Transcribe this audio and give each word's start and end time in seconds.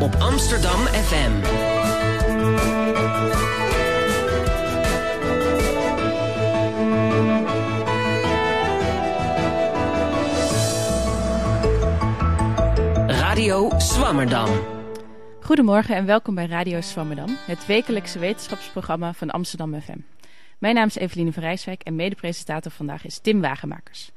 op 0.00 0.14
Amsterdam 0.14 0.80
FM. 0.80 1.32
Radio 13.06 13.70
Swammerdam. 13.76 14.48
Goedemorgen 15.40 15.96
en 15.96 16.06
welkom 16.06 16.34
bij 16.34 16.46
Radio 16.46 16.80
Swammerdam, 16.80 17.36
het 17.46 17.66
wekelijkse 17.66 18.18
wetenschapsprogramma 18.18 19.12
van 19.12 19.30
Amsterdam 19.30 19.80
FM. 19.80 19.98
Mijn 20.58 20.74
naam 20.74 20.86
is 20.86 20.96
Eveline 20.96 21.32
van 21.32 21.42
en 21.82 21.94
medepresentator 21.94 22.72
vandaag 22.72 23.04
is 23.04 23.18
Tim 23.18 23.40
Wagenmakers. 23.40 24.10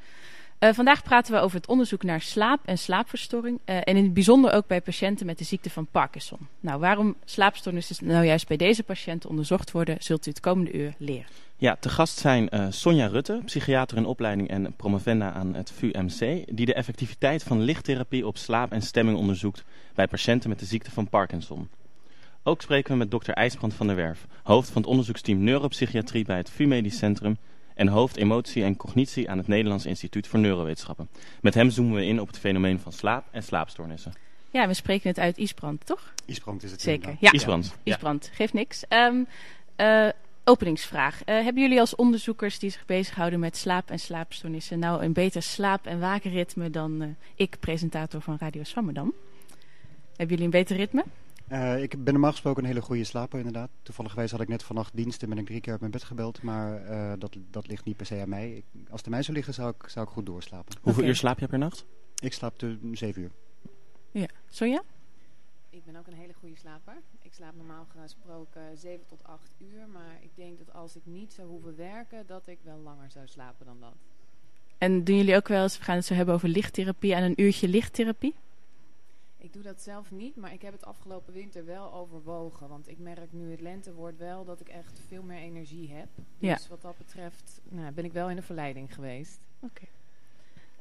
Uh, 0.59 0.73
vandaag 0.73 1.03
praten 1.03 1.33
we 1.33 1.39
over 1.39 1.57
het 1.57 1.67
onderzoek 1.67 2.03
naar 2.03 2.21
slaap 2.21 2.59
en 2.65 2.77
slaapverstoring. 2.77 3.59
Uh, 3.65 3.75
en 3.75 3.83
in 3.83 4.03
het 4.03 4.13
bijzonder 4.13 4.53
ook 4.53 4.67
bij 4.67 4.81
patiënten 4.81 5.25
met 5.25 5.37
de 5.37 5.43
ziekte 5.43 5.69
van 5.69 5.87
Parkinson. 5.91 6.39
Nou, 6.59 6.79
waarom 6.79 7.15
slaapstoornissen 7.25 8.07
nou 8.07 8.25
juist 8.25 8.47
bij 8.47 8.57
deze 8.57 8.83
patiënten 8.83 9.29
onderzocht 9.29 9.71
worden, 9.71 9.95
zult 9.99 10.25
u 10.27 10.29
het 10.29 10.39
komende 10.39 10.71
uur 10.71 10.93
leren. 10.97 11.25
Ja, 11.57 11.77
te 11.79 11.89
gast 11.89 12.17
zijn 12.17 12.47
uh, 12.53 12.65
Sonja 12.69 13.07
Rutte, 13.07 13.41
psychiater 13.45 13.97
in 13.97 14.05
opleiding 14.05 14.49
en 14.49 14.73
promovenda 14.75 15.31
aan 15.31 15.53
het 15.53 15.71
VUMC, 15.71 16.45
die 16.55 16.65
de 16.65 16.73
effectiviteit 16.73 17.43
van 17.43 17.61
lichttherapie 17.61 18.27
op 18.27 18.37
slaap 18.37 18.71
en 18.71 18.81
stemming 18.81 19.17
onderzoekt 19.17 19.63
bij 19.95 20.07
patiënten 20.07 20.49
met 20.49 20.59
de 20.59 20.65
ziekte 20.65 20.91
van 20.91 21.09
Parkinson. 21.09 21.69
Ook 22.43 22.61
spreken 22.61 22.91
we 22.91 22.97
met 22.97 23.11
dokter 23.11 23.33
IJsbrand 23.33 23.73
van 23.73 23.87
der 23.87 23.95
Werf, 23.95 24.27
hoofd 24.43 24.69
van 24.69 24.81
het 24.81 24.91
onderzoeksteam 24.91 25.43
Neuropsychiatrie 25.43 26.25
bij 26.25 26.37
het 26.37 26.49
VU 26.49 26.65
Medisch 26.65 26.97
Centrum 26.97 27.37
en 27.77 27.87
hoofd 27.87 28.17
emotie 28.17 28.63
en 28.63 28.75
cognitie 28.75 29.29
aan 29.29 29.37
het 29.37 29.47
Nederlands 29.47 29.85
Instituut 29.85 30.27
voor 30.27 30.39
Neurowetenschappen. 30.39 31.09
Met 31.41 31.53
hem 31.53 31.69
zoomen 31.69 31.95
we 31.95 32.05
in 32.05 32.21
op 32.21 32.27
het 32.27 32.39
fenomeen 32.39 32.79
van 32.79 32.91
slaap 32.91 33.25
en 33.31 33.43
slaapstoornissen. 33.43 34.13
Ja, 34.51 34.67
we 34.67 34.73
spreken 34.73 35.09
het 35.09 35.19
uit 35.19 35.37
Isbrand, 35.37 35.85
toch? 35.85 36.13
Isbrand 36.25 36.63
is 36.63 36.71
het 36.71 36.81
Zeker, 36.81 37.15
ja. 37.19 37.31
Isbrand. 37.31 37.75
Ja. 37.83 37.93
Isbrand, 37.93 38.29
geeft 38.33 38.53
niks. 38.53 38.83
Um, 38.89 39.27
uh, 39.77 40.07
openingsvraag. 40.43 41.19
Uh, 41.19 41.25
hebben 41.25 41.61
jullie 41.61 41.79
als 41.79 41.95
onderzoekers 41.95 42.59
die 42.59 42.69
zich 42.69 42.85
bezighouden 42.85 43.39
met 43.39 43.57
slaap 43.57 43.89
en 43.89 43.99
slaapstoornissen... 43.99 44.79
nou 44.79 45.03
een 45.03 45.13
beter 45.13 45.41
slaap- 45.41 45.85
en 45.85 45.99
wakenritme 45.99 46.69
dan 46.69 47.01
uh, 47.01 47.07
ik, 47.35 47.59
presentator 47.59 48.21
van 48.21 48.37
Radio 48.39 48.63
Swammerdam? 48.63 49.13
Hebben 50.07 50.27
jullie 50.27 50.43
een 50.43 50.59
beter 50.59 50.75
ritme? 50.75 51.03
Uh, 51.51 51.81
ik 51.81 52.03
ben 52.03 52.13
normaal 52.13 52.31
gesproken 52.31 52.63
een 52.63 52.69
hele 52.69 52.81
goede 52.81 53.03
slaper 53.03 53.37
inderdaad. 53.37 53.69
Toevallig 53.81 54.31
had 54.31 54.41
ik 54.41 54.47
net 54.47 54.63
vannacht 54.63 54.95
dienst 54.95 55.23
en 55.23 55.29
ben 55.29 55.37
ik 55.37 55.45
drie 55.45 55.61
keer 55.61 55.71
uit 55.71 55.79
mijn 55.79 55.91
bed 55.91 56.03
gebeld. 56.03 56.41
Maar 56.41 56.89
uh, 56.89 57.13
dat, 57.19 57.37
dat 57.51 57.67
ligt 57.67 57.85
niet 57.85 57.97
per 57.97 58.05
se 58.05 58.21
aan 58.21 58.29
mij. 58.29 58.51
Ik, 58.51 58.65
als 58.89 58.97
het 58.97 59.05
aan 59.05 59.11
mij 59.11 59.21
zou 59.21 59.35
liggen 59.35 59.53
zou 59.53 59.73
ik, 59.77 59.89
zou 59.89 60.05
ik 60.05 60.11
goed 60.11 60.25
doorslapen. 60.25 60.75
Hoeveel 60.75 60.93
okay. 60.93 61.07
uur 61.07 61.15
slaap 61.15 61.39
je 61.39 61.47
per 61.47 61.57
nacht? 61.57 61.85
Ik 62.19 62.33
slaap 62.33 62.59
de 62.59 62.77
zeven 62.91 63.21
uur. 63.21 63.31
Ja. 64.11 64.27
Sonja? 64.49 64.83
Ik 65.69 65.85
ben 65.85 65.95
ook 65.95 66.07
een 66.07 66.13
hele 66.13 66.33
goede 66.33 66.55
slaper. 66.55 66.93
Ik 67.21 67.33
slaap 67.33 67.55
normaal 67.55 67.87
gesproken 68.01 68.77
7 68.77 69.05
tot 69.05 69.23
8 69.23 69.41
uur. 69.57 69.87
Maar 69.93 70.17
ik 70.21 70.31
denk 70.35 70.57
dat 70.57 70.73
als 70.73 70.95
ik 70.95 71.01
niet 71.05 71.33
zou 71.33 71.47
hoeven 71.47 71.75
werken, 71.75 72.23
dat 72.27 72.47
ik 72.47 72.59
wel 72.63 72.77
langer 72.77 73.11
zou 73.11 73.27
slapen 73.27 73.65
dan 73.65 73.79
dat. 73.79 73.95
En 74.77 75.03
doen 75.03 75.15
jullie 75.15 75.35
ook 75.35 75.47
wel 75.47 75.63
eens, 75.63 75.77
we 75.77 75.83
gaan 75.83 75.95
het 75.95 76.05
zo 76.05 76.13
hebben 76.13 76.35
over 76.35 76.49
lichttherapie, 76.49 77.15
aan 77.15 77.23
een 77.23 77.41
uurtje 77.41 77.67
lichttherapie? 77.67 78.35
Ik 79.47 79.53
doe 79.53 79.63
dat 79.63 79.81
zelf 79.81 80.11
niet, 80.11 80.35
maar 80.35 80.53
ik 80.53 80.61
heb 80.61 80.73
het 80.73 80.85
afgelopen 80.85 81.33
winter 81.33 81.65
wel 81.65 81.93
overwogen. 81.93 82.67
Want 82.67 82.87
ik 82.89 82.99
merk 82.99 83.31
nu 83.31 83.51
het 83.51 83.61
lente 83.61 83.93
wordt 83.93 84.17
wel 84.17 84.45
dat 84.45 84.59
ik 84.59 84.67
echt 84.67 85.01
veel 85.07 85.23
meer 85.23 85.37
energie 85.37 85.91
heb. 85.93 86.07
Dus 86.15 86.49
ja. 86.49 86.57
wat 86.69 86.81
dat 86.81 86.97
betreft 86.97 87.61
nou, 87.69 87.91
ben 87.91 88.05
ik 88.05 88.13
wel 88.13 88.29
in 88.29 88.35
de 88.35 88.41
verleiding 88.41 88.93
geweest. 88.93 89.39
Oké. 89.59 89.81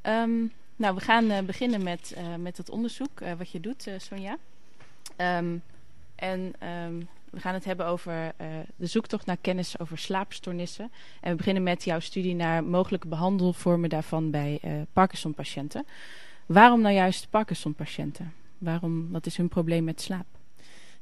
Okay. 0.02 0.22
Um, 0.22 0.52
nou, 0.76 0.94
we 0.94 1.00
gaan 1.00 1.24
uh, 1.30 1.38
beginnen 1.38 1.82
met, 1.82 2.14
uh, 2.16 2.34
met 2.34 2.56
het 2.56 2.70
onderzoek 2.70 3.20
uh, 3.20 3.32
wat 3.32 3.50
je 3.50 3.60
doet, 3.60 3.90
Sonja. 3.96 4.38
Um, 5.16 5.62
en 6.14 6.68
um, 6.68 7.08
we 7.30 7.40
gaan 7.40 7.54
het 7.54 7.64
hebben 7.64 7.86
over 7.86 8.32
de 8.76 8.86
zoektocht 8.86 9.26
naar 9.26 9.38
kennis 9.40 9.78
over 9.78 9.98
slaapstoornissen. 9.98 10.90
En 11.20 11.30
we 11.30 11.36
beginnen 11.36 11.62
met 11.62 11.84
jouw 11.84 12.00
studie 12.00 12.34
naar 12.34 12.64
mogelijke 12.64 13.08
behandelvormen 13.08 13.88
daarvan 13.88 14.30
bij 14.30 14.60
Parkinson-patiënten. 14.92 15.86
Waarom 16.46 16.80
nou 16.80 16.94
juist 16.94 17.30
Parkinson-patiënten? 17.30 18.32
Waarom, 18.58 19.10
wat 19.10 19.26
is 19.26 19.36
hun 19.36 19.48
probleem 19.48 19.84
met 19.84 20.00
slaap? 20.00 20.26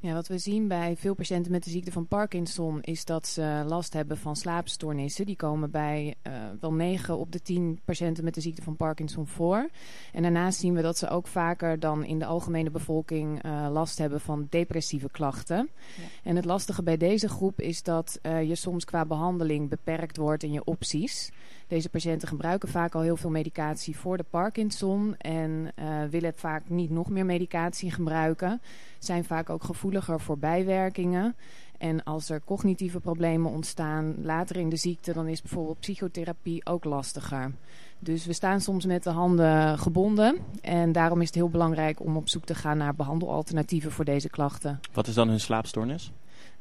Ja, 0.04 0.14
wat 0.14 0.28
we 0.28 0.38
zien 0.38 0.68
bij 0.68 0.96
veel 0.96 1.14
patiënten 1.14 1.52
met 1.52 1.64
de 1.64 1.70
ziekte 1.70 1.92
van 1.92 2.06
Parkinson 2.06 2.80
is 2.80 3.04
dat 3.04 3.26
ze 3.26 3.62
last 3.66 3.92
hebben 3.92 4.18
van 4.18 4.36
slaapstoornissen. 4.36 5.26
Die 5.26 5.36
komen 5.36 5.70
bij 5.70 6.14
uh, 6.26 6.32
wel 6.60 6.72
9 6.72 7.18
op 7.18 7.32
de 7.32 7.42
10 7.42 7.80
patiënten 7.84 8.24
met 8.24 8.34
de 8.34 8.40
ziekte 8.40 8.62
van 8.62 8.76
Parkinson 8.76 9.26
voor. 9.26 9.68
En 10.12 10.22
daarnaast 10.22 10.58
zien 10.58 10.74
we 10.74 10.82
dat 10.82 10.98
ze 10.98 11.08
ook 11.08 11.26
vaker 11.26 11.80
dan 11.80 12.04
in 12.04 12.18
de 12.18 12.24
algemene 12.24 12.70
bevolking 12.70 13.44
uh, 13.44 13.68
last 13.70 13.98
hebben 13.98 14.20
van 14.20 14.46
depressieve 14.50 15.10
klachten. 15.10 15.68
Ja. 15.96 16.02
En 16.22 16.36
het 16.36 16.44
lastige 16.44 16.82
bij 16.82 16.96
deze 16.96 17.28
groep 17.28 17.60
is 17.60 17.82
dat 17.82 18.18
uh, 18.22 18.42
je 18.42 18.54
soms 18.54 18.84
qua 18.84 19.04
behandeling 19.04 19.68
beperkt 19.68 20.16
wordt 20.16 20.42
in 20.42 20.52
je 20.52 20.64
opties. 20.64 21.30
Deze 21.68 21.88
patiënten 21.88 22.28
gebruiken 22.28 22.68
vaak 22.68 22.94
al 22.94 23.00
heel 23.00 23.16
veel 23.16 23.30
medicatie 23.30 23.96
voor 23.96 24.16
de 24.16 24.24
Parkinson 24.30 25.14
en 25.16 25.50
uh, 25.78 26.04
willen 26.10 26.32
vaak 26.36 26.62
niet 26.68 26.90
nog 26.90 27.10
meer 27.10 27.24
medicatie 27.24 27.90
gebruiken. 27.90 28.60
Zijn 28.98 29.24
vaak 29.24 29.50
ook 29.50 29.64
gevoeliger 29.64 30.20
voor 30.20 30.38
bijwerkingen. 30.38 31.36
En 31.78 32.04
als 32.04 32.30
er 32.30 32.40
cognitieve 32.44 33.00
problemen 33.00 33.50
ontstaan 33.50 34.14
later 34.22 34.56
in 34.56 34.68
de 34.68 34.76
ziekte, 34.76 35.12
dan 35.12 35.26
is 35.26 35.42
bijvoorbeeld 35.42 35.80
psychotherapie 35.80 36.66
ook 36.66 36.84
lastiger. 36.84 37.52
Dus 37.98 38.26
we 38.26 38.32
staan 38.32 38.60
soms 38.60 38.86
met 38.86 39.02
de 39.02 39.10
handen 39.10 39.78
gebonden. 39.78 40.36
En 40.60 40.92
daarom 40.92 41.20
is 41.20 41.26
het 41.26 41.34
heel 41.34 41.48
belangrijk 41.48 42.00
om 42.00 42.16
op 42.16 42.28
zoek 42.28 42.44
te 42.44 42.54
gaan 42.54 42.76
naar 42.76 42.94
behandelalternatieven 42.94 43.92
voor 43.92 44.04
deze 44.04 44.28
klachten. 44.28 44.80
Wat 44.92 45.06
is 45.06 45.14
dan 45.14 45.28
hun 45.28 45.40
slaapstoornis? 45.40 46.12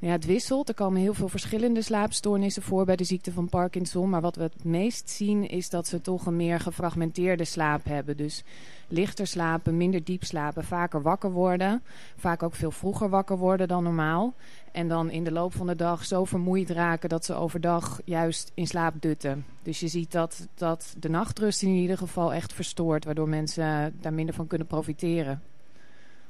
Ja, 0.03 0.11
het 0.11 0.25
wisselt. 0.25 0.69
Er 0.69 0.75
komen 0.75 1.01
heel 1.01 1.13
veel 1.13 1.27
verschillende 1.27 1.81
slaapstoornissen 1.81 2.63
voor 2.63 2.85
bij 2.85 2.95
de 2.95 3.03
ziekte 3.03 3.31
van 3.31 3.49
Parkinson. 3.49 4.09
Maar 4.09 4.21
wat 4.21 4.35
we 4.35 4.43
het 4.43 4.63
meest 4.63 5.09
zien 5.09 5.49
is 5.49 5.69
dat 5.69 5.87
ze 5.87 6.01
toch 6.01 6.25
een 6.25 6.35
meer 6.35 6.59
gefragmenteerde 6.59 7.45
slaap 7.45 7.85
hebben. 7.85 8.17
Dus 8.17 8.43
lichter 8.87 9.27
slapen, 9.27 9.77
minder 9.77 10.03
diep 10.03 10.23
slapen, 10.23 10.63
vaker 10.63 11.01
wakker 11.01 11.31
worden. 11.31 11.83
Vaak 12.15 12.43
ook 12.43 12.55
veel 12.55 12.71
vroeger 12.71 13.09
wakker 13.09 13.37
worden 13.37 13.67
dan 13.67 13.83
normaal. 13.83 14.33
En 14.71 14.87
dan 14.87 15.09
in 15.09 15.23
de 15.23 15.31
loop 15.31 15.55
van 15.55 15.67
de 15.67 15.75
dag 15.75 16.05
zo 16.05 16.25
vermoeid 16.25 16.69
raken 16.69 17.09
dat 17.09 17.25
ze 17.25 17.33
overdag 17.33 18.01
juist 18.05 18.51
in 18.53 18.67
slaap 18.67 18.93
dutten. 18.99 19.45
Dus 19.61 19.79
je 19.79 19.87
ziet 19.87 20.11
dat, 20.11 20.47
dat 20.55 20.95
de 20.99 21.09
nachtrust 21.09 21.61
in 21.61 21.69
ieder 21.69 21.97
geval 21.97 22.33
echt 22.33 22.53
verstoort. 22.53 23.05
Waardoor 23.05 23.29
mensen 23.29 23.95
daar 24.01 24.13
minder 24.13 24.35
van 24.35 24.47
kunnen 24.47 24.67
profiteren. 24.67 25.41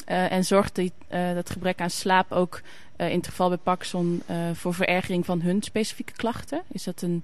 Uh, 0.09 0.31
en 0.31 0.45
zorgt 0.45 0.75
die, 0.75 0.91
uh, 1.09 1.33
dat 1.33 1.49
gebrek 1.49 1.81
aan 1.81 1.89
slaap 1.89 2.31
ook 2.31 2.61
uh, 2.97 3.09
in 3.09 3.17
het 3.17 3.27
geval 3.27 3.47
bij 3.49 3.57
Parkinson 3.57 4.21
voor 4.53 4.73
verergering 4.73 5.25
van 5.25 5.41
hun 5.41 5.61
specifieke 5.61 6.13
klachten? 6.13 6.61
Is 6.71 6.83
dat 6.83 7.01
een... 7.01 7.23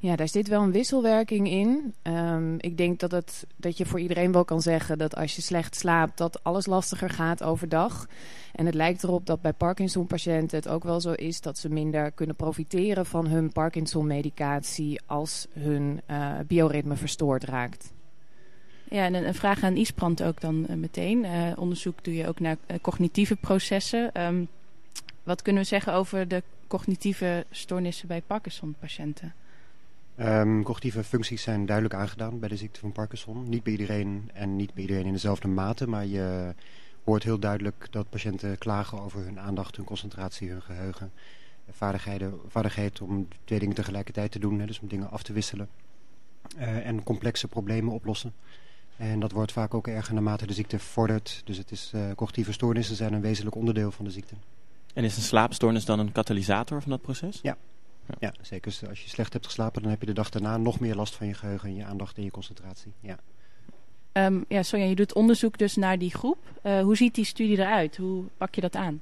Ja, 0.00 0.16
daar 0.16 0.28
zit 0.28 0.48
wel 0.48 0.62
een 0.62 0.72
wisselwerking 0.72 1.48
in. 1.48 1.94
Um, 2.02 2.54
ik 2.58 2.76
denk 2.76 3.00
dat, 3.00 3.10
het, 3.10 3.46
dat 3.56 3.76
je 3.76 3.86
voor 3.86 4.00
iedereen 4.00 4.32
wel 4.32 4.44
kan 4.44 4.62
zeggen 4.62 4.98
dat 4.98 5.16
als 5.16 5.36
je 5.36 5.42
slecht 5.42 5.76
slaapt, 5.76 6.18
dat 6.18 6.44
alles 6.44 6.66
lastiger 6.66 7.10
gaat 7.10 7.42
overdag. 7.42 8.06
En 8.52 8.66
het 8.66 8.74
lijkt 8.74 9.02
erop 9.02 9.26
dat 9.26 9.40
bij 9.40 9.52
Parkinson-patiënten 9.52 10.58
het 10.58 10.68
ook 10.68 10.84
wel 10.84 11.00
zo 11.00 11.12
is 11.12 11.40
dat 11.40 11.58
ze 11.58 11.68
minder 11.68 12.10
kunnen 12.10 12.36
profiteren 12.36 13.06
van 13.06 13.26
hun 13.26 13.52
Parkinson-medicatie 13.52 15.00
als 15.06 15.46
hun 15.52 16.00
bioritme 16.46 16.96
verstoord 16.96 17.44
raakt. 17.44 17.94
Ja, 18.90 19.04
en 19.04 19.14
een, 19.14 19.34
vraag 19.34 19.62
aan 19.62 19.76
Isbrand 19.76 20.22
ook 20.22 20.40
dan 20.40 20.66
uh, 20.70 20.76
meteen. 20.76 21.24
Uh, 21.24 21.52
onderzoek 21.56 22.04
doe 22.04 22.14
je 22.14 22.28
ook 22.28 22.40
naar 22.40 22.56
uh, 22.66 22.76
cognitieve 22.80 23.36
processen. 23.36 24.22
Um, 24.22 24.48
wat 25.22 25.42
kunnen 25.42 25.62
we 25.62 25.68
zeggen 25.68 25.92
over 25.92 26.28
de 26.28 26.42
cognitieve 26.66 27.46
stoornissen 27.50 28.08
bij 28.08 28.22
Parkinson-patiënten? 28.26 29.34
Um, 30.20 30.62
cognitieve 30.62 31.04
functies 31.04 31.42
zijn 31.42 31.66
duidelijk 31.66 31.94
aangedaan 31.94 32.38
bij 32.38 32.48
de 32.48 32.56
ziekte 32.56 32.80
van 32.80 32.92
Parkinson. 32.92 33.48
Niet 33.48 33.62
bij 33.62 33.72
iedereen 33.72 34.30
en 34.34 34.56
niet 34.56 34.74
bij 34.74 34.82
iedereen 34.82 35.06
in 35.06 35.12
dezelfde 35.12 35.48
mate, 35.48 35.88
maar 35.88 36.06
je 36.06 36.54
hoort 37.04 37.22
heel 37.22 37.38
duidelijk 37.38 37.86
dat 37.90 38.10
patiënten 38.10 38.58
klagen 38.58 39.00
over 39.00 39.24
hun 39.24 39.40
aandacht, 39.40 39.76
hun 39.76 39.84
concentratie, 39.84 40.50
hun 40.50 40.62
geheugen. 40.62 41.12
Vaardigheden, 41.70 42.40
vaardigheid 42.48 43.00
om 43.00 43.28
twee 43.44 43.58
dingen 43.58 43.74
tegelijkertijd 43.74 44.30
te 44.32 44.38
doen, 44.38 44.60
hè, 44.60 44.66
dus 44.66 44.80
om 44.80 44.88
dingen 44.88 45.10
af 45.10 45.22
te 45.22 45.32
wisselen. 45.32 45.68
en 46.56 47.02
complexe 47.02 47.48
problemen 47.48 47.92
oplossen. 47.92 48.32
En 48.96 49.20
dat 49.20 49.32
wordt 49.32 49.52
vaak 49.52 49.74
ook 49.74 49.86
erger 49.88 50.14
naarmate 50.14 50.46
de 50.46 50.52
ziekte 50.52 50.78
vordert. 50.78 51.42
Dus 51.44 51.56
het 51.56 51.70
is, 51.70 51.92
uh, 51.94 52.10
cognitieve 52.16 52.52
stoornissen 52.52 52.96
zijn 52.96 53.12
een 53.12 53.20
wezenlijk 53.20 53.56
onderdeel 53.56 53.90
van 53.90 54.04
de 54.04 54.10
ziekte. 54.10 54.34
En 54.94 55.04
is 55.04 55.16
een 55.16 55.22
slaapstoornis 55.22 55.84
dan 55.84 55.98
een 55.98 56.12
katalysator 56.12 56.82
van 56.82 56.90
dat 56.90 57.02
proces? 57.02 57.38
Ja, 57.42 57.56
ja. 58.06 58.14
ja 58.18 58.34
zeker. 58.40 58.70
Dus 58.70 58.88
als 58.88 59.02
je 59.02 59.08
slecht 59.08 59.32
hebt 59.32 59.46
geslapen, 59.46 59.82
dan 59.82 59.90
heb 59.90 60.00
je 60.00 60.06
de 60.06 60.12
dag 60.12 60.30
daarna 60.30 60.56
nog 60.56 60.80
meer 60.80 60.94
last 60.94 61.14
van 61.14 61.26
je 61.26 61.34
geheugen, 61.34 61.74
je 61.74 61.84
aandacht 61.84 62.16
en 62.16 62.24
je 62.24 62.30
concentratie. 62.30 62.92
Ja. 63.00 63.18
Um, 64.12 64.44
ja, 64.48 64.62
Sonja, 64.62 64.86
je 64.86 64.94
doet 64.94 65.14
onderzoek 65.14 65.58
dus 65.58 65.76
naar 65.76 65.98
die 65.98 66.10
groep. 66.10 66.38
Uh, 66.62 66.80
hoe 66.80 66.96
ziet 66.96 67.14
die 67.14 67.24
studie 67.24 67.58
eruit? 67.58 67.96
Hoe 67.96 68.24
pak 68.36 68.54
je 68.54 68.60
dat 68.60 68.76
aan? 68.76 69.00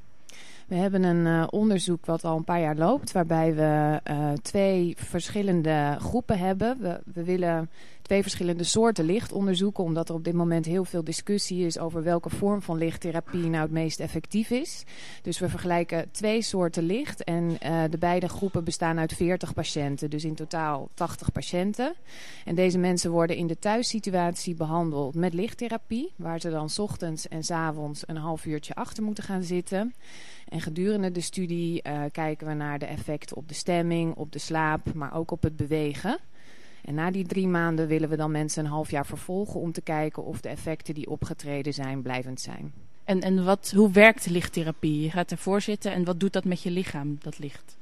We 0.67 0.75
hebben 0.75 1.03
een 1.03 1.27
uh, 1.27 1.47
onderzoek 1.51 2.07
wat 2.07 2.25
al 2.25 2.37
een 2.37 2.45
paar 2.45 2.61
jaar 2.61 2.77
loopt, 2.77 3.13
waarbij 3.13 3.55
we 3.55 4.01
uh, 4.11 4.33
twee 4.33 4.95
verschillende 4.99 5.97
groepen 6.01 6.39
hebben. 6.39 6.77
We, 6.81 7.01
we 7.15 7.25
willen 7.25 7.71
twee 8.05 8.23
verschillende 8.23 8.65
soorten 8.65 9.05
licht 9.05 9.33
onderzoeken, 9.33 9.85
omdat 9.85 10.09
er 10.09 10.15
op 10.15 10.25
dit 10.25 10.35
moment 10.35 10.65
heel 10.65 10.85
veel 10.85 11.05
discussie 11.05 11.67
is 11.67 11.79
over 11.79 12.03
welke 12.03 12.31
vorm 12.31 12.63
van 12.63 12.79
lichttherapie 12.79 13.47
nou 13.47 13.63
het 13.63 13.71
meest 13.71 14.01
effectief 14.01 14.51
is. 14.51 14.85
Dus 15.23 15.39
we 15.39 15.49
vergelijken 15.49 16.11
twee 16.11 16.43
soorten 16.43 16.83
licht 16.83 17.25
en 17.25 17.51
uh, 17.51 17.83
de 17.91 17.99
beide 17.99 18.29
groepen 18.29 18.65
bestaan 18.65 18.99
uit 18.99 19.13
40 19.13 19.55
patiënten, 19.55 20.11
dus 20.11 20.25
in 20.25 20.35
totaal 20.35 20.89
80 20.95 21.33
patiënten. 21.33 21.95
En 22.45 22.55
deze 22.55 22.79
mensen 22.79 23.11
worden 23.11 23.37
in 23.37 23.47
de 23.47 23.59
thuissituatie 23.59 24.55
behandeld 24.55 25.15
met 25.15 25.35
lichttherapie, 25.35 26.13
waar 26.17 26.41
ze 26.41 26.51
dan 26.51 26.69
ochtends 26.77 27.29
en 27.29 27.45
s 27.45 27.51
avonds 27.51 28.03
een 28.07 28.17
half 28.17 28.45
uurtje 28.45 28.75
achter 28.75 29.03
moeten 29.03 29.25
gaan 29.25 29.43
zitten. 29.43 29.95
En 30.49 30.61
gedurende 30.61 31.11
de 31.11 31.21
studie 31.21 31.83
uh, 31.87 32.03
kijken 32.13 32.47
we 32.47 32.55
naar 32.55 32.79
de 32.79 32.87
effecten 32.87 33.37
op 33.37 33.49
de 33.49 33.55
stemming, 33.55 34.15
op 34.15 34.33
de 34.33 34.39
slaap, 34.39 34.95
maar 34.95 35.15
ook 35.15 35.31
op 35.31 35.43
het 35.43 35.57
bewegen. 35.57 36.19
En 36.85 36.95
na 36.95 37.11
die 37.11 37.27
drie 37.27 37.49
maanden 37.49 37.87
willen 37.87 38.09
we 38.09 38.17
dan 38.17 38.31
mensen 38.31 38.65
een 38.65 38.71
half 38.71 38.91
jaar 38.91 39.07
vervolgen 39.07 39.61
om 39.61 39.73
te 39.73 39.81
kijken 39.81 40.25
of 40.25 40.41
de 40.41 40.49
effecten 40.49 40.95
die 40.95 41.11
opgetreden 41.11 41.73
zijn 41.73 42.03
blijvend 42.03 42.41
zijn. 42.41 42.73
En, 43.05 43.21
en 43.21 43.45
wat, 43.45 43.73
hoe 43.77 43.91
werkt 43.91 44.27
lichttherapie? 44.27 45.01
Je 45.01 45.11
gaat 45.11 45.31
ervoor 45.31 45.61
zitten 45.61 45.93
en 45.93 46.05
wat 46.05 46.21
doet 46.21 46.33
dat 46.33 46.45
met 46.45 46.63
je 46.63 46.71
lichaam, 46.71 47.19
dat 47.23 47.39
licht? 47.39 47.77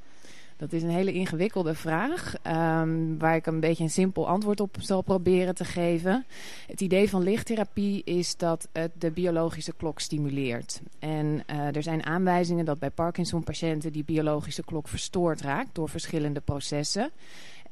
Dat 0.56 0.72
is 0.72 0.82
een 0.82 0.90
hele 0.90 1.12
ingewikkelde 1.12 1.74
vraag, 1.74 2.34
um, 2.46 3.18
waar 3.18 3.36
ik 3.36 3.46
een 3.46 3.60
beetje 3.60 3.82
een 3.82 3.90
simpel 3.90 4.28
antwoord 4.28 4.60
op 4.60 4.76
zal 4.80 5.02
proberen 5.02 5.54
te 5.54 5.64
geven. 5.64 6.24
Het 6.66 6.80
idee 6.80 7.08
van 7.08 7.22
lichttherapie 7.22 8.02
is 8.04 8.36
dat 8.36 8.68
het 8.72 8.90
de 8.98 9.10
biologische 9.10 9.72
klok 9.76 10.00
stimuleert. 10.00 10.80
En 10.98 11.42
uh, 11.50 11.76
er 11.76 11.82
zijn 11.82 12.04
aanwijzingen 12.04 12.64
dat 12.64 12.78
bij 12.78 12.90
Parkinson-patiënten 12.90 13.92
die 13.92 14.04
biologische 14.04 14.64
klok 14.64 14.88
verstoord 14.88 15.40
raakt 15.40 15.74
door 15.74 15.88
verschillende 15.88 16.40
processen. 16.40 17.10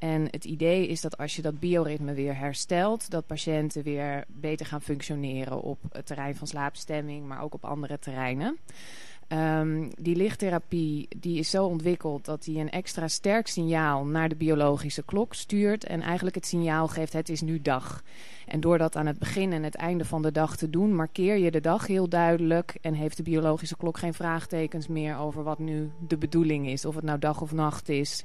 En 0.01 0.29
het 0.31 0.45
idee 0.45 0.87
is 0.89 1.01
dat 1.01 1.19
als 1.19 1.37
je 1.37 1.43
dat 1.43 1.59
bioritme 1.59 2.15
weer 2.15 2.37
herstelt, 2.37 3.11
dat 3.11 3.27
patiënten 3.27 3.83
weer 3.83 4.25
beter 4.29 4.67
gaan 4.67 4.83
functioneren 4.83 5.63
op 5.63 5.79
het 5.93 6.07
terrein 6.07 6.37
van 6.37 6.47
slaapstemming, 6.47 7.27
maar 7.27 7.43
ook 7.43 7.55
op 7.55 7.65
andere 7.65 7.99
terreinen. 7.99 8.59
Um, 9.33 9.91
die 10.01 10.17
lichttherapie 10.17 11.09
die 11.17 11.39
is 11.39 11.51
zo 11.51 11.65
ontwikkeld 11.65 12.25
dat 12.25 12.45
hij 12.45 12.55
een 12.55 12.71
extra 12.71 13.09
sterk 13.09 13.47
signaal 13.47 14.05
naar 14.05 14.29
de 14.29 14.35
biologische 14.35 15.03
klok 15.03 15.35
stuurt. 15.35 15.85
En 15.85 16.01
eigenlijk 16.01 16.37
het 16.37 16.47
signaal 16.47 16.89
geeft 16.89 17.13
het 17.13 17.29
is 17.29 17.41
nu 17.41 17.63
dag. 17.63 18.03
En 18.47 18.61
door 18.61 18.79
dat 18.79 18.97
aan 18.97 19.07
het 19.07 19.19
begin 19.19 19.53
en 19.53 19.63
het 19.63 19.75
einde 19.75 20.05
van 20.05 20.23
de 20.23 20.33
dag 20.33 20.57
te 20.57 20.71
doen, 20.71 20.95
markeer 20.95 21.37
je 21.39 21.51
de 21.51 21.61
dag 21.61 21.87
heel 21.87 22.09
duidelijk. 22.09 22.79
En 22.81 22.95
heeft 22.95 23.17
de 23.17 23.23
biologische 23.23 23.77
klok 23.77 23.99
geen 23.99 24.15
vraagtekens 24.15 24.89
meer 24.89 25.17
over 25.17 25.43
wat 25.43 25.59
nu 25.59 25.91
de 26.09 26.17
bedoeling 26.17 26.69
is. 26.69 26.85
Of 26.85 26.95
het 26.95 27.05
nou 27.05 27.19
dag 27.19 27.41
of 27.41 27.53
nacht 27.53 27.89
is. 27.89 28.25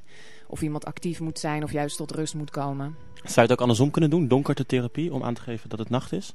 Of 0.56 0.62
iemand 0.62 0.86
actief 0.86 1.20
moet 1.20 1.40
zijn 1.40 1.64
of 1.64 1.72
juist 1.72 1.98
tot 1.98 2.12
rust 2.12 2.36
moet 2.36 2.50
komen. 2.50 2.96
Zou 3.16 3.34
je 3.36 3.42
het 3.42 3.52
ook 3.52 3.62
andersom 3.62 3.92
kunnen 3.92 4.10
doen, 4.10 4.28
donkerte 4.28 4.66
therapie, 4.66 5.14
om 5.14 5.24
aan 5.24 5.34
te 5.34 5.42
geven 5.42 5.70
dat 5.70 5.80
het 5.80 5.90
nacht 5.90 6.12
is? 6.12 6.34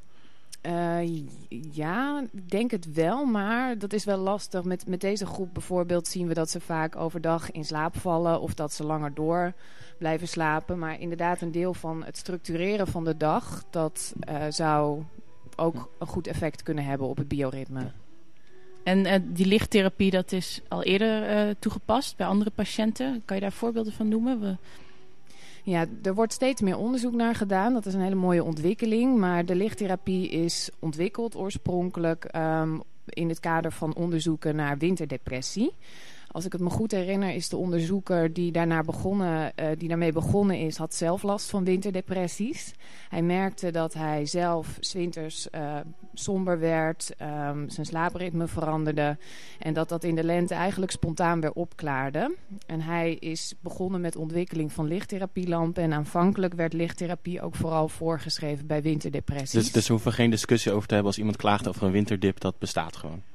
Uh, 0.63 1.25
ja, 1.73 2.25
ik 2.33 2.51
denk 2.51 2.71
het 2.71 2.93
wel, 2.93 3.25
maar 3.25 3.79
dat 3.79 3.93
is 3.93 4.05
wel 4.05 4.19
lastig. 4.19 4.65
Met, 4.65 4.87
met 4.87 5.01
deze 5.01 5.27
groep 5.27 5.55
bijvoorbeeld 5.55 6.09
zien 6.09 6.27
we 6.27 6.35
dat 6.35 6.51
ze 6.51 6.61
vaak 6.61 6.97
overdag 6.97 7.51
in 7.51 7.65
slaap 7.65 7.97
vallen 7.97 8.41
of 8.41 8.55
dat 8.55 8.73
ze 8.73 8.85
langer 8.85 9.15
door 9.15 9.53
blijven 9.99 10.29
slapen. 10.29 10.79
Maar 10.79 11.01
inderdaad, 11.01 11.41
een 11.41 11.53
deel 11.53 11.75
van 11.75 12.05
het 12.05 12.17
structureren 12.17 12.87
van 12.87 13.05
de 13.05 13.17
dag, 13.17 13.65
dat 13.71 14.15
uh, 14.29 14.45
zou 14.49 15.03
ook 15.57 15.91
een 15.99 16.07
goed 16.07 16.27
effect 16.27 16.63
kunnen 16.63 16.85
hebben 16.85 17.09
op 17.09 17.17
het 17.17 17.29
bioritme. 17.29 17.93
En 18.85 19.07
uh, 19.07 19.15
die 19.23 19.47
lichttherapie, 19.47 20.11
dat 20.11 20.33
is 20.33 20.61
al 20.69 20.83
eerder 20.83 21.59
toegepast 21.59 22.17
bij 22.17 22.27
andere 22.27 22.51
patiënten. 22.51 23.23
Kan 23.25 23.37
je 23.37 23.43
daar 23.43 23.53
voorbeelden 23.53 23.93
van 23.93 24.09
noemen? 24.09 24.41
We 24.41 24.57
ja, 25.63 25.87
er 26.03 26.15
wordt 26.15 26.33
steeds 26.33 26.61
meer 26.61 26.77
onderzoek 26.77 27.15
naar 27.15 27.35
gedaan. 27.35 27.73
Dat 27.73 27.87
is 27.87 27.95
een 27.95 28.01
hele 28.01 28.15
mooie 28.15 28.45
ontwikkeling. 28.45 29.19
Maar 29.19 29.45
de 29.45 29.55
lichttherapie 29.55 30.29
is 30.29 30.71
ontwikkeld 30.79 31.37
oorspronkelijk 31.37 32.29
um, 32.37 32.83
in 33.05 33.29
het 33.29 33.41
kader 33.41 33.73
van 33.73 33.95
onderzoeken 33.95 34.57
naar 34.57 34.79
winterdepressie. 34.79 35.73
Als 36.33 36.45
ik 36.45 36.53
het 36.53 36.61
me 36.61 36.71
goed 36.71 36.91
herinner, 36.91 37.35
is 37.35 37.49
de 37.49 37.57
onderzoeker 37.57 38.33
die, 38.33 38.53
daarna 38.53 38.83
begonnen, 38.83 39.53
uh, 39.57 39.67
die 39.79 39.89
daarmee 39.89 40.13
begonnen 40.13 40.59
is, 40.59 40.77
had 40.77 40.95
zelf 40.95 41.23
last 41.23 41.51
van 41.51 41.65
winterdepressies. 41.65 42.75
Hij 43.09 43.23
merkte 43.23 43.71
dat 43.71 43.95
hij 43.95 44.27
zelf 44.27 44.79
winters 44.93 45.49
uh, 45.55 45.77
somber 46.15 46.59
werd, 46.59 47.15
um, 47.23 47.71
zijn 47.71 47.87
slaapritme 47.87 48.47
veranderde 48.47 49.19
en 49.59 49.75
dat 49.75 49.89
dat 49.89 50.05
in 50.05 50.15
de 50.15 50.25
lente 50.25 50.55
eigenlijk 50.55 50.93
spontaan 50.93 51.41
weer 51.41 51.53
opklaarde. 51.53 52.37
En 52.67 52.81
hij 52.81 53.15
is 53.15 53.55
begonnen 53.61 54.01
met 54.01 54.17
ontwikkeling 54.17 54.73
van 54.73 54.87
lichttherapielampen 54.87 55.83
en 55.83 55.93
aanvankelijk 55.93 56.55
werd 56.55 56.73
lichttherapie 56.73 57.43
ook 57.43 57.55
vooral 57.55 57.89
voorgeschreven 57.89 58.67
bij 58.67 58.83
winterdepressies. 58.83 59.51
Dus, 59.51 59.73
dus 59.73 59.87
we 59.87 59.93
hoeven 59.93 60.13
geen 60.13 60.31
discussie 60.31 60.73
over 60.73 60.87
te 60.87 60.95
hebben 60.95 61.11
als 61.11 61.19
iemand 61.19 61.37
klaagt 61.37 61.69
over 61.69 61.83
een 61.83 61.93
winterdip, 61.93 62.41
dat 62.41 62.59
bestaat 62.59 62.97
gewoon? 62.97 63.30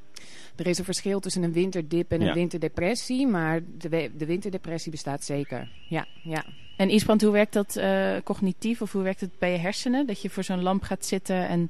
Er 0.56 0.68
is 0.68 0.78
een 0.78 0.86
verschil 0.86 1.20
tussen 1.20 1.44
een 1.44 1.54
winterdip 1.54 2.12
en 2.12 2.22
een 2.22 2.28
ja. 2.28 2.34
winterdepressie, 2.34 3.28
maar 3.28 3.62
de, 3.78 4.12
de, 4.18 4.26
winterdepressie 4.26 4.92
bestaat 4.92 5.24
zeker. 5.24 5.72
Ja, 5.90 6.08
ja. 6.24 6.46
En 6.78 6.90
Isbrand, 6.90 7.22
hoe 7.22 7.32
werkt 7.32 7.54
dat 7.54 7.76
uh, 7.78 8.16
cognitief 8.24 8.82
of 8.82 8.92
hoe 8.92 9.04
werkt 9.04 9.22
het 9.22 9.40
bij 9.40 9.52
je 9.52 9.58
hersenen? 9.58 10.08
Dat 10.08 10.22
je 10.22 10.30
voor 10.30 10.44
zo'n 10.44 10.62
lamp 10.62 10.84
gaat 10.84 11.06
zitten 11.06 11.48
en, 11.48 11.70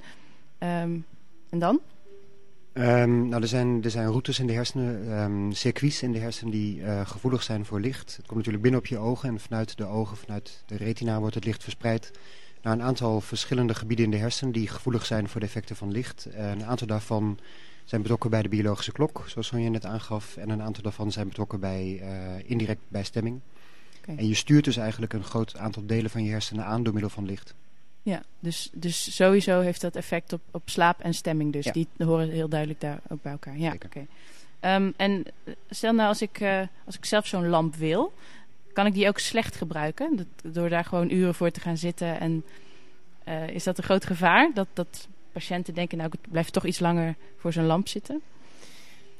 um, 0.59 1.05
en 1.49 1.59
dan? 1.59 1.79
Um, 2.73 3.27
nou, 3.27 3.41
er, 3.41 3.47
zijn, 3.47 3.83
er 3.83 3.89
zijn 3.89 4.07
routes 4.07 4.39
in 4.39 4.47
de 4.47 4.53
hersenen, 4.53 5.19
um, 5.23 5.51
circuits 5.51 6.03
in 6.03 6.11
de 6.11 6.19
hersenen 6.19 6.51
die 6.51 6.79
uh, 6.79 7.07
gevoelig 7.07 7.43
zijn 7.43 7.65
voor 7.65 7.79
licht. 7.79 8.15
Het 8.15 8.25
komt 8.25 8.35
natuurlijk 8.35 8.63
binnen 8.63 8.81
op 8.81 8.87
je 8.87 8.97
ogen 8.97 9.29
en 9.29 9.39
vanuit 9.39 9.77
de 9.77 9.85
ogen, 9.85 10.17
vanuit 10.17 10.63
de 10.65 10.77
retina 10.77 11.19
wordt 11.19 11.35
het 11.35 11.45
licht 11.45 11.63
verspreid 11.63 12.11
naar 12.61 12.73
een 12.73 12.81
aantal 12.81 13.21
verschillende 13.21 13.73
gebieden 13.73 14.05
in 14.05 14.11
de 14.11 14.17
hersenen 14.17 14.53
die 14.53 14.67
gevoelig 14.67 15.05
zijn 15.05 15.29
voor 15.29 15.39
de 15.39 15.45
effecten 15.45 15.75
van 15.75 15.91
licht. 15.91 16.27
Uh, 16.27 16.49
een 16.49 16.65
aantal 16.65 16.87
daarvan 16.87 17.39
zijn 17.85 18.01
betrokken 18.01 18.29
bij 18.29 18.41
de 18.41 18.49
biologische 18.49 18.91
klok, 18.91 19.23
zoals 19.27 19.47
Sonja 19.47 19.69
net 19.69 19.85
aangaf. 19.85 20.37
En 20.37 20.49
een 20.49 20.61
aantal 20.61 20.83
daarvan 20.83 21.11
zijn 21.11 21.27
betrokken 21.27 21.59
bij, 21.59 21.99
uh, 22.01 22.49
indirect 22.49 22.81
bij 22.87 23.03
stemming. 23.03 23.39
Okay. 24.01 24.15
En 24.15 24.27
je 24.27 24.35
stuurt 24.35 24.63
dus 24.63 24.77
eigenlijk 24.77 25.13
een 25.13 25.23
groot 25.23 25.57
aantal 25.57 25.85
delen 25.85 26.09
van 26.09 26.23
je 26.23 26.31
hersenen 26.31 26.65
aan 26.65 26.83
door 26.83 26.93
middel 26.93 27.11
van 27.11 27.25
licht. 27.25 27.53
Ja, 28.01 28.23
dus, 28.39 28.69
dus 28.73 29.15
sowieso 29.15 29.59
heeft 29.59 29.81
dat 29.81 29.95
effect 29.95 30.33
op, 30.33 30.41
op 30.51 30.61
slaap 30.65 30.99
en 30.99 31.13
stemming. 31.13 31.53
Dus 31.53 31.65
ja. 31.65 31.71
die 31.71 31.87
horen 31.97 32.29
heel 32.29 32.49
duidelijk 32.49 32.81
daar 32.81 32.99
ook 33.09 33.21
bij 33.21 33.31
elkaar. 33.31 33.57
Ja, 33.57 33.73
oké. 33.73 33.85
Okay. 33.85 34.07
Um, 34.75 34.93
en 34.97 35.25
stel 35.69 35.93
nou 35.93 36.07
als 36.07 36.21
ik, 36.21 36.39
uh, 36.39 36.61
als 36.85 36.97
ik 36.97 37.05
zelf 37.05 37.27
zo'n 37.27 37.47
lamp 37.47 37.75
wil, 37.75 38.13
kan 38.73 38.85
ik 38.85 38.93
die 38.93 39.07
ook 39.07 39.19
slecht 39.19 39.55
gebruiken? 39.55 40.15
Dat, 40.15 40.53
door 40.53 40.69
daar 40.69 40.85
gewoon 40.85 41.11
uren 41.11 41.35
voor 41.35 41.51
te 41.51 41.59
gaan 41.59 41.77
zitten. 41.77 42.19
En 42.19 42.43
uh, 43.27 43.47
is 43.47 43.63
dat 43.63 43.77
een 43.77 43.83
groot 43.83 44.05
gevaar? 44.05 44.51
Dat, 44.53 44.67
dat 44.73 45.07
patiënten 45.35 45.73
denken, 45.73 45.97
nou 45.97 46.09
ik 46.13 46.31
blijf 46.31 46.49
toch 46.49 46.65
iets 46.65 46.79
langer 46.79 47.15
voor 47.37 47.53
zo'n 47.53 47.65
lamp 47.65 47.87
zitten? 47.87 48.21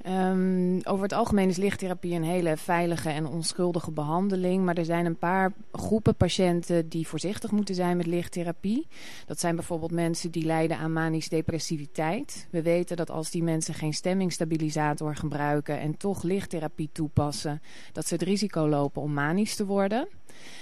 Um, 0.07 0.81
over 0.84 1.03
het 1.03 1.13
algemeen 1.13 1.50
is 1.50 1.57
lichttherapie 1.57 2.15
een 2.15 2.24
hele 2.24 2.57
veilige 2.57 3.10
en 3.10 3.27
onschuldige 3.27 3.91
behandeling. 3.91 4.63
Maar 4.63 4.77
er 4.77 4.86
zijn 4.86 5.05
een 5.05 5.17
paar 5.17 5.53
groepen 5.72 6.15
patiënten 6.15 6.89
die 6.89 7.07
voorzichtig 7.07 7.51
moeten 7.51 7.75
zijn 7.75 7.98
met 7.98 8.05
lichttherapie. 8.05 8.88
Dat 9.25 9.39
zijn 9.39 9.55
bijvoorbeeld 9.55 9.91
mensen 9.91 10.31
die 10.31 10.45
lijden 10.45 10.77
aan 10.77 10.93
manisch 10.93 11.29
depressiviteit. 11.29 12.48
We 12.50 12.62
weten 12.62 12.98
dat 12.98 13.10
als 13.10 13.31
die 13.31 13.43
mensen 13.43 13.74
geen 13.74 13.93
stemmingstabilisator 13.93 15.15
gebruiken 15.15 15.79
en 15.79 15.98
toch 15.98 16.24
lichttherapie 16.24 16.89
toepassen, 16.91 17.62
dat 17.91 18.07
ze 18.07 18.13
het 18.13 18.24
risico 18.24 18.67
lopen 18.67 19.01
om 19.01 19.13
manisch 19.13 19.55
te 19.55 19.65
worden. 19.65 20.07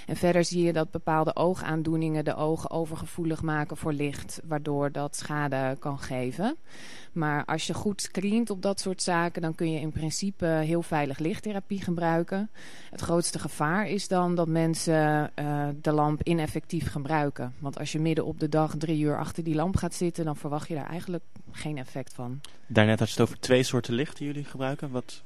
En 0.06 0.16
verder 0.16 0.44
zie 0.44 0.64
je 0.64 0.72
dat 0.72 0.90
bepaalde 0.90 1.36
oogaandoeningen 1.36 2.24
de 2.24 2.34
ogen 2.34 2.70
overgevoelig 2.70 3.42
maken 3.42 3.76
voor 3.76 3.92
licht, 3.92 4.40
waardoor 4.44 4.92
dat 4.92 5.16
schade 5.16 5.76
kan 5.78 5.98
geven. 5.98 6.56
Maar 7.12 7.44
als 7.44 7.66
je 7.66 7.74
goed 7.74 8.02
screent 8.02 8.50
op 8.50 8.62
dat 8.62 8.80
soort 8.80 9.02
zaken, 9.02 9.42
dan 9.42 9.54
kun 9.54 9.72
je 9.72 9.80
in 9.80 9.92
principe 9.92 10.46
heel 10.46 10.82
veilig 10.82 11.18
lichttherapie 11.18 11.82
gebruiken. 11.82 12.50
Het 12.90 13.00
grootste 13.00 13.38
gevaar 13.38 13.88
is 13.88 14.08
dan 14.08 14.34
dat 14.34 14.48
mensen 14.48 15.30
uh, 15.34 15.68
de 15.80 15.92
lamp 15.92 16.22
ineffectief 16.22 16.90
gebruiken. 16.90 17.54
Want 17.58 17.78
als 17.78 17.92
je 17.92 18.00
midden 18.00 18.24
op 18.24 18.40
de 18.40 18.48
dag 18.48 18.74
drie 18.78 19.00
uur 19.00 19.18
achter 19.18 19.44
die 19.44 19.54
lamp 19.54 19.76
gaat 19.76 19.94
zitten, 19.94 20.24
dan 20.24 20.36
verwacht 20.36 20.68
je 20.68 20.74
daar 20.74 20.88
eigenlijk 20.88 21.24
geen 21.50 21.78
effect 21.78 22.14
van. 22.14 22.40
Daarnet 22.66 22.98
had 22.98 23.08
je 23.08 23.14
het 23.14 23.28
over 23.28 23.40
twee 23.40 23.62
soorten 23.62 23.94
licht 23.94 24.16
die 24.16 24.26
jullie 24.26 24.44
gebruiken. 24.44 24.90
Wat, 24.90 25.22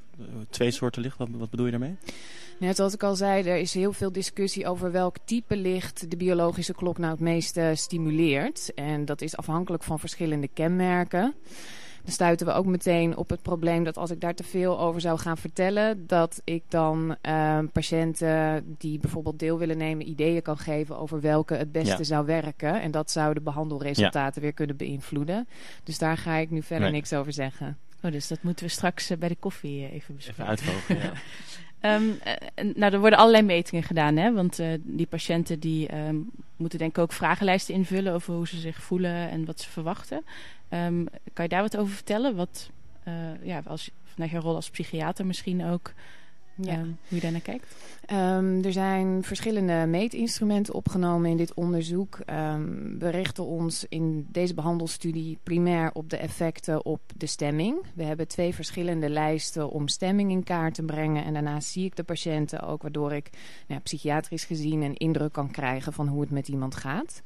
twee 0.50 0.70
soorten 0.70 1.02
licht, 1.02 1.18
wat, 1.18 1.28
wat 1.30 1.50
bedoel 1.50 1.66
je 1.66 1.70
daarmee? 1.70 1.96
Net 2.58 2.76
zoals 2.76 2.94
ik 2.94 3.02
al 3.02 3.14
zei, 3.14 3.48
er 3.48 3.56
is 3.56 3.74
heel 3.74 3.92
veel 3.92 4.12
discussie 4.12 4.66
over 4.66 4.92
welk 4.92 5.16
type 5.24 5.56
licht 5.56 6.10
de 6.10 6.16
biologische 6.16 6.74
klok 6.74 6.98
nou 6.98 7.10
het 7.10 7.20
meeste 7.20 7.72
stimuleert. 7.74 8.74
En 8.74 9.04
dat 9.04 9.20
is 9.20 9.36
afhankelijk 9.36 9.82
van 9.82 9.98
verschillende 9.98 10.48
kenmerken. 10.48 11.34
Dan 12.02 12.12
stuiten 12.12 12.46
we 12.46 12.52
ook 12.52 12.66
meteen 12.66 13.16
op 13.16 13.28
het 13.28 13.42
probleem 13.42 13.84
dat 13.84 13.96
als 13.96 14.10
ik 14.10 14.20
daar 14.20 14.34
te 14.34 14.44
veel 14.44 14.80
over 14.80 15.00
zou 15.00 15.18
gaan 15.18 15.36
vertellen, 15.36 16.06
dat 16.06 16.40
ik 16.44 16.62
dan 16.68 17.16
uh, 17.28 17.58
patiënten 17.72 18.64
die 18.78 18.98
bijvoorbeeld 18.98 19.38
deel 19.38 19.58
willen 19.58 19.78
nemen 19.78 20.08
ideeën 20.08 20.42
kan 20.42 20.58
geven 20.58 20.98
over 20.98 21.20
welke 21.20 21.54
het 21.54 21.72
beste 21.72 21.98
ja. 21.98 22.02
zou 22.02 22.26
werken. 22.26 22.80
En 22.80 22.90
dat 22.90 23.10
zou 23.10 23.34
de 23.34 23.40
behandelresultaten 23.40 24.34
ja. 24.34 24.40
weer 24.40 24.52
kunnen 24.52 24.76
beïnvloeden. 24.76 25.48
Dus 25.84 25.98
daar 25.98 26.16
ga 26.16 26.34
ik 26.34 26.50
nu 26.50 26.62
verder 26.62 26.90
nee. 26.90 27.00
niks 27.00 27.12
over 27.12 27.32
zeggen. 27.32 27.78
Oh, 28.02 28.12
dus 28.12 28.28
dat 28.28 28.42
moeten 28.42 28.64
we 28.64 28.70
straks 28.70 29.10
bij 29.18 29.28
de 29.28 29.36
koffie 29.40 29.84
even 29.84 29.94
Even 29.94 30.14
bespreken. 30.14 30.46
uitvogelen, 30.46 31.02
ja. 31.02 31.12
Ehm, 31.80 32.02
eh, 32.22 32.64
nou, 32.74 32.92
er 32.92 33.00
worden 33.00 33.18
allerlei 33.18 33.42
metingen 33.42 33.84
gedaan, 33.84 34.16
hè? 34.16 34.32
Want 34.32 34.58
eh, 34.58 34.68
die 34.82 35.06
patiënten 35.06 35.60
die 35.60 35.88
ehm, 35.88 36.16
moeten 36.56 36.78
denk 36.78 36.90
ik 36.96 37.02
ook 37.02 37.12
vragenlijsten 37.12 37.74
invullen 37.74 38.12
over 38.12 38.34
hoe 38.34 38.48
ze 38.48 38.58
zich 38.58 38.82
voelen 38.82 39.30
en 39.30 39.44
wat 39.44 39.60
ze 39.60 39.70
verwachten. 39.70 40.24
Ehm, 40.68 41.04
kan 41.32 41.44
je 41.44 41.50
daar 41.50 41.62
wat 41.62 41.76
over 41.76 41.94
vertellen? 41.94 42.36
Wat, 42.36 42.70
eh, 43.02 43.12
ja, 43.42 43.62
als, 43.66 43.90
vanuit 44.04 44.30
je 44.30 44.38
rol 44.38 44.54
als 44.54 44.70
psychiater 44.70 45.26
misschien 45.26 45.64
ook, 45.64 45.92
Ja. 46.60 46.72
ehm, 46.72 46.84
hoe 46.84 46.94
je 47.08 47.20
daar 47.20 47.32
naar 47.32 47.40
kijkt? 47.40 47.74
Ehm, 48.06 48.64
er 48.64 48.72
zijn 48.72 49.22
verschillende 49.22 49.86
meetinstrumenten 49.86 50.74
opgenomen 50.74 51.30
in 51.30 51.36
dit 51.36 51.54
onderzoek. 51.54 52.18
Ehm, 52.24 52.98
we 52.98 53.08
richten 53.08 53.44
ons 53.44 53.86
in 53.88 54.26
deze 54.30 54.54
behandelstudie 54.54 55.38
primair 55.42 55.90
op 55.92 56.10
de 56.10 56.16
effecten 56.16 56.84
op 56.84 57.00
de 57.16 57.26
stemming. 57.26 57.76
We 57.94 58.04
hebben 58.04 58.28
twee 58.28 58.54
verschillende 58.54 59.08
lijsten 59.08 59.70
om 59.70 59.88
stemming 59.88 60.30
in 60.30 60.44
kaart 60.44 60.74
te 60.74 60.82
brengen. 60.82 61.24
En 61.24 61.32
daarnaast 61.32 61.68
zie 61.68 61.84
ik 61.84 61.96
de 61.96 62.02
patiënten 62.02 62.60
ook, 62.60 62.82
waardoor 62.82 63.12
ik 63.12 63.30
nou, 63.32 63.42
ja, 63.66 63.78
psychiatrisch 63.78 64.44
gezien 64.44 64.82
een 64.82 64.96
indruk 64.96 65.32
kan 65.32 65.50
krijgen 65.50 65.92
van 65.92 66.08
hoe 66.08 66.20
het 66.20 66.30
met 66.30 66.48
iemand 66.48 66.74
gaat. 66.74 67.22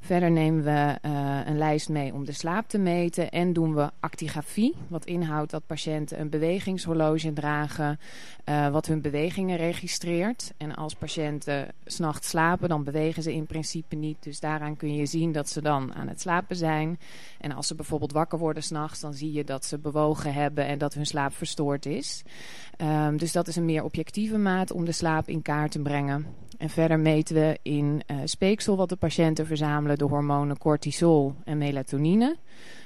Verder 0.00 0.30
nemen 0.30 0.64
we 0.64 0.98
eh, 1.02 1.38
een 1.44 1.58
lijst 1.58 1.88
mee 1.88 2.14
om 2.14 2.24
de 2.24 2.32
slaap 2.32 2.68
te 2.68 2.78
meten 2.78 3.30
en 3.30 3.52
doen 3.52 3.74
we 3.74 3.90
actigrafie. 4.00 4.74
Wat 4.88 5.04
inhoudt 5.04 5.50
dat 5.50 5.66
patiënten 5.66 6.20
een 6.20 6.28
bewegingshorloge 6.28 7.32
dragen 7.32 7.98
eh, 8.44 8.68
wat 8.68 8.86
hun 8.86 9.00
bewegingen 9.00 9.56
registreert. 9.56 10.52
En 10.56 10.74
als 10.74 10.94
patiënten 10.94 11.68
s'nachts 11.84 12.28
slapen, 12.28 12.68
dan 12.68 12.84
bewegen 12.84 13.22
ze 13.22 13.34
in 13.34 13.46
principe 13.46 13.96
niet. 13.96 14.16
Dus 14.20 14.40
daaraan 14.40 14.76
kun 14.76 14.94
je 14.94 15.06
zien 15.06 15.32
dat 15.32 15.48
ze 15.48 15.62
dan 15.62 15.94
aan 15.94 16.08
het 16.08 16.20
slapen 16.20 16.56
zijn. 16.56 16.98
En 17.40 17.52
als 17.52 17.66
ze 17.66 17.74
bijvoorbeeld 17.74 18.12
wakker 18.12 18.38
worden 18.38 18.62
s'nachts, 18.62 19.00
dan 19.00 19.14
zie 19.14 19.32
je 19.32 19.44
dat 19.44 19.64
ze 19.64 19.78
bewogen 19.78 20.32
hebben 20.32 20.66
en 20.66 20.78
dat 20.78 20.94
hun 20.94 21.06
slaap 21.06 21.34
verstoord 21.34 21.86
is. 21.86 22.22
Ehm, 22.76 23.16
dus 23.16 23.32
dat 23.32 23.48
is 23.48 23.56
een 23.56 23.64
meer 23.64 23.84
objectieve 23.84 24.38
maat 24.38 24.72
om 24.72 24.84
de 24.84 24.92
slaap 24.92 25.28
in 25.28 25.42
kaart 25.42 25.70
te 25.70 25.80
brengen. 25.82 26.26
En 26.58 26.70
verder 26.70 26.98
meten 26.98 27.34
we 27.34 27.58
in 27.62 28.02
eh, 28.06 28.16
speeksel 28.24 28.76
wat 28.76 28.88
de 28.88 28.96
patiënten 28.96 29.46
verzamelen 29.46 29.98
de 29.98 30.04
hormonen 30.04 30.58
cortisol 30.58 31.34
en 31.44 31.58
melatonine. 31.58 32.36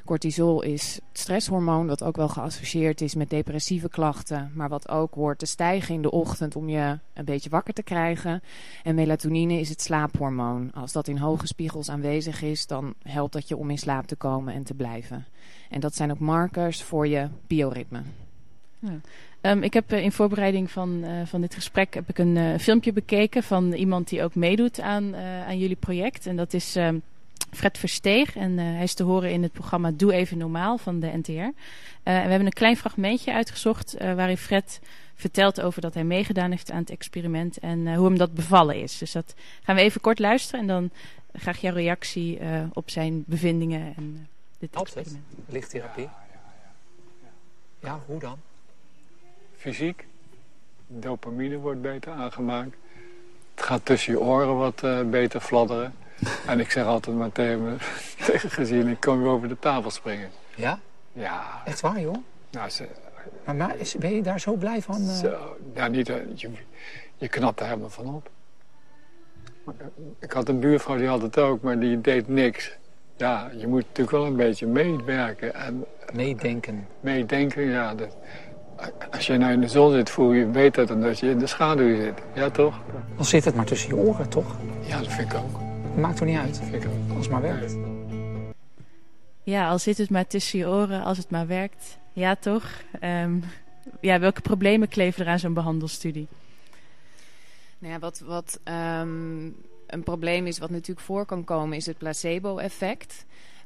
Cortisol 0.05 0.62
is 0.62 0.95
het 0.95 1.19
stresshormoon 1.19 1.87
dat 1.87 2.03
ook 2.03 2.17
wel 2.17 2.29
geassocieerd 2.29 3.00
is 3.00 3.14
met 3.14 3.31
depressieve 3.31 3.88
klachten, 3.88 4.50
maar 4.55 4.69
wat 4.69 4.88
ook 4.88 5.14
hoort 5.14 5.38
te 5.38 5.47
stijgen 5.47 5.95
in 5.95 6.03
de 6.03 6.11
ochtend 6.11 6.57
om 6.57 6.69
je 6.69 6.99
een 7.12 7.25
beetje 7.25 7.50
wakker 7.50 7.75
te 7.75 7.83
krijgen. 7.83 8.43
En 8.83 8.95
melatonine 8.95 9.61
is 9.61 9.69
het 9.69 9.83
slaaphormoon. 9.83 10.73
Als 10.73 10.93
dat 10.93 11.09
in 11.09 11.17
hoge 11.17 11.47
spiegels 11.47 11.91
aanwezig 11.91 12.43
is, 12.43 12.67
dan 12.67 12.95
helpt 13.03 13.33
dat 13.33 13.49
je 13.49 13.57
om 13.57 13.71
in 13.71 13.79
slaap 13.79 14.07
te 14.07 14.17
komen 14.17 14.55
en 14.55 14.64
te 14.64 14.75
blijven. 14.75 15.26
En 15.71 15.81
dat 15.81 15.95
zijn 15.95 16.11
ook 16.11 16.19
markers 16.19 16.83
voor 16.83 17.09
je 17.09 17.29
bioritme. 17.47 18.03
Ehm, 19.45 19.63
ik 19.63 19.73
heb 19.73 19.93
eh, 19.93 20.03
in 20.03 20.13
voorbereiding 20.13 20.71
van, 20.71 21.05
eh, 21.05 21.11
van 21.25 21.41
dit 21.41 21.55
gesprek 21.55 21.95
heb 21.95 22.09
ik 22.09 22.19
een 22.19 22.37
eh, 22.37 22.59
filmpje 22.59 22.93
bekeken 22.93 23.43
van 23.43 23.73
iemand 23.73 24.09
die 24.09 24.23
ook 24.23 24.35
meedoet 24.35 24.81
aan, 24.81 25.15
eh, 25.15 25.47
aan 25.47 25.59
jullie 25.59 25.77
project. 25.77 26.27
En 26.27 26.37
dat 26.37 26.53
is 26.53 26.77
ehm, 26.77 26.99
Fred 27.55 27.79
Versteeg. 27.79 28.37
En 28.37 28.59
eh, 28.59 28.65
hij 28.65 28.83
is 28.83 28.95
te 28.95 29.03
horen 29.03 29.31
in 29.31 29.43
het 29.43 29.53
programma 29.53 29.91
Doe 29.91 30.13
Even 30.13 30.39
Normaal 30.39 30.79
van 30.79 31.01
de 31.01 31.07
NTR. 31.07 31.31
Eh, 31.31 31.43
en 31.43 31.53
we 32.03 32.29
hebben 32.29 32.47
een 32.47 32.53
klein 32.53 32.77
fragmentje 32.77 33.33
uitgezocht 33.33 33.95
eh, 33.95 34.15
waarin 34.15 34.37
Fred 34.37 34.81
vertelt 35.15 35.61
over 35.61 35.81
dat 35.81 35.95
hij 35.95 36.05
meegedaan 36.05 36.51
heeft 36.51 36.71
aan 36.71 36.81
het 36.81 36.91
experiment 36.91 37.59
en 37.59 37.87
eh, 37.87 37.97
hoe 37.97 38.07
hem 38.07 38.19
dat 38.19 38.35
bevallen 38.35 38.83
is. 38.83 38.99
Dus 38.99 39.13
dat 39.13 39.35
gaan 39.63 39.77
we 39.77 39.83
even 39.83 40.01
kort 40.01 40.19
luisteren 40.19 40.61
en 40.61 40.67
dan 40.67 40.91
graag 41.33 41.61
jouw 41.61 41.75
reactie 41.75 42.39
eh, 42.39 42.63
op 42.73 42.91
zijn 42.91 43.25
bevindingen 43.27 43.95
en 43.97 44.29
dit 44.59 44.75
experiment. 44.77 45.25
Lichttherapie? 45.49 46.09
Ja, 47.81 48.01
hoe 48.07 48.21
dan? 48.21 48.39
Fysiek. 49.64 50.06
Dopamine 50.87 51.56
wordt 51.59 51.83
beter 51.83 52.12
aangemaakt. 52.12 52.76
Het 53.54 53.64
gaat 53.64 53.85
tussen 53.85 54.12
je 54.12 54.21
oren 54.21 54.56
wat 54.56 54.83
eh, 54.83 55.00
beter 55.02 55.40
fladderen. 55.40 55.94
En 56.47 56.61
ik 56.61 56.71
zeg 56.71 56.85
altijd 56.85 57.16
maar 57.16 57.33
tegen, 57.40 57.78
gezien, 58.50 58.88
ik 58.88 59.00
kom 59.00 59.23
weer 59.23 59.30
over 59.30 59.49
de 59.49 59.59
tafel 59.59 59.90
springen. 59.90 60.30
Ja? 60.54 60.78
Ja, 61.12 61.62
Echt 61.64 61.80
waar, 61.80 62.00
joh? 62.00 62.14
nou, 62.50 62.68
ze, 62.71 62.87
Maar, 63.44 63.54
maar 63.56 63.76
is, 63.76 63.94
ben 63.94 64.14
je 64.14 64.23
daar 64.23 64.40
zo 64.40 64.52
blij 64.54 64.83
van? 64.83 65.00
eh? 65.09 65.14
zo, 65.14 65.56
ja, 65.75 65.88
niet, 65.88 66.09
eh, 66.09 66.16
je, 66.35 66.50
je 67.16 67.28
knapt 67.28 67.61
er 67.61 67.66
helemaal 67.66 67.90
van 67.90 68.06
op. 68.14 68.30
Ik 70.18 70.33
had 70.33 70.49
een 70.49 70.61
buurvrouw 70.61 70.97
die 70.97 71.06
had 71.09 71.23
het 71.23 71.38
ook, 71.38 71.62
maar 71.62 71.78
die 71.78 72.00
deed 72.00 72.28
niks. 72.28 72.76
Ja, 73.16 73.50
je 73.56 73.66
moet 73.66 73.83
natuurlijk 73.83 74.11
wel 74.16 74.26
een 74.26 74.37
beetje 74.37 74.66
meewerken 74.66 75.54
en 75.54 75.85
Meedenken. 76.12 76.87
meedenken. 77.00 77.62
Ja, 77.62 77.94
dat, 77.94 78.16
als 79.11 79.26
je 79.26 79.37
nou 79.37 79.52
in 79.52 79.61
de 79.61 79.69
zon 79.69 79.93
zit, 79.93 80.11
voel 80.11 80.33
je 80.33 80.45
beter 80.47 80.87
dan 80.87 81.02
als 81.02 81.21
je 81.21 81.31
in 81.31 81.38
de 81.38 81.47
schaduw 81.47 81.97
zit. 81.97 82.14
Ja, 82.35 82.50
toch? 82.50 82.81
Dan 83.16 83.25
zit 83.25 83.45
het 83.45 83.54
maar 83.54 83.64
tussen 83.64 83.88
je 83.88 83.97
oren, 84.02 84.28
toch? 84.28 84.57
Ja, 84.87 84.99
dat 84.99 85.12
vind 85.12 85.33
ik 85.33 85.38
ook. 85.38 85.61
Maakt 85.97 86.16
toch 86.16 86.26
niet 86.28 86.38
uit, 86.38 86.54
Dat 86.59 86.69
vind 86.71 86.85
ik 86.85 86.90
ook. 86.90 87.16
als 87.16 87.26
het 87.26 87.31
maar 87.31 87.43
werkt. 87.43 87.76
Ja, 89.43 89.69
al 89.69 89.78
zit 89.78 89.99
het 89.99 90.11
maar 90.11 90.26
tussen 90.26 90.59
je 90.59 90.69
oren, 90.69 91.02
als 91.04 91.19
het 91.19 91.31
maar 91.31 91.47
werkt. 91.47 91.99
Ja, 92.12 92.35
toch? 92.37 92.64
Ehm, 93.00 93.35
ja, 94.00 94.19
welke 94.19 94.40
problemen 94.40 94.88
kleven 94.88 95.25
er 95.25 95.31
aan 95.33 95.38
zo'n 95.38 95.54
behandelstudie? 95.54 96.28
Nou 97.78 97.93
ja, 97.93 97.99
wat, 97.99 98.19
wat 98.26 98.61
ehm, 98.64 99.45
een 99.87 100.02
probleem 100.04 100.47
is, 100.47 100.59
wat 100.59 100.71
natuurlijk 100.71 101.07
voor 101.07 101.26
kan 101.26 101.45
komen, 101.45 101.76
is 101.76 101.87
het 101.87 101.99
placebo-effect. 101.99 103.25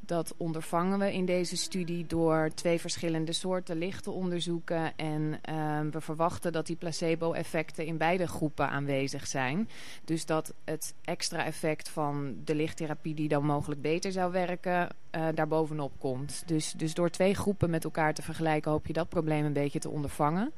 Dat 0.08 0.34
ondervangen 0.36 0.98
we 0.98 1.12
in 1.12 1.24
deze 1.24 1.56
studie 1.56 2.06
door 2.06 2.50
twee 2.54 2.80
verschillende 2.80 3.32
soorten 3.32 3.78
licht 3.78 4.02
te 4.02 4.10
onderzoeken. 4.10 4.96
En 4.96 5.38
ehm, 5.42 5.90
we 5.90 6.00
verwachten 6.00 6.52
dat 6.52 6.66
die 6.66 6.76
placebo-effecten 6.76 7.86
in 7.86 7.96
beide 7.96 8.26
groepen 8.26 8.68
aanwezig 8.68 9.26
zijn. 9.26 9.68
Dus 10.04 10.26
dat 10.26 10.54
het 10.64 10.94
extra 11.04 11.44
effect 11.44 11.88
van 11.88 12.36
de 12.44 12.54
lichttherapie, 12.54 13.14
die 13.14 13.28
dan 13.28 13.44
mogelijk 13.44 13.80
beter 13.80 14.12
zou 14.12 14.32
werken, 14.32 14.88
eh 15.10 15.26
daarbovenop 15.34 15.92
komt. 15.98 16.42
Dus, 16.46 16.72
dus 16.72 16.94
door 16.94 17.10
twee 17.10 17.34
groepen 17.34 17.70
met 17.70 17.84
elkaar 17.84 18.14
te 18.14 18.22
vergelijken, 18.22 18.70
hoop 18.70 18.86
je 18.86 18.92
dat 18.92 19.08
probleem 19.08 19.44
een 19.44 19.52
beetje 19.52 19.78
te 19.78 19.90
ondervangen. 19.90 20.52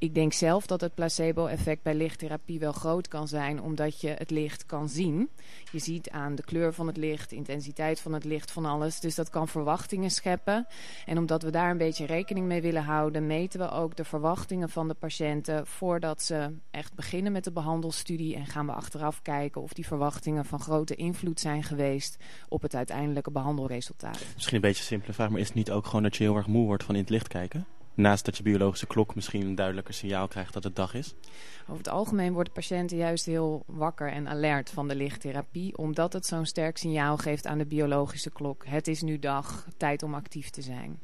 Ik 0.00 0.14
denk 0.14 0.32
zelf 0.32 0.66
dat 0.66 0.80
het 0.80 0.94
placebo-effect 0.94 1.82
bij 1.82 1.94
lichttherapie 1.94 2.58
wel 2.58 2.72
groot 2.72 3.08
kan 3.08 3.28
zijn, 3.28 3.62
omdat 3.62 4.00
je 4.00 4.08
het 4.08 4.30
licht 4.30 4.66
kan 4.66 4.88
zien. 4.88 5.28
Je 5.72 5.78
ziet 5.78 6.10
aan 6.10 6.34
de 6.34 6.42
kleur 6.42 6.74
van 6.74 6.86
het 6.86 6.96
licht, 6.96 7.32
intensiteit 7.32 8.00
van 8.00 8.12
het 8.12 8.24
licht, 8.24 8.50
van 8.50 8.64
alles. 8.64 9.00
Dus 9.00 9.14
dat 9.14 9.30
kan 9.30 9.48
verwachtingen 9.48 10.10
scheppen. 10.10 10.66
En 11.06 11.18
omdat 11.18 11.42
we 11.42 11.50
daar 11.50 11.70
een 11.70 11.78
beetje 11.78 12.06
rekening 12.06 12.46
mee 12.46 12.60
willen 12.60 12.84
houden, 12.84 13.26
meten 13.26 13.60
we 13.60 13.70
ook 13.70 13.96
de 13.96 14.04
verwachtingen 14.04 14.68
van 14.68 14.88
de 14.88 14.94
patiënten 14.94 15.66
voordat 15.66 16.22
ze 16.22 16.54
echt 16.70 16.94
beginnen 16.94 17.32
met 17.32 17.44
de 17.44 17.52
behandelstudie. 17.52 18.34
En 18.36 18.46
gaan 18.46 18.66
we 18.66 18.72
achteraf 18.72 19.22
kijken 19.22 19.62
of 19.62 19.72
die 19.72 19.86
verwachtingen 19.86 20.44
van 20.44 20.60
grote 20.60 20.94
invloed 20.94 21.40
zijn 21.40 21.62
geweest 21.62 22.16
op 22.48 22.62
het 22.62 22.74
uiteindelijke 22.74 23.30
behandelresultaat. 23.30 24.24
Misschien 24.34 24.56
een 24.56 24.62
beetje 24.62 24.80
een 24.80 24.86
simpele 24.86 25.12
vraag, 25.12 25.30
maar 25.30 25.40
is 25.40 25.46
het 25.46 25.56
niet 25.56 25.70
ook 25.70 25.86
gewoon 25.86 26.02
dat 26.02 26.16
je 26.16 26.24
heel 26.24 26.36
erg 26.36 26.46
moe 26.46 26.66
wordt 26.66 26.84
van 26.84 26.94
in 26.94 27.00
het 27.00 27.10
licht 27.10 27.28
kijken? 27.28 27.66
Naast 28.00 28.24
dat 28.24 28.36
je 28.36 28.42
biologische 28.42 28.86
klok 28.86 29.14
misschien 29.14 29.46
een 29.46 29.54
duidelijker 29.54 29.94
signaal 29.94 30.28
krijgt 30.28 30.52
dat 30.52 30.64
het 30.64 30.76
dag 30.76 30.94
is. 30.94 31.14
Over 31.62 31.76
het 31.76 31.88
algemeen 31.88 32.32
worden 32.32 32.52
patiënten 32.52 32.96
juist 32.96 33.26
heel 33.26 33.62
wakker 33.66 34.12
en 34.12 34.28
alert 34.28 34.70
van 34.70 34.88
de 34.88 34.94
lichttherapie, 34.94 35.78
omdat 35.78 36.12
het 36.12 36.26
zo'n 36.26 36.46
sterk 36.46 36.76
signaal 36.76 37.16
geeft 37.16 37.46
aan 37.46 37.58
de 37.58 37.66
biologische 37.66 38.30
klok. 38.30 38.64
Het 38.66 38.88
is 38.88 39.02
nu 39.02 39.18
dag, 39.18 39.66
tijd 39.76 40.02
om 40.02 40.14
actief 40.14 40.50
te 40.50 40.62
zijn. 40.62 40.98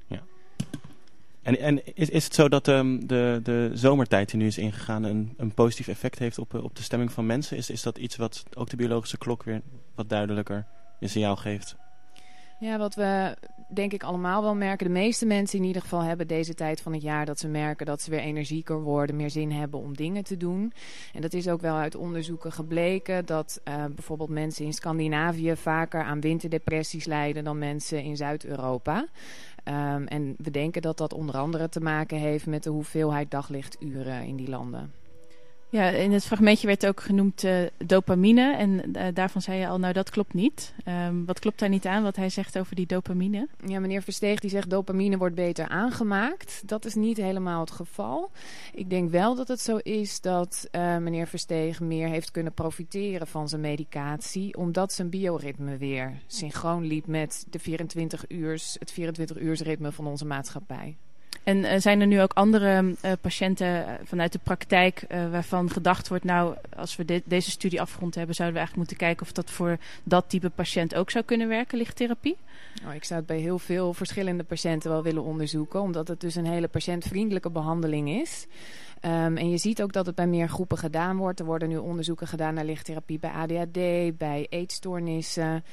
En, 1.42 1.58
en 1.58 1.96
is, 1.96 2.10
is 2.10 2.24
het 2.24 2.34
zo 2.34 2.48
dat 2.48 2.68
ehm, 2.68 3.06
de, 3.06 3.40
de 3.42 3.70
zomertijd 3.72 4.30
die 4.30 4.40
nu 4.40 4.46
is 4.46 4.58
ingegaan 4.58 5.02
een, 5.02 5.34
een 5.36 5.54
positief 5.54 5.88
effect 5.88 6.18
heeft 6.18 6.38
op, 6.38 6.54
eh, 6.54 6.64
op 6.64 6.76
de 6.76 6.82
stemming 6.82 7.12
van 7.12 7.26
mensen? 7.26 7.56
Is, 7.56 7.70
is 7.70 7.82
dat 7.82 7.98
iets 7.98 8.16
wat 8.16 8.42
ook 8.54 8.70
de 8.70 8.76
biologische 8.76 9.18
klok 9.18 9.42
weer 9.42 9.62
wat 9.94 10.08
duidelijker 10.08 10.66
een 11.00 11.08
signaal 11.08 11.36
geeft? 11.36 11.76
Ja, 12.58 12.78
wat 12.78 12.94
we 12.94 13.36
denk 13.68 13.92
ik 13.92 14.02
allemaal 14.02 14.42
wel 14.42 14.54
merken, 14.54 14.86
de 14.86 14.92
meeste 14.92 15.26
mensen 15.26 15.58
in 15.58 15.64
ieder 15.64 15.82
geval 15.82 16.00
hebben 16.02 16.26
deze 16.26 16.54
tijd 16.54 16.80
van 16.80 16.92
het 16.92 17.02
jaar 17.02 17.26
dat 17.26 17.38
ze 17.38 17.48
merken 17.48 17.86
dat 17.86 18.02
ze 18.02 18.10
weer 18.10 18.20
energieker 18.20 18.82
worden, 18.82 19.16
meer 19.16 19.30
zin 19.30 19.50
hebben 19.50 19.80
om 19.80 19.96
dingen 19.96 20.24
te 20.24 20.36
doen. 20.36 20.72
En 21.14 21.20
dat 21.20 21.32
is 21.32 21.48
ook 21.48 21.60
wel 21.60 21.74
uit 21.74 21.94
onderzoeken 21.94 22.52
gebleken 22.52 23.26
dat 23.26 23.60
eh, 23.64 23.84
bijvoorbeeld 23.84 24.28
mensen 24.28 24.64
in 24.64 24.72
Scandinavië 24.72 25.56
vaker 25.56 26.02
aan 26.02 26.20
winterdepressies 26.20 27.04
lijden 27.04 27.44
dan 27.44 27.58
mensen 27.58 28.02
in 28.02 28.16
Zuid-Europa. 28.16 29.06
Ehm, 29.64 30.04
en 30.04 30.34
we 30.38 30.50
denken 30.50 30.82
dat 30.82 30.98
dat 30.98 31.12
onder 31.12 31.36
andere 31.36 31.68
te 31.68 31.80
maken 31.80 32.18
heeft 32.18 32.46
met 32.46 32.62
de 32.62 32.70
hoeveelheid 32.70 33.30
daglichturen 33.30 34.22
in 34.22 34.36
die 34.36 34.48
landen. 34.48 34.92
Ja, 35.76 35.88
in 35.88 36.12
het 36.12 36.24
fragmentje 36.24 36.66
werd 36.66 36.86
ook 36.86 37.00
genoemd 37.00 37.44
eh, 37.44 37.58
dopamine. 37.86 38.56
En 38.56 38.92
eh, 38.92 39.14
daarvan 39.14 39.42
zei 39.42 39.58
je 39.58 39.68
al, 39.68 39.78
nou 39.78 39.92
dat 39.92 40.10
klopt 40.10 40.34
niet. 40.34 40.74
Ehm, 40.84 41.24
wat 41.24 41.38
klopt 41.38 41.58
daar 41.58 41.68
niet 41.68 41.86
aan, 41.86 42.02
wat 42.02 42.16
hij 42.16 42.28
zegt 42.28 42.58
over 42.58 42.76
die 42.76 42.86
dopamine? 42.86 43.48
Ja, 43.66 43.80
meneer 43.80 44.02
Versteeg 44.02 44.40
die 44.40 44.50
zegt 44.50 44.70
dopamine 44.70 45.16
wordt 45.16 45.34
beter 45.34 45.68
aangemaakt. 45.68 46.62
Dat 46.66 46.84
is 46.84 46.94
niet 46.94 47.16
helemaal 47.16 47.60
het 47.60 47.70
geval. 47.70 48.30
Ik 48.72 48.90
denk 48.90 49.10
wel 49.10 49.34
dat 49.34 49.48
het 49.48 49.60
zo 49.60 49.76
is 49.76 50.20
dat 50.20 50.68
eh, 50.70 50.96
meneer 50.96 51.26
Versteeg 51.26 51.80
meer 51.80 52.08
heeft 52.08 52.30
kunnen 52.30 52.52
profiteren 52.52 53.26
van 53.26 53.48
zijn 53.48 53.60
medicatie. 53.60 54.56
Omdat 54.56 54.92
zijn 54.92 55.10
bioritme 55.10 55.76
weer 55.76 56.12
synchroon 56.26 56.84
liep 56.84 57.06
met 57.06 57.46
de 57.50 57.58
24 57.58 58.24
uurs, 58.28 58.76
het 58.78 58.92
24 58.92 59.38
uursritme 59.38 59.92
van 59.92 60.06
onze 60.06 60.24
maatschappij. 60.24 60.96
En 61.46 61.64
eh, 61.64 61.80
zijn 61.80 62.00
er 62.00 62.06
nu 62.06 62.22
ook 62.22 62.32
andere 62.32 62.94
eh, 63.00 63.12
patiënten 63.20 63.86
eh, 63.86 63.94
vanuit 64.04 64.32
de 64.32 64.38
praktijk 64.42 65.04
waarvan 65.30 65.70
gedacht 65.70 66.08
wordt, 66.08 66.24
nou, 66.24 66.54
als 66.76 66.96
we 66.96 67.22
deze 67.24 67.50
studie 67.50 67.80
afgerond 67.80 68.14
hebben, 68.14 68.34
zouden 68.34 68.58
we 68.58 68.66
eigenlijk 68.66 68.76
moeten 68.76 69.06
kijken 69.06 69.26
of 69.26 69.32
dat 69.32 69.50
voor 69.50 69.78
dat 70.02 70.24
type 70.28 70.50
patiënt 70.50 70.94
ook 70.94 71.10
zou 71.10 71.24
kunnen 71.24 71.48
werken, 71.48 71.78
lichttherapie? 71.78 72.36
Nou, 72.82 72.94
ik 72.94 73.04
zou 73.04 73.18
het 73.18 73.28
bij 73.28 73.38
heel 73.38 73.58
veel 73.58 73.94
verschillende 73.94 74.42
patiënten 74.42 74.90
wel 74.90 75.02
willen 75.02 75.22
onderzoeken, 75.22 75.80
omdat 75.80 76.08
het 76.08 76.20
dus 76.20 76.34
een 76.34 76.46
hele 76.46 76.68
patiëntvriendelijke 76.68 77.50
behandeling 77.50 78.08
is. 78.08 78.46
Ehm, 79.00 79.36
en 79.36 79.50
je 79.50 79.58
ziet 79.58 79.82
ook 79.82 79.92
dat 79.92 80.06
het 80.06 80.14
bij 80.14 80.26
meer 80.26 80.48
groepen 80.48 80.78
gedaan 80.78 81.16
wordt. 81.16 81.40
Er 81.40 81.46
worden 81.46 81.68
nu 81.68 81.76
onderzoeken 81.76 82.26
gedaan 82.26 82.54
naar 82.54 82.64
lichttherapie 82.64 83.18
bij 83.18 83.30
ADHD, 83.30 84.18
bij 84.18 84.46
eetstoornissen. 84.48 85.64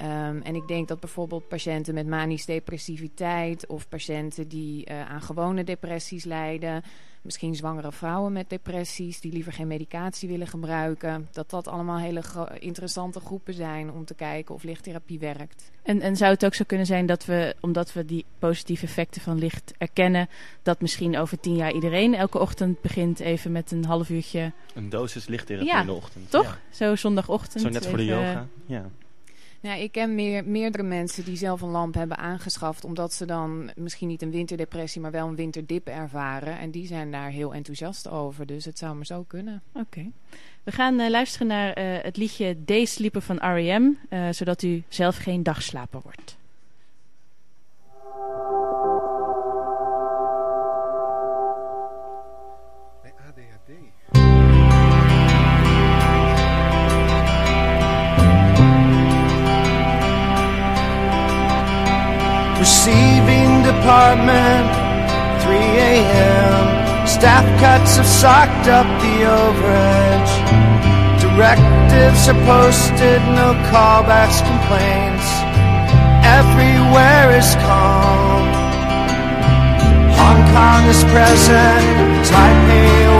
Ehm, 0.00 0.40
en 0.42 0.54
ik 0.54 0.68
denk 0.68 0.88
dat 0.88 1.00
bijvoorbeeld 1.00 1.48
patiënten 1.48 1.94
met 1.94 2.06
manisch 2.06 2.44
depressiviteit 2.44 3.66
of 3.66 3.88
patiënten 3.88 4.48
die 4.48 4.84
eh, 4.84 5.10
aan 5.10 5.22
gewone 5.22 5.64
depressies 5.64 6.24
lijden, 6.24 6.82
misschien 7.22 7.54
zwangere 7.54 7.92
vrouwen 7.92 8.32
met 8.32 8.48
depressies 8.50 9.20
die 9.20 9.32
liever 9.32 9.52
geen 9.52 9.66
medicatie 9.66 10.28
willen 10.28 10.46
gebruiken, 10.46 11.28
dat 11.32 11.50
dat 11.50 11.68
allemaal 11.68 11.98
hele 11.98 12.22
interessante 12.58 13.20
groepen 13.20 13.54
zijn 13.54 13.92
om 13.92 14.04
te 14.04 14.14
kijken 14.14 14.54
of 14.54 14.62
lichttherapie 14.62 15.18
werkt. 15.18 15.70
En, 15.82 16.00
en 16.00 16.16
zou 16.16 16.32
het 16.32 16.44
ook 16.44 16.54
zo 16.54 16.64
kunnen 16.66 16.86
zijn 16.86 17.06
dat 17.06 17.24
we, 17.24 17.54
omdat 17.60 17.92
we 17.92 18.04
die 18.04 18.24
positieve 18.38 18.84
effecten 18.84 19.20
van 19.20 19.38
licht 19.38 19.72
erkennen, 19.78 20.28
dat 20.62 20.80
misschien 20.80 21.18
over 21.18 21.40
tien 21.40 21.56
jaar 21.56 21.72
iedereen 21.72 22.14
elke 22.14 22.38
ochtend 22.38 22.80
begint 22.80 23.20
even 23.20 23.52
met 23.52 23.70
een 23.70 23.84
half 23.84 24.10
uurtje, 24.10 24.52
Een 24.74 24.88
dosis 24.88 25.26
lichttherapie 25.26 25.70
Ja, 25.72 25.80
in 25.80 25.86
de 25.86 25.92
ochtend. 25.92 26.30
toch? 26.30 26.44
Ja. 26.44 26.58
Zo 26.70 26.96
zondagochtend. 26.96 27.62
Zo 27.62 27.68
net 27.68 27.86
voor 27.86 27.98
de 27.98 28.04
yoga. 28.04 28.46
Ja. 28.66 28.90
Nou, 29.60 29.80
ik 29.80 29.92
ken 29.92 30.14
meer, 30.14 30.44
meerdere 30.44 30.82
mensen 30.82 31.24
die 31.24 31.36
zelf 31.36 31.60
een 31.60 31.68
lamp 31.68 31.94
hebben 31.94 32.16
aangeschaft, 32.16 32.84
omdat 32.84 33.12
ze 33.12 33.26
dan 33.26 33.70
misschien 33.76 34.08
niet 34.08 34.22
een 34.22 34.30
winterdepressie, 34.30 35.00
maar 35.00 35.10
wel 35.10 35.28
een 35.28 35.34
winterdip 35.34 35.86
ervaren. 35.86 36.58
En 36.58 36.70
die 36.70 36.86
zijn 36.86 37.10
daar 37.10 37.30
heel 37.30 37.54
enthousiast 37.54 38.08
over, 38.08 38.46
dus 38.46 38.64
het 38.64 38.78
zou 38.78 38.94
maar 38.94 39.06
zo 39.06 39.24
kunnen. 39.26 39.62
Oké. 39.72 40.10
We 40.62 40.72
gaan 40.72 41.00
eh, 41.00 41.10
luisteren 41.10 41.46
naar 41.46 41.72
eh, 41.72 41.84
het 42.02 42.16
liedje 42.16 42.56
Day 42.64 42.84
Sleeper 42.84 43.22
van 43.22 43.36
R.E.M., 43.36 43.92
eh, 44.08 44.28
zodat 44.30 44.62
u 44.62 44.82
zelf 44.88 45.16
geen 45.16 45.42
dagslaper 45.42 46.00
wordt. 46.02 46.38
Receiving 62.60 63.62
department, 63.64 64.68
3 65.42 65.56
a.m. 65.56 67.06
Staff 67.06 67.46
cuts 67.58 67.96
have 67.96 68.06
socked 68.06 68.68
up 68.68 68.86
the 69.00 69.16
overage. 69.24 70.32
Directives 71.24 72.28
are 72.28 72.40
posted, 72.44 73.20
no 73.32 73.56
callbacks, 73.72 74.44
complaints. 74.44 75.28
Everywhere 76.38 77.32
is 77.40 77.50
calm. 77.64 78.44
Hong 80.20 80.42
Kong 80.52 80.82
is 80.92 81.02
present, 81.04 81.84
Taipei 82.28 83.10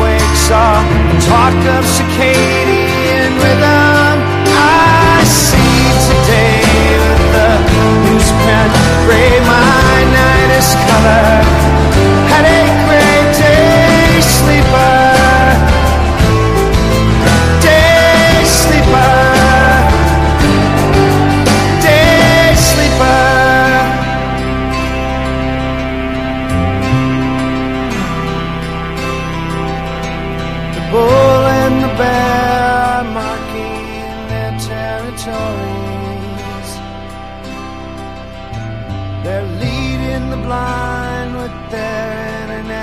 all 0.52 0.82
the 0.82 1.18
talk 1.30 1.60
of 1.76 1.84
circadian 1.94 3.32
rhythm. 3.38 4.16
I 4.52 5.22
see 5.24 5.78
today 6.10 6.69
newsprint, 8.50 8.72
gray 9.06 9.40
my 9.40 10.04
night 10.18 10.50
is 10.58 10.74
color. 10.88 11.42
Headache, 12.30 12.89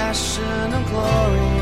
passion 0.07 0.73
and 0.73 0.85
glory. 0.87 1.56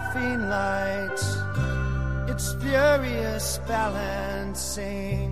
Caffeine 0.00 0.48
lights. 0.48 1.36
It's 2.28 2.54
furious 2.54 3.60
balancing. 3.66 5.28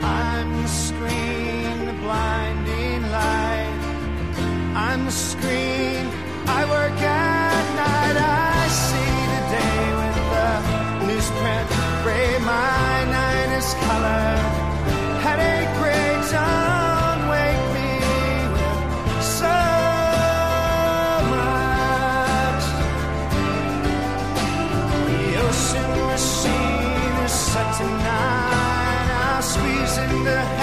I'm 0.00 0.62
the 0.62 0.68
screen, 0.68 1.86
the 1.86 1.96
blinding 2.04 3.02
light. 3.10 3.80
I'm 4.74 5.04
the 5.04 5.16
screen. 5.30 6.04
I 6.58 6.60
work 6.76 7.00
at 7.00 7.64
night. 7.84 8.16
I 8.16 8.68
see 8.84 9.14
the 9.34 9.42
day 9.56 9.80
with 10.00 10.16
the 10.16 10.50
newsprint. 11.08 11.68
Gray, 12.04 12.30
my 12.44 13.04
night 13.18 13.50
is 13.58 13.68
color. 13.86 14.28
Headache, 15.24 15.72
tonight. 29.54 29.90
I'll 30.28 30.59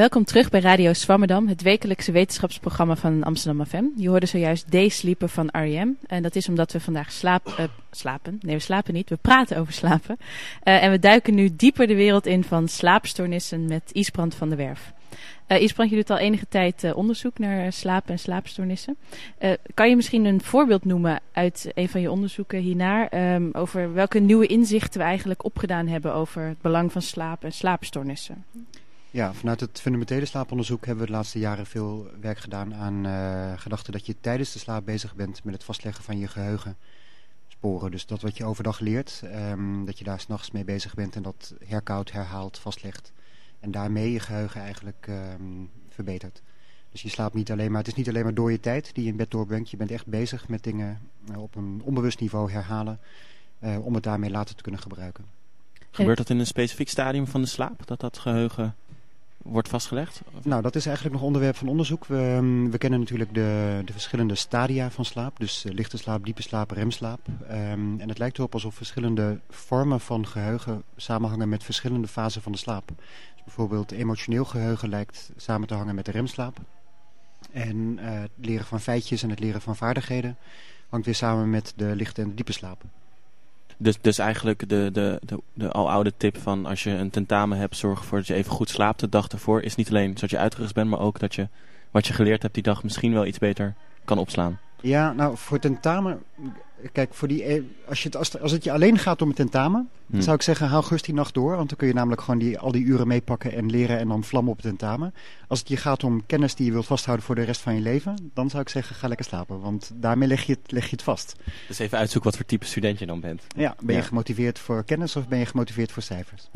Welkom 0.00 0.24
terug 0.24 0.50
bij 0.50 0.60
Radio 0.60 0.92
Swammerdam, 0.92 1.48
het 1.48 1.62
wekelijkse 1.62 2.12
wetenschapsprogramma 2.12 2.96
van 2.96 3.22
Amsterdam 3.22 3.66
FM. 3.66 3.84
Je 3.96 4.08
hoorde 4.08 4.26
zojuist 4.26 4.72
Day 4.72 4.88
Sleeper 4.88 5.28
van 5.28 5.48
R.E.M. 5.52 5.92
En 6.06 6.22
dat 6.22 6.36
is 6.36 6.48
omdat 6.48 6.72
we 6.72 6.80
vandaag 6.80 7.22
eh, 7.22 7.64
slapen. 7.90 8.38
Nee, 8.42 8.54
we 8.54 8.60
slapen 8.60 8.94
niet. 8.94 9.08
We 9.08 9.16
praten 9.16 9.56
over 9.56 9.72
slapen. 9.72 10.16
Eh, 10.62 10.82
en 10.82 10.90
we 10.90 10.98
duiken 10.98 11.34
nu 11.34 11.56
dieper 11.56 11.86
de 11.86 11.94
wereld 11.94 12.26
in 12.26 12.44
van 12.44 12.68
slaapstoornissen 12.68 13.68
met 13.68 13.82
Isbrand 13.92 14.34
van 14.34 14.48
der 14.48 14.58
Werf. 14.58 14.92
Eh 15.46 15.62
Isbrand, 15.62 15.90
je 15.90 15.96
doet 15.96 16.10
al 16.10 16.18
enige 16.18 16.48
tijd 16.48 16.92
onderzoek 16.94 17.38
naar 17.38 17.72
slaap 17.72 18.08
en 18.08 18.18
slaapstoornissen. 18.18 18.96
Kan 19.74 19.88
je 19.88 19.96
misschien 19.96 20.24
een 20.24 20.40
voorbeeld 20.40 20.84
noemen 20.84 21.20
uit 21.32 21.70
een 21.74 21.88
van 21.88 22.00
je 22.00 22.10
onderzoeken 22.10 22.58
hiernaar... 22.58 23.08
ehm, 23.08 23.48
over 23.52 23.92
welke 23.92 24.18
nieuwe 24.18 24.46
inzichten 24.46 25.00
we 25.00 25.06
eigenlijk 25.06 25.44
opgedaan 25.44 25.86
hebben 25.86 26.14
over 26.14 26.42
het 26.42 26.60
belang 26.60 26.92
van 26.92 27.02
slaap 27.02 27.44
en 27.44 27.52
slaapstoornissen? 27.52 28.44
Ja, 29.12 29.34
vanuit 29.34 29.60
het 29.60 29.80
fundamentele 29.80 30.24
slaaponderzoek 30.24 30.86
hebben 30.86 31.04
we 31.04 31.10
de 31.10 31.16
laatste 31.16 31.38
jaren 31.38 31.66
veel 31.66 32.10
werk 32.20 32.38
gedaan 32.38 32.74
aan 32.74 33.06
eh 33.06 33.52
gedachten 33.56 33.92
dat 33.92 34.06
je 34.06 34.16
tijdens 34.20 34.52
de 34.52 34.58
slaap 34.58 34.84
bezig 34.84 35.14
bent 35.14 35.44
met 35.44 35.54
het 35.54 35.64
vastleggen 35.64 36.04
van 36.04 36.18
je 36.18 36.28
geheugensporen. 36.28 37.90
Dus 37.90 38.06
dat 38.06 38.20
wat 38.20 38.36
je 38.36 38.44
overdag 38.44 38.78
leert, 38.80 39.22
ehm, 39.24 39.84
dat 39.84 39.98
je 39.98 40.04
daar 40.04 40.20
s'nachts 40.20 40.50
mee 40.50 40.64
bezig 40.64 40.94
bent 40.94 41.16
en 41.16 41.22
dat 41.22 41.54
herkoudt, 41.64 42.12
herhaalt, 42.12 42.58
vastlegt. 42.58 43.12
En 43.60 43.70
daarmee 43.70 44.12
je 44.12 44.20
geheugen 44.20 44.60
eigenlijk 44.60 45.06
ehm, 45.08 45.64
verbetert. 45.88 46.42
Dus 46.90 47.02
je 47.02 47.08
slaapt 47.08 47.34
niet 47.34 47.50
alleen 47.50 47.70
maar, 47.70 47.80
het 47.80 47.88
is 47.88 47.94
niet 47.94 48.08
alleen 48.08 48.24
maar 48.24 48.34
door 48.34 48.50
je 48.50 48.60
tijd 48.60 48.94
die 48.94 49.04
je 49.04 49.10
in 49.10 49.16
bed 49.16 49.30
doorbrengt. 49.30 49.70
Je 49.70 49.76
bent 49.76 49.90
echt 49.90 50.06
bezig 50.06 50.48
met 50.48 50.62
dingen 50.62 51.00
eh, 51.28 51.42
op 51.42 51.54
een 51.54 51.80
onbewust 51.84 52.20
niveau 52.20 52.50
herhalen, 52.52 52.98
eh, 53.58 53.86
om 53.86 53.94
het 53.94 54.02
daarmee 54.02 54.30
later 54.30 54.54
te 54.54 54.62
kunnen 54.62 54.80
gebruiken. 54.80 55.24
Gebeurt 55.90 56.18
dat 56.18 56.30
in 56.30 56.38
een 56.38 56.46
specifiek 56.46 56.88
stadium 56.88 57.26
van 57.26 57.40
de 57.40 57.46
slaap? 57.46 57.86
Dat 57.86 58.00
dat 58.00 58.18
geheugen 58.18 58.74
wordt 59.42 59.68
vastgelegd? 59.68 60.20
Nou, 60.42 60.62
dat 60.62 60.74
is 60.74 60.86
eigenlijk 60.86 61.16
nog 61.16 61.24
onderwerp 61.24 61.56
van 61.56 61.68
onderzoek. 61.68 62.06
We, 62.06 62.16
ehm, 62.16 62.70
we 62.70 62.78
kennen 62.78 63.00
natuurlijk 63.00 63.34
de, 63.34 63.82
de 63.84 63.92
verschillende 63.92 64.34
stadia 64.34 64.90
van 64.90 65.04
slaap. 65.04 65.38
Dus 65.38 65.64
eh, 65.64 65.72
lichte 65.72 65.96
slaap, 65.96 66.24
diepe 66.24 66.42
slaap, 66.42 66.70
remslaap. 66.70 67.20
Ehm, 67.48 68.00
en 68.00 68.08
het 68.08 68.18
lijkt 68.18 68.38
erop 68.38 68.52
alsof 68.52 68.74
verschillende 68.74 69.40
vormen 69.48 70.00
van 70.00 70.26
geheugen 70.26 70.82
samenhangen 70.96 71.48
met 71.48 71.64
verschillende 71.64 72.08
fasen 72.08 72.42
van 72.42 72.52
de 72.52 72.58
slaap. 72.58 72.88
Dus 73.34 73.44
bijvoorbeeld 73.44 73.90
emotioneel 73.90 74.44
geheugen 74.44 74.88
lijkt 74.88 75.30
samen 75.36 75.68
te 75.68 75.74
hangen 75.74 75.94
met 75.94 76.04
de 76.04 76.10
remslaap. 76.10 76.58
En 77.52 77.98
eh, 77.98 78.20
het 78.20 78.30
leren 78.36 78.66
van 78.66 78.80
feitjes 78.80 79.22
en 79.22 79.30
het 79.30 79.40
leren 79.40 79.60
van 79.60 79.76
vaardigheden 79.76 80.36
hangt 80.88 81.06
weer 81.06 81.14
samen 81.14 81.50
met 81.50 81.72
de 81.76 81.96
lichte 81.96 82.22
en 82.22 82.28
de 82.28 82.34
diepe 82.34 82.52
slaap. 82.52 82.84
Dus, 83.82 84.00
dus 84.00 84.18
eigenlijk 84.18 84.68
de, 84.68 84.90
de, 84.92 85.20
de, 85.24 85.38
de 85.54 85.72
aloude 85.72 86.12
tip 86.16 86.38
van 86.38 86.66
als 86.66 86.82
je 86.82 86.90
een 86.90 87.10
tentamen 87.10 87.58
hebt, 87.58 87.76
zorg 87.76 87.98
ervoor 88.00 88.18
dat 88.18 88.26
je 88.26 88.34
even 88.34 88.52
goed 88.52 88.68
slaapt 88.68 89.00
de 89.00 89.08
dag 89.08 89.28
ervoor. 89.28 89.62
Is 89.62 89.74
niet 89.74 89.88
alleen 89.88 90.14
zodat 90.14 90.30
je 90.30 90.38
uitgerust 90.38 90.74
bent, 90.74 90.90
maar 90.90 91.00
ook 91.00 91.18
dat 91.18 91.34
je 91.34 91.48
wat 91.90 92.06
je 92.06 92.12
geleerd 92.12 92.42
hebt 92.42 92.54
die 92.54 92.62
dag 92.62 92.82
misschien 92.82 93.12
wel 93.12 93.26
iets 93.26 93.38
beter 93.38 93.74
kan 94.04 94.18
opslaan. 94.18 94.58
Ja, 94.80 95.12
nou 95.12 95.36
voor 95.36 95.58
tentamen, 95.58 96.22
kijk, 96.92 97.14
voor 97.14 97.28
die, 97.28 97.52
e- 97.52 97.62
als, 97.88 97.98
je 98.02 98.08
het, 98.08 98.16
als, 98.16 98.40
als 98.40 98.52
het 98.52 98.64
je 98.64 98.72
alleen 98.72 98.98
gaat 98.98 99.22
om 99.22 99.28
het 99.28 99.36
tentamen, 99.36 99.88
Hm. 100.10 100.20
zou 100.20 100.36
ik 100.36 100.42
zeggen, 100.42 100.66
hou 100.68 100.82
gerust 100.84 101.04
die 101.04 101.14
nacht 101.14 101.34
door. 101.34 101.56
Want 101.56 101.68
dan 101.68 101.78
kun 101.78 101.86
je 101.88 101.94
namelijk 101.94 102.20
gewoon 102.20 102.38
die, 102.40 102.58
al 102.58 102.72
die 102.72 102.84
uren 102.84 103.06
meepakken 103.08 103.52
en 103.52 103.70
leren 103.70 103.98
en 103.98 104.08
dan 104.08 104.24
vlammen 104.24 104.52
op 104.52 104.58
het 104.58 104.66
tentamen. 104.66 105.14
Als 105.48 105.58
het 105.58 105.68
je 105.68 105.76
gaat 105.76 106.04
om 106.04 106.26
kennis 106.26 106.54
die 106.54 106.66
je 106.66 106.72
wilt 106.72 106.86
vasthouden 106.86 107.26
voor 107.26 107.34
de 107.34 107.42
rest 107.42 107.60
van 107.60 107.74
je 107.74 107.80
leven, 107.80 108.30
dan 108.34 108.50
zou 108.50 108.62
ik 108.62 108.68
zeggen, 108.68 108.96
ga 108.96 109.08
lekker 109.08 109.26
slapen. 109.26 109.60
Want 109.60 109.90
daarmee 109.94 110.28
leg 110.28 110.42
je 110.42 110.52
het, 110.52 110.72
leg 110.72 110.84
je 110.84 110.90
het 110.90 111.02
vast. 111.02 111.36
Dus 111.68 111.78
even 111.78 111.98
uitzoeken 111.98 112.30
wat 112.30 112.38
voor 112.38 112.48
type 112.48 112.64
student 112.66 112.98
je 112.98 113.06
dan 113.06 113.20
bent. 113.20 113.42
Ja, 113.56 113.74
ben 113.82 113.94
je 113.94 114.00
Ja. 114.00 114.06
gemotiveerd 114.06 114.58
voor 114.58 114.84
kennis 114.84 115.16
of 115.16 115.28
ben 115.28 115.38
je 115.38 115.46
gemotiveerd 115.46 115.92
voor 115.92 116.02
cijfers? 116.02 116.48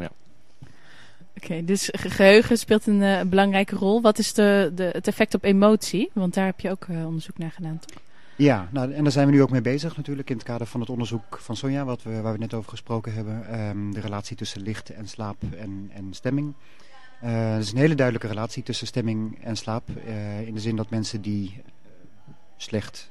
Oké, 1.37 1.64
dus 1.64 1.88
ge- 1.92 2.10
geheugen 2.10 2.58
speelt 2.58 2.87
een 2.87 3.02
eh, 3.02 3.20
belangrijke 3.22 3.76
rol. 3.76 4.00
Wat 4.02 4.18
is 4.18 4.32
de, 4.32 4.72
de, 4.74 4.88
het 4.92 5.06
effect 5.06 5.34
op 5.34 5.44
emotie? 5.44 6.10
Want 6.12 6.34
daar 6.34 6.44
heb 6.46 6.60
je 6.60 6.70
ook 6.70 6.84
eh, 6.88 7.06
onderzoek 7.06 7.38
naar 7.38 7.50
gedaan. 7.50 7.78
toch? 7.87 8.02
Ja, 8.37 8.68
nou, 8.73 8.92
en 8.92 9.03
daar 9.03 9.12
zijn 9.12 9.27
we 9.27 9.33
nu 9.33 9.42
ook 9.42 9.51
mee 9.51 9.61
bezig 9.61 9.97
natuurlijk 9.97 10.31
in 10.31 10.37
het 10.37 10.44
kader 10.44 10.66
van 10.66 10.81
het 10.81 10.90
onderzoek 10.90 11.38
van 11.40 11.57
Sonja, 11.57 11.85
wat 11.85 12.03
we, 12.03 12.20
waar 12.20 12.33
we 12.33 12.38
net 12.38 12.55
over 12.55 12.70
gesproken 12.70 13.14
hebben. 13.14 13.47
Ehm, 13.49 13.90
de 13.90 14.01
relatie 14.01 14.37
tussen 14.37 14.62
licht 14.62 14.90
en 14.90 15.09
slaap 15.09 15.37
en, 15.57 15.90
en 15.92 16.14
stemming. 16.14 16.55
Eh, 17.20 17.53
er 17.53 17.59
is 17.59 17.73
een 17.73 17.79
hele 17.79 17.94
duidelijke 17.94 18.29
relatie 18.29 18.62
tussen 18.62 18.87
stemming 18.87 19.44
en 19.44 19.57
slaap. 19.57 19.88
eh, 20.07 20.47
in 20.47 20.55
de 20.55 20.61
zin 20.61 20.77
dat 20.77 20.90
mensen 20.90 21.23
die 21.23 21.55
eh, 21.57 21.62
slecht 22.57 23.11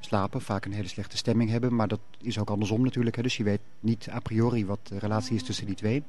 slapen 0.00 0.40
vaak 0.40 0.64
een 0.64 0.72
hele 0.72 0.88
slechte 0.88 1.16
stemming 1.16 1.50
hebben. 1.50 1.74
Maar 1.74 1.88
dat 1.88 2.00
is 2.20 2.38
ook 2.38 2.50
andersom 2.50 2.82
natuurlijk. 2.82 3.16
Hè. 3.16 3.22
Dus 3.22 3.36
je 3.36 3.44
weet 3.44 3.60
niet 3.80 4.08
a 4.10 4.20
priori 4.20 4.66
wat 4.66 4.78
de 4.82 4.98
relatie 4.98 5.34
is 5.36 5.42
tussen 5.42 5.66
die 5.66 5.74
twee. 5.74 6.02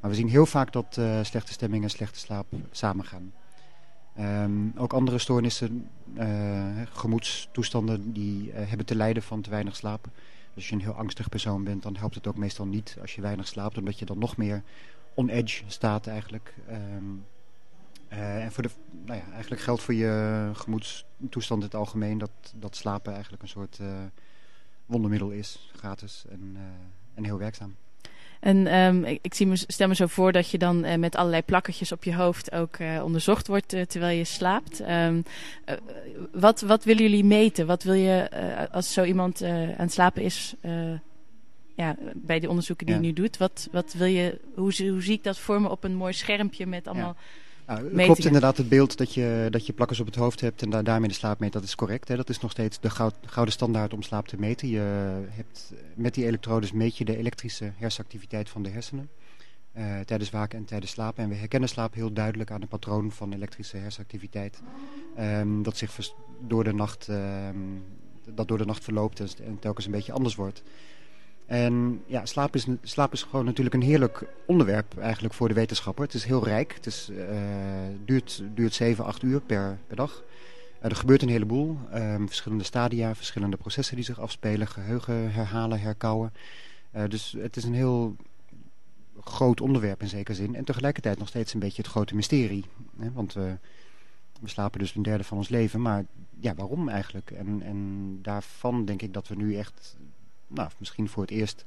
Maar 0.00 0.10
we 0.10 0.16
zien 0.16 0.28
heel 0.28 0.46
vaak 0.46 0.72
dat 0.72 1.00
slechte 1.22 1.52
stemming 1.52 1.82
en 1.82 1.90
slechte 1.90 2.18
slaap 2.18 2.46
samengaan. 2.70 3.32
Ehm, 4.16 4.68
ook 4.76 4.92
andere 4.92 5.18
stoornissen, 5.18 5.90
eh, 6.14 6.80
gemoedstoestanden, 6.92 8.12
die 8.12 8.52
eh, 8.52 8.68
hebben 8.68 8.86
te 8.86 8.94
lijden 8.94 9.22
van 9.22 9.40
te 9.40 9.50
weinig 9.50 9.76
slaap. 9.76 10.06
Als 10.54 10.68
je 10.68 10.74
een 10.74 10.80
heel 10.80 10.92
angstig 10.92 11.28
persoon 11.28 11.64
bent, 11.64 11.82
dan 11.82 11.96
helpt 11.96 12.14
het 12.14 12.26
ook 12.26 12.36
meestal 12.36 12.66
niet 12.66 12.96
als 13.00 13.14
je 13.14 13.20
weinig 13.20 13.46
slaapt. 13.48 13.78
Omdat 13.78 13.98
je 13.98 14.04
dan 14.04 14.18
nog 14.18 14.36
meer 14.36 14.62
on 15.14 15.28
edge 15.28 15.62
staat 15.66 16.06
eigenlijk. 16.06 16.54
Ehm, 16.68 17.04
eh, 18.08 18.44
en 18.44 18.52
voor 18.52 18.62
de, 18.62 18.70
nou 19.04 19.18
ja, 19.18 19.32
eigenlijk 19.32 19.62
geldt 19.62 19.82
voor 19.82 19.94
je 19.94 20.50
gemoedstoestand 20.54 21.60
in 21.60 21.66
het 21.66 21.76
algemeen 21.76 22.18
dat, 22.18 22.30
dat 22.56 22.76
slapen 22.76 23.12
eigenlijk 23.12 23.42
een 23.42 23.48
soort 23.48 23.78
wondermiddel 24.86 25.30
is. 25.30 25.70
Gratis 25.76 26.24
en, 26.30 26.56
en 27.14 27.24
heel 27.24 27.38
werkzaam. 27.38 27.74
En 28.40 28.66
ehm, 28.66 29.04
ik, 29.04 29.18
ik 29.22 29.34
zie 29.34 29.46
me, 29.46 29.56
stel 29.56 29.88
me 29.88 29.94
zo 29.94 30.06
voor 30.06 30.32
dat 30.32 30.50
je 30.50 30.58
dan 30.58 30.84
eh, 30.84 30.98
met 30.98 31.16
allerlei 31.16 31.42
plakketjes 31.42 31.92
op 31.92 32.04
je 32.04 32.14
hoofd 32.14 32.52
ook 32.52 32.76
eh, 32.76 33.00
onderzocht 33.04 33.46
wordt 33.46 33.72
eh, 33.72 33.82
terwijl 33.82 34.18
je 34.18 34.24
slaapt. 34.24 34.80
Ehm, 34.80 35.22
eh, 35.64 35.74
wat, 36.32 36.60
wat 36.60 36.84
willen 36.84 37.02
jullie 37.02 37.24
meten? 37.24 37.66
Wat 37.66 37.82
wil 37.82 37.94
je 37.94 38.28
als 38.72 38.92
zo 38.92 39.04
iemand 39.04 39.42
aan 39.42 39.74
het 39.76 39.92
slapen 39.92 40.22
is, 40.22 40.54
ja, 41.76 41.96
bij 42.14 42.40
de 42.40 42.48
onderzoeken 42.48 42.86
die 42.86 42.94
Ja. 42.94 43.00
je 43.00 43.06
nu 43.06 43.12
doet, 43.12 43.36
wat, 43.36 43.68
wat 43.72 43.92
wil 43.92 44.06
je, 44.06 44.40
hoe, 44.54 44.88
hoe 44.88 45.02
zie 45.02 45.12
ik 45.12 45.24
dat 45.24 45.38
vormen 45.38 45.70
op 45.70 45.84
een 45.84 45.94
mooi 45.94 46.12
schermpje 46.12 46.66
met 46.66 46.88
allemaal... 46.88 47.16
Nou, 47.70 47.82
metingen. 47.82 48.04
klopt 48.04 48.24
inderdaad 48.24 48.56
het 48.56 48.68
beeld 48.68 48.98
dat 48.98 49.14
je, 49.14 49.46
dat 49.50 49.66
je 49.66 49.72
plakkers 49.72 50.00
op 50.00 50.06
het 50.06 50.14
hoofd 50.14 50.40
hebt 50.40 50.62
en 50.62 50.70
daar, 50.70 50.84
daarmee 50.84 51.08
de 51.08 51.14
slaap 51.14 51.38
meet. 51.40 51.52
Dat 51.52 51.62
is 51.62 51.74
correct. 51.74 52.08
Hè? 52.08 52.16
Dat 52.16 52.28
is 52.28 52.40
nog 52.40 52.50
steeds 52.50 52.80
de 52.80 52.90
goud- 52.90 53.14
gouden 53.26 53.54
standaard 53.54 53.92
om 53.92 54.02
slaap 54.02 54.28
te 54.28 54.36
meten. 54.38 54.68
Je 54.68 54.80
hebt, 55.30 55.72
met 55.94 56.14
die 56.14 56.26
elektrodes 56.26 56.72
meet 56.72 56.96
je 56.96 57.04
de 57.04 57.16
elektrische 57.16 57.72
hersenactiviteit 57.76 58.48
van 58.48 58.62
de 58.62 58.68
hersenen. 58.70 59.08
eh, 59.72 60.00
tijdens 60.00 60.30
waken 60.30 60.58
en 60.58 60.64
tijdens 60.64 60.90
slapen. 60.90 61.22
En 61.24 61.28
we 61.30 61.34
herkennen 61.36 61.68
slaap 61.68 61.94
heel 61.94 62.12
duidelijk 62.12 62.50
aan 62.50 62.62
een 62.62 62.68
patroon 62.68 63.12
van 63.12 63.32
elektrische 63.32 63.76
hersenactiviteit. 63.76 64.60
ehm, 65.16 65.62
dat 65.62 65.76
zich 65.76 65.90
vers- 65.92 66.14
door 66.40 66.64
de 66.64 66.72
nacht, 66.72 67.08
ehm, 67.08 67.56
dat 68.34 68.48
door 68.48 68.58
de 68.58 68.64
nacht 68.64 68.84
verloopt 68.84 69.20
en, 69.20 69.28
en 69.44 69.58
telkens 69.58 69.86
een 69.86 69.92
beetje 69.92 70.12
anders 70.12 70.34
wordt. 70.34 70.62
En 71.50 72.02
ja, 72.06 72.26
slaap 72.26 72.54
is, 72.54 72.66
slaap 72.82 73.12
is 73.12 73.22
gewoon 73.22 73.44
natuurlijk 73.44 73.74
een 73.74 73.82
heerlijk 73.82 74.24
onderwerp 74.46 74.98
eigenlijk 74.98 75.34
voor 75.34 75.48
de 75.48 75.54
wetenschapper. 75.54 76.04
Het 76.04 76.14
is 76.14 76.24
heel 76.24 76.44
rijk. 76.44 76.74
Het 76.74 76.86
is, 76.86 77.08
eh, 77.08 77.38
duurt, 78.04 78.42
duurt 78.54 78.74
7, 78.74 79.04
8 79.04 79.22
uur 79.22 79.40
per, 79.40 79.78
per 79.86 79.96
dag. 79.96 80.22
Eh, 80.80 80.90
er 80.90 80.96
gebeurt 80.96 81.22
een 81.22 81.28
heleboel. 81.28 81.78
Ehm, 81.90 82.26
verschillende 82.26 82.64
stadia, 82.64 83.14
verschillende 83.14 83.56
processen 83.56 83.96
die 83.96 84.04
zich 84.04 84.20
afspelen. 84.20 84.68
Geheugen 84.68 85.32
herhalen, 85.32 85.80
herkouwen. 85.80 86.32
Eh, 86.90 87.04
dus 87.08 87.34
het 87.38 87.56
is 87.56 87.64
een 87.64 87.74
heel 87.74 88.16
groot 89.20 89.60
onderwerp 89.60 90.00
in 90.00 90.08
zekere 90.08 90.36
zin. 90.36 90.54
En 90.54 90.64
tegelijkertijd 90.64 91.18
nog 91.18 91.28
steeds 91.28 91.54
een 91.54 91.60
beetje 91.60 91.82
het 91.82 91.90
grote 91.90 92.14
mysterie. 92.14 92.64
Hè? 92.98 93.12
Want 93.12 93.32
we, 93.32 93.56
we 94.40 94.48
slapen 94.48 94.78
dus 94.78 94.94
een 94.94 95.02
derde 95.02 95.24
van 95.24 95.36
ons 95.36 95.48
leven. 95.48 95.82
Maar 95.82 96.04
ja, 96.40 96.54
waarom 96.54 96.88
eigenlijk? 96.88 97.30
En, 97.30 97.62
en 97.62 98.18
daarvan 98.22 98.84
denk 98.84 99.02
ik 99.02 99.12
dat 99.12 99.28
we 99.28 99.34
nu 99.34 99.56
echt 99.56 99.96
nou, 100.54 100.68
misschien 100.78 101.08
voor 101.08 101.22
het 101.22 101.30
eerst 101.30 101.64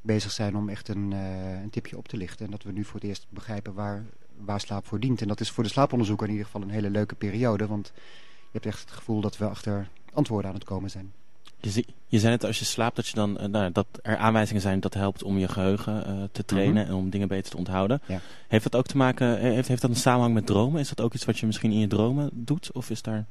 bezig 0.00 0.30
zijn 0.30 0.56
om 0.56 0.68
echt 0.68 0.88
een, 0.88 1.12
eh, 1.12 1.60
een 1.62 1.70
tipje 1.70 1.96
op 1.96 2.08
te 2.08 2.16
lichten. 2.16 2.44
En 2.44 2.50
dat 2.50 2.62
we 2.62 2.72
nu 2.72 2.84
voor 2.84 3.00
het 3.00 3.08
eerst 3.08 3.26
begrijpen 3.28 3.74
waar, 3.74 4.04
waar 4.38 4.60
slaap 4.60 4.86
voor 4.86 5.00
dient. 5.00 5.20
En 5.20 5.28
dat 5.28 5.40
is 5.40 5.50
voor 5.50 5.64
de 5.64 5.70
slaaponderzoeker 5.70 6.26
in 6.26 6.32
ieder 6.32 6.46
geval 6.46 6.62
een 6.62 6.70
hele 6.74 6.90
leuke 6.90 7.14
periode. 7.14 7.66
Want 7.66 7.92
je 8.40 8.52
hebt 8.52 8.66
echt 8.66 8.80
het 8.80 8.90
gevoel 8.90 9.20
dat 9.20 9.36
we 9.36 9.48
achter 9.48 9.88
antwoorden 10.12 10.50
aan 10.50 10.56
het 10.56 10.64
komen 10.64 10.90
zijn. 10.90 11.12
Je, 11.60 11.70
zie- 11.70 11.86
je 12.06 12.18
zei 12.18 12.30
net 12.32 12.44
als 12.44 12.58
je 12.58 12.64
slaapt 12.64 12.96
dat, 12.96 13.06
je 13.06 13.14
dan, 13.14 13.38
eh, 13.38 13.48
nou, 13.48 13.72
dat 13.72 13.86
er 14.02 14.16
aanwijzingen 14.16 14.62
zijn 14.62 14.80
dat 14.80 14.94
helpt 14.94 15.22
om 15.22 15.38
je 15.38 15.48
geheugen 15.48 16.06
eh, 16.06 16.22
te 16.32 16.44
trainen 16.44 16.86
en 16.86 16.94
om 16.94 17.10
dingen 17.10 17.28
beter 17.28 17.50
te 17.50 17.56
onthouden. 17.56 18.00
Ja. 18.06 18.20
Heeft 18.48 18.62
dat 18.62 18.76
ook 18.76 18.86
te 18.86 18.96
maken, 18.96 19.38
heeft, 19.38 19.68
heeft 19.68 19.80
dat 19.82 19.90
een 19.90 19.96
samenhang 19.96 20.34
met 20.34 20.46
dromen? 20.46 20.80
Is 20.80 20.88
dat 20.88 21.00
ook 21.00 21.14
iets 21.14 21.24
wat 21.24 21.38
je 21.38 21.46
misschien 21.46 21.72
in 21.72 21.78
je 21.78 21.86
dromen 21.86 22.30
doet? 22.32 22.72
Of 22.72 22.90
is 22.90 23.02
daar 23.02 23.24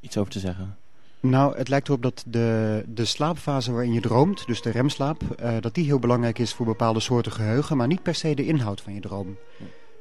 iets 0.00 0.16
over 0.16 0.32
te 0.32 0.38
zeggen? 0.40 0.76
Nou, 1.28 1.56
het 1.56 1.68
lijkt 1.68 1.88
erop 1.88 2.02
dat 2.02 2.24
de, 2.26 2.82
de 2.88 3.04
slaapfase 3.04 3.72
waarin 3.72 3.92
je 3.92 4.00
droomt, 4.00 4.46
dus 4.46 4.62
de 4.62 4.70
remslaap, 4.70 5.22
eh, 5.30 5.54
dat 5.60 5.74
die 5.74 5.84
heel 5.84 5.98
belangrijk 5.98 6.38
is 6.38 6.52
voor 6.54 6.66
bepaalde 6.66 7.00
soorten 7.00 7.32
geheugen, 7.32 7.76
maar 7.76 7.86
niet 7.86 8.02
per 8.02 8.14
se 8.14 8.34
de 8.34 8.46
inhoud 8.46 8.80
van 8.80 8.94
je 8.94 9.00
droom. 9.00 9.36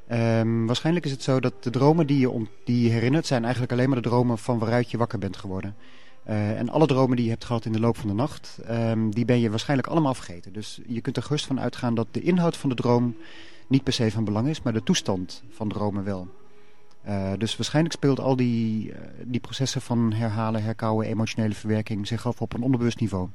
Ehm, 0.07 0.65
waarschijnlijk 0.65 1.05
is 1.05 1.11
het 1.11 1.23
zo 1.23 1.39
dat 1.39 1.63
de 1.63 1.69
dromen 1.69 2.07
die 2.07 2.19
je, 2.19 2.29
ont- 2.29 2.49
die 2.63 2.91
herinnert, 2.91 3.25
zijn 3.25 3.41
eigenlijk 3.43 3.71
alleen 3.73 3.89
maar 3.89 4.01
de 4.01 4.09
dromen 4.09 4.37
van 4.37 4.59
waaruit 4.59 4.91
je 4.91 4.97
wakker 4.97 5.19
bent 5.19 5.37
geworden. 5.37 5.75
Eh, 6.23 6.59
en 6.59 6.69
alle 6.69 6.87
dromen 6.87 7.15
die 7.15 7.25
je 7.25 7.31
hebt 7.31 7.45
gehad 7.45 7.65
in 7.65 7.71
de 7.71 7.79
loop 7.79 7.97
van 7.97 8.07
de 8.07 8.15
nacht, 8.15 8.59
ehm, 8.65 9.09
die 9.09 9.25
ben 9.25 9.39
je 9.39 9.49
waarschijnlijk 9.49 9.89
allemaal 9.89 10.13
vergeten. 10.13 10.53
Dus 10.53 10.79
je 10.87 11.01
kunt 11.01 11.17
er 11.17 11.23
gerust 11.23 11.45
van 11.45 11.59
uitgaan 11.59 11.95
dat 11.95 12.07
de 12.11 12.21
inhoud 12.21 12.57
van 12.57 12.69
de 12.69 12.75
droom 12.75 13.15
niet 13.67 13.83
per 13.83 13.93
se 13.93 14.11
van 14.11 14.23
belang 14.23 14.47
is, 14.47 14.61
maar 14.61 14.73
de 14.73 14.83
toestand 14.83 15.43
van 15.49 15.69
dromen 15.69 16.03
wel. 16.03 16.27
Eh, 17.05 17.31
dus 17.37 17.57
waarschijnlijk 17.57 17.95
speelt 17.95 18.19
al 18.19 18.35
die, 18.35 18.91
eh, 18.91 18.99
die 19.23 19.39
processen 19.39 19.81
van 19.81 20.13
herhalen, 20.13 20.63
herkauwen, 20.63 21.07
emotionele 21.07 21.53
verwerking 21.53 22.07
zich 22.07 22.27
af 22.27 22.41
op 22.41 22.53
een 22.53 22.61
onderbewust 22.61 22.99
niveau. 22.99 23.27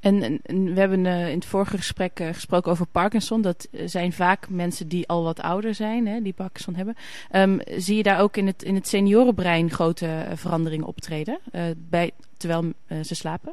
En, 0.00 0.22
en- 0.22 0.40
en 0.42 0.74
we 0.74 0.80
hebben 0.80 1.06
eh, 1.06 1.28
in 1.28 1.34
het 1.34 1.44
vorige 1.44 1.76
gesprek 1.76 2.20
gesproken 2.32 2.70
over 2.72 2.86
Parkinson. 2.86 3.42
Dat 3.42 3.68
zijn 3.84 4.12
vaak 4.12 4.48
mensen 4.48 4.88
die 4.88 5.08
al 5.08 5.22
wat 5.22 5.40
ouder 5.40 5.74
zijn, 5.74 6.06
hè, 6.06 6.22
die 6.22 6.32
Parkinson 6.32 6.74
hebben. 6.74 6.94
Ehm, 7.30 7.58
zie 7.76 7.96
je 7.96 8.02
daar 8.02 8.20
ook 8.20 8.36
in 8.36 8.46
het, 8.46 8.62
in 8.62 8.74
het 8.74 8.88
seniorenbrein 8.88 9.70
grote 9.70 10.26
veranderingen 10.34 10.86
optreden, 10.86 11.38
bij, 11.76 12.10
terwijl 12.36 12.72
ze 13.02 13.14
slapen? 13.14 13.52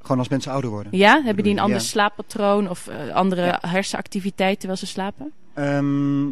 Gewoon 0.00 0.18
als 0.18 0.28
mensen 0.28 0.52
ouder 0.52 0.70
worden. 0.70 0.96
Ja, 0.98 1.22
hebben 1.22 1.44
die 1.44 1.52
een 1.52 1.58
ander 1.60 1.78
Ja. 1.78 1.82
slaappatroon 1.84 2.70
of 2.70 2.88
andere 3.12 3.44
Ja. 3.44 3.58
hersenactiviteit 3.60 4.58
terwijl 4.58 4.78
ze 4.78 4.86
slapen? 4.86 5.32
Ehm, 5.54 6.26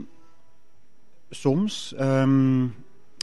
soms. 1.34 1.94
Ehm, 1.94 2.66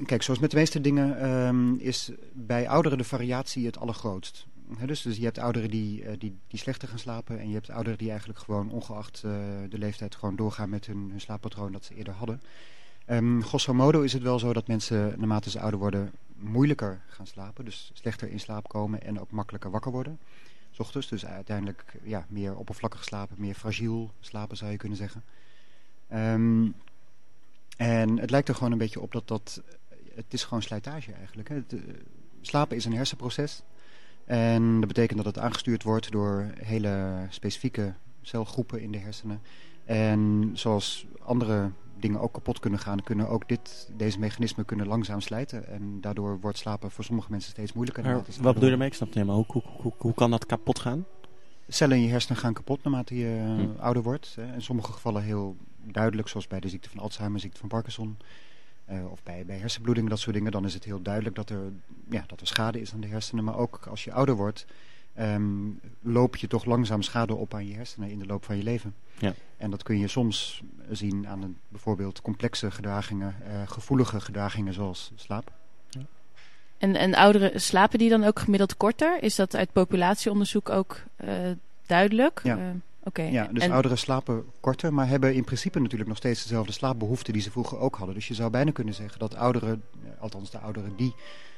kijk, 0.06 0.24
zoals 0.24 0.40
met 0.40 0.52
de 0.52 0.58
meeste 0.58 0.82
dingen 0.82 1.20
ehm, 1.20 1.74
is 1.76 2.12
bij 2.34 2.70
ouderen 2.70 2.98
de 2.98 3.04
variatie 3.04 3.66
het 3.66 3.78
allergrootst. 3.78 4.46
Dus, 4.86 5.02
dus 5.02 5.18
je 5.18 5.24
hebt 5.24 5.38
ouderen 5.38 5.70
die, 5.70 6.04
eh, 6.04 6.14
die, 6.20 6.36
die 6.48 6.60
slechter 6.60 6.88
gaan 6.88 7.00
slapen. 7.00 7.40
En 7.40 7.48
je 7.48 7.54
hebt 7.54 7.70
ouderen 7.70 7.98
die 7.98 8.10
eigenlijk 8.10 8.40
gewoon 8.40 8.70
ongeacht 8.70 9.24
eh, 9.24 9.32
de 9.70 9.78
leeftijd 9.78 10.16
gewoon 10.16 10.36
doorgaan 10.36 10.70
met 10.70 10.86
hun, 10.86 11.14
slaappatroon 11.16 11.72
dat 11.72 11.86
ze 11.86 11.96
eerder 11.96 12.14
hadden. 12.14 12.42
Ehm 13.06 13.42
grosso 13.42 13.74
modo 13.74 14.02
is 14.02 14.14
het 14.14 14.22
wel 14.22 14.40
zo 14.40 14.54
dat 14.54 14.68
mensen 14.68 15.14
naarmate 15.18 15.50
ze 15.50 15.60
ouder 15.60 15.80
worden 15.80 16.12
moeilijker 16.36 17.02
gaan 17.08 17.28
slapen. 17.28 17.66
Dus 17.66 17.92
slechter 17.94 18.30
in 18.30 18.40
slaap 18.40 18.68
komen 18.68 19.04
en 19.04 19.20
ook 19.20 19.32
makkelijker 19.32 19.72
wakker 19.72 19.92
worden. 19.92 20.20
's 20.72 20.80
ochtends, 20.80 21.08
dus 21.08 21.26
uiteindelijk 21.26 21.86
ja, 22.04 22.26
meer 22.30 22.56
oppervlakkig 22.56 23.04
slapen, 23.04 23.36
meer 23.40 23.54
fragiel 23.54 24.12
slapen 24.20 24.58
zou 24.58 24.72
je 24.72 24.78
kunnen 24.78 24.98
zeggen. 24.98 25.24
En 27.82 28.20
het 28.20 28.30
lijkt 28.30 28.48
er 28.48 28.56
gewoon 28.56 28.72
een 28.72 28.78
beetje 28.78 29.02
op 29.02 29.12
dat 29.12 29.28
dat... 29.28 29.62
Het 30.16 30.34
is 30.34 30.44
gewoon 30.44 30.62
slijtage 30.62 31.12
eigenlijk. 31.14 31.50
Hè. 31.50 31.56
Het, 31.56 31.74
eh, 31.74 31.80
slapen 32.42 32.78
is 32.78 32.86
een 32.86 32.96
hersenproces. 32.96 33.64
En 34.26 34.80
dat 34.80 34.88
betekent 34.88 35.24
dat 35.24 35.36
het 35.36 35.44
aangestuurd 35.44 35.84
wordt 35.84 36.12
door 36.12 36.52
hele 36.64 37.26
specifieke 37.30 37.94
celgroepen 38.22 38.82
in 38.82 38.92
de 38.92 38.98
hersenen. 38.98 39.42
En 39.86 40.50
zoals 40.54 41.06
andere 41.24 41.72
dingen 42.00 42.20
ook 42.20 42.34
kapot 42.34 42.60
kunnen 42.60 42.80
gaan, 42.80 43.04
kunnen 43.04 43.30
ook 43.30 43.48
dit, 43.48 43.90
deze 43.98 44.20
mechanismen 44.20 44.66
kunnen 44.66 44.88
langzaam 44.88 45.22
slijten. 45.22 45.68
En 45.68 46.02
daardoor 46.02 46.40
wordt 46.40 46.58
slapen 46.58 46.92
voor 46.92 47.04
sommige 47.04 47.32
mensen 47.32 47.52
steeds 47.52 47.74
moeilijker. 47.74 48.04
Maar 48.04 48.14
wat 48.14 48.26
bedoel 48.26 48.42
je 48.42 48.48
ouder 48.48 48.72
ermee? 48.72 48.88
Ik 48.88 48.94
snap 48.94 49.08
het 49.08 49.18
helemaal. 49.18 49.46
Hoe, 49.48 49.62
hoe, 49.64 49.82
hoe, 49.82 49.94
hoe 49.98 50.14
kan 50.14 50.32
dat 50.32 50.46
kapot 50.46 50.80
gaan? 50.80 51.06
cellen 51.68 51.98
in 51.98 52.04
je 52.04 52.10
hersenen 52.10 52.38
gaan 52.38 52.54
kapot 52.54 52.84
naarmate 52.84 53.16
je 53.16 53.56
Hm. 53.58 53.82
ouder 53.82 54.04
wordt. 54.04 54.36
Hè. 54.36 54.54
In 54.54 54.62
sommige 54.62 54.92
gevallen 54.92 55.24
heel 55.24 55.56
duidelijk, 55.84 56.28
zoals 56.28 56.48
bij 56.48 56.60
de 56.60 56.70
ziekte 56.70 56.90
van 56.90 57.00
Alzheimer, 57.00 57.40
ziekte 57.40 57.60
van 57.60 57.70
Parkinson. 57.70 58.18
eh, 58.86 59.12
of 59.12 59.24
bij, 59.24 59.46
bij 59.46 59.58
hersenbloeding, 59.58 60.10
dat 60.10 60.20
soort 60.20 60.36
dingen. 60.36 60.52
Dan 60.52 60.66
is 60.66 60.74
het 60.74 60.84
heel 60.84 61.02
duidelijk 61.02 61.36
dat 61.36 61.50
er, 61.50 61.72
ja, 62.10 62.24
dat 62.28 62.42
er 62.42 62.48
schade 62.48 62.82
is 62.82 62.94
aan 62.94 63.02
de 63.02 63.08
hersenen. 63.08 63.44
Maar 63.44 63.58
ook 63.58 63.86
als 63.90 64.04
je 64.04 64.12
ouder 64.14 64.36
wordt, 64.36 64.66
ehm, 65.14 65.70
loop 66.02 66.36
je 66.36 66.48
toch 66.48 66.66
langzaam 66.66 67.02
schade 67.02 67.36
op 67.36 67.54
aan 67.54 67.68
je 67.68 67.76
hersenen 67.76 68.10
in 68.10 68.20
de 68.20 68.26
loop 68.26 68.44
van 68.44 68.58
je 68.58 68.64
leven. 68.64 68.96
Ja. 69.18 69.34
En 69.58 69.72
dat 69.72 69.84
kun 69.84 70.00
je 70.00 70.08
soms 70.08 70.64
zien 70.90 71.28
aan 71.28 71.42
een, 71.42 71.58
bijvoorbeeld 71.68 72.22
complexe 72.22 72.72
gedragingen, 72.72 73.36
eh, 73.46 73.62
gevoelige 73.66 74.22
gedragingen 74.22 74.74
zoals 74.74 75.12
slaap. 75.16 75.52
En, 76.82 76.96
en 76.96 77.16
ouderen 77.16 77.62
slapen 77.62 78.00
die 78.00 78.10
dan 78.10 78.24
ook 78.24 78.40
gemiddeld 78.40 78.78
korter? 78.78 79.24
Is 79.24 79.36
dat 79.36 79.56
uit 79.56 79.72
populatieonderzoek 79.72 80.70
ook 80.70 81.04
eh, 81.16 81.52
duidelijk? 81.86 82.42
Ja. 82.44 82.76
Oké. 83.04 83.22
Ja, 83.22 83.48
dus 83.52 83.64
En- 83.64 83.72
ouderen 83.72 83.98
slapen 83.98 84.46
korter, 84.60 84.94
maar 84.94 85.08
hebben 85.08 85.34
in 85.34 85.44
principe 85.44 85.80
natuurlijk 85.80 86.10
nog 86.10 86.18
steeds 86.18 86.42
dezelfde 86.42 86.72
slaapbehoeften 86.72 87.34
die 87.34 87.42
ze 87.42 87.52
vroeger 87.52 87.78
ook 87.78 87.96
hadden. 87.96 88.16
Dus 88.16 88.28
je 88.28 88.34
zou 88.34 88.50
bijna 88.50 88.72
kunnen 88.72 88.94
zeggen 88.94 89.20
dat 89.20 89.36
ouderen, 89.36 89.84
eh, 90.04 90.22
althans 90.22 90.52
de 90.52 90.58
ouderen 90.58 90.94
die 90.96 91.16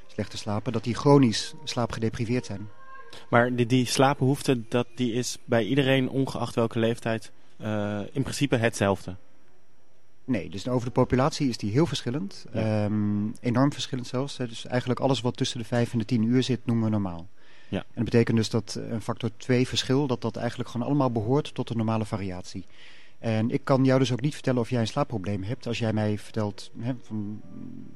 slechter 0.08 0.40
slapen, 0.40 0.74
dat 0.74 0.84
die 0.84 0.94
chronisch 0.96 1.54
slaapgedepriveerd 1.64 2.46
zijn. 2.46 2.68
Maar 3.30 3.56
die, 3.56 3.66
die 3.66 3.86
slaapbehoefte, 3.86 4.62
dat, 4.68 4.88
die 4.96 5.14
is 5.14 5.38
bij 5.46 5.64
iedereen, 5.66 6.10
ongeacht 6.10 6.56
welke 6.56 6.80
leeftijd, 6.80 7.32
eh, 7.58 8.00
in 8.12 8.22
principe 8.22 8.56
hetzelfde. 8.56 9.16
Nee, 10.26 10.50
dus 10.50 10.68
over 10.68 10.88
de 10.88 10.94
populatie 10.94 11.50
is 11.50 11.58
die 11.58 11.72
heel 11.72 11.86
verschillend. 11.86 12.46
Ja. 12.54 12.84
Ehm, 12.86 13.28
enorm 13.42 13.74
verschillend 13.74 14.08
zelfs. 14.08 14.38
hè. 14.38 14.48
Dus 14.48 14.66
eigenlijk 14.66 15.00
alles 15.00 15.22
wat 15.22 15.38
tussen 15.38 15.60
de 15.60 15.66
5 15.66 15.92
en 15.94 16.00
de 16.00 16.06
10 16.06 16.24
uur 16.24 16.44
zit, 16.44 16.66
noemen 16.66 16.86
we 16.86 16.92
normaal. 16.92 17.28
Ja. 17.74 17.80
En 17.80 17.86
dat 17.94 18.04
betekent 18.04 18.38
dus 18.38 18.50
dat 18.50 18.80
een 18.90 19.02
factor 19.02 19.30
2 19.38 19.68
verschil, 19.68 20.08
dat 20.08 20.22
dat 20.22 20.36
eigenlijk 20.36 20.70
gewoon 20.70 20.88
allemaal 20.88 21.12
behoort 21.12 21.54
tot 21.54 21.68
de 21.68 21.76
normale 21.76 22.06
variatie. 22.06 22.66
En 23.20 23.52
ik 23.52 23.62
kan 23.64 23.86
jou 23.86 24.00
dus 24.00 24.12
ook 24.12 24.22
niet 24.22 24.34
vertellen 24.34 24.62
of 24.62 24.70
jij 24.70 24.80
een 24.80 24.88
slaapprobleem 24.88 25.44
hebt. 25.44 25.68
Als 25.68 25.80
jij 25.80 25.94
mij 25.94 26.18
vertelt, 26.18 26.72
hè, 26.80 26.94
van, 27.02 27.42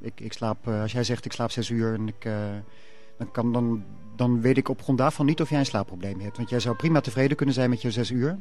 ik, 0.01 0.19
ik 0.19 0.33
slaap, 0.33 0.67
eh, 0.67 0.81
als 0.81 0.91
jij 0.91 1.03
zegt 1.03 1.25
ik 1.25 1.31
slaap 1.31 1.51
6 1.51 1.69
uur 1.69 1.93
en 1.93 2.07
ik, 2.07 2.25
eh, 2.25 2.33
dan, 3.17 3.31
kan, 3.31 3.53
dan, 3.53 3.83
dan 4.15 4.41
weet 4.41 4.57
ik 4.57 4.69
op 4.69 4.81
grond 4.81 4.97
daarvan 4.97 5.25
niet 5.25 5.41
of 5.41 5.49
jij 5.49 5.59
een 5.59 5.65
slaapprobleem 5.65 6.19
hebt. 6.19 6.37
Want 6.37 6.49
jij 6.49 6.59
zou 6.59 6.75
prima 6.75 7.01
tevreden 7.01 7.37
kunnen 7.37 7.55
zijn 7.55 7.69
met 7.69 7.81
je 7.81 7.91
6 7.91 8.11
uur. 8.11 8.39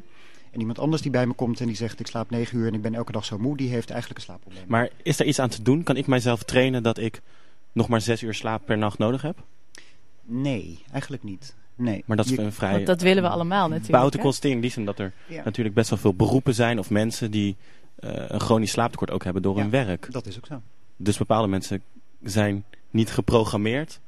En 0.51 0.59
iemand 0.59 0.79
anders 0.79 1.01
die 1.01 1.11
bij 1.11 1.27
me 1.27 1.33
komt 1.33 1.59
en 1.59 1.67
die 1.67 1.75
zegt 1.75 1.99
ik 1.99 2.07
slaap 2.07 2.29
9 2.29 2.57
uur 2.57 2.67
en 2.67 2.73
ik 2.73 2.81
ben 2.81 2.95
elke 2.95 3.11
dag 3.11 3.25
zo 3.25 3.37
moe, 3.37 3.57
die 3.57 3.69
heeft 3.69 3.89
eigenlijk 3.89 4.19
een 4.19 4.25
slaapprobleem. 4.25 4.65
Maar 4.67 4.89
is 5.03 5.19
er 5.19 5.25
iets 5.25 5.39
aan 5.39 5.49
te 5.49 5.61
doen? 5.61 5.83
Kan 5.83 5.97
ik 5.97 6.07
mijzelf 6.07 6.43
trainen 6.43 6.83
dat 6.83 6.97
ik 6.97 7.21
nog 7.71 7.87
maar 7.87 8.01
zes 8.01 8.21
uur 8.21 8.33
slaap 8.33 8.65
per 8.65 8.77
nacht 8.77 8.97
nodig 8.97 9.21
heb? 9.21 9.43
Nee, 10.27 10.79
eigenlijk 10.91 11.23
niet. 11.23 11.55
Nee. 11.75 12.03
Maar 12.05 12.17
dat 12.17 12.25
is 12.25 12.37
een 12.37 12.51
vrij 12.51 12.71
Want 12.73 12.85
dat 12.85 13.01
willen 13.01 13.23
we 13.23 13.29
allemaal 13.29 13.67
natuurlijk. 13.67 13.91
boute 13.99 14.17
hè? 14.17 14.23
constatering 14.23 14.55
in 14.55 14.61
die 14.67 14.71
zin 14.75 14.85
dat 14.85 14.99
er 14.99 15.13
ja, 15.27 15.43
natuurlijk 15.43 15.75
best 15.75 15.89
wel 15.89 15.99
veel 15.99 16.13
beroepen 16.13 16.53
zijn 16.55 16.79
of 16.79 16.89
mensen 16.89 17.31
die 17.31 17.55
eh, 17.95 18.11
een 18.27 18.39
chronisch 18.39 18.71
slaaptekort 18.71 19.11
ook 19.11 19.23
hebben 19.23 19.41
door 19.41 19.55
Ja. 19.55 19.61
hun 19.61 19.69
werk. 19.69 20.11
dat 20.11 20.25
is 20.25 20.37
ook 20.37 20.45
zo. 20.45 20.61
Dus 20.97 21.17
bepaalde 21.17 21.47
mensen 21.47 21.81
zijn 22.23 22.63
niet 22.89 23.09
geprogrammeerd 23.11 23.99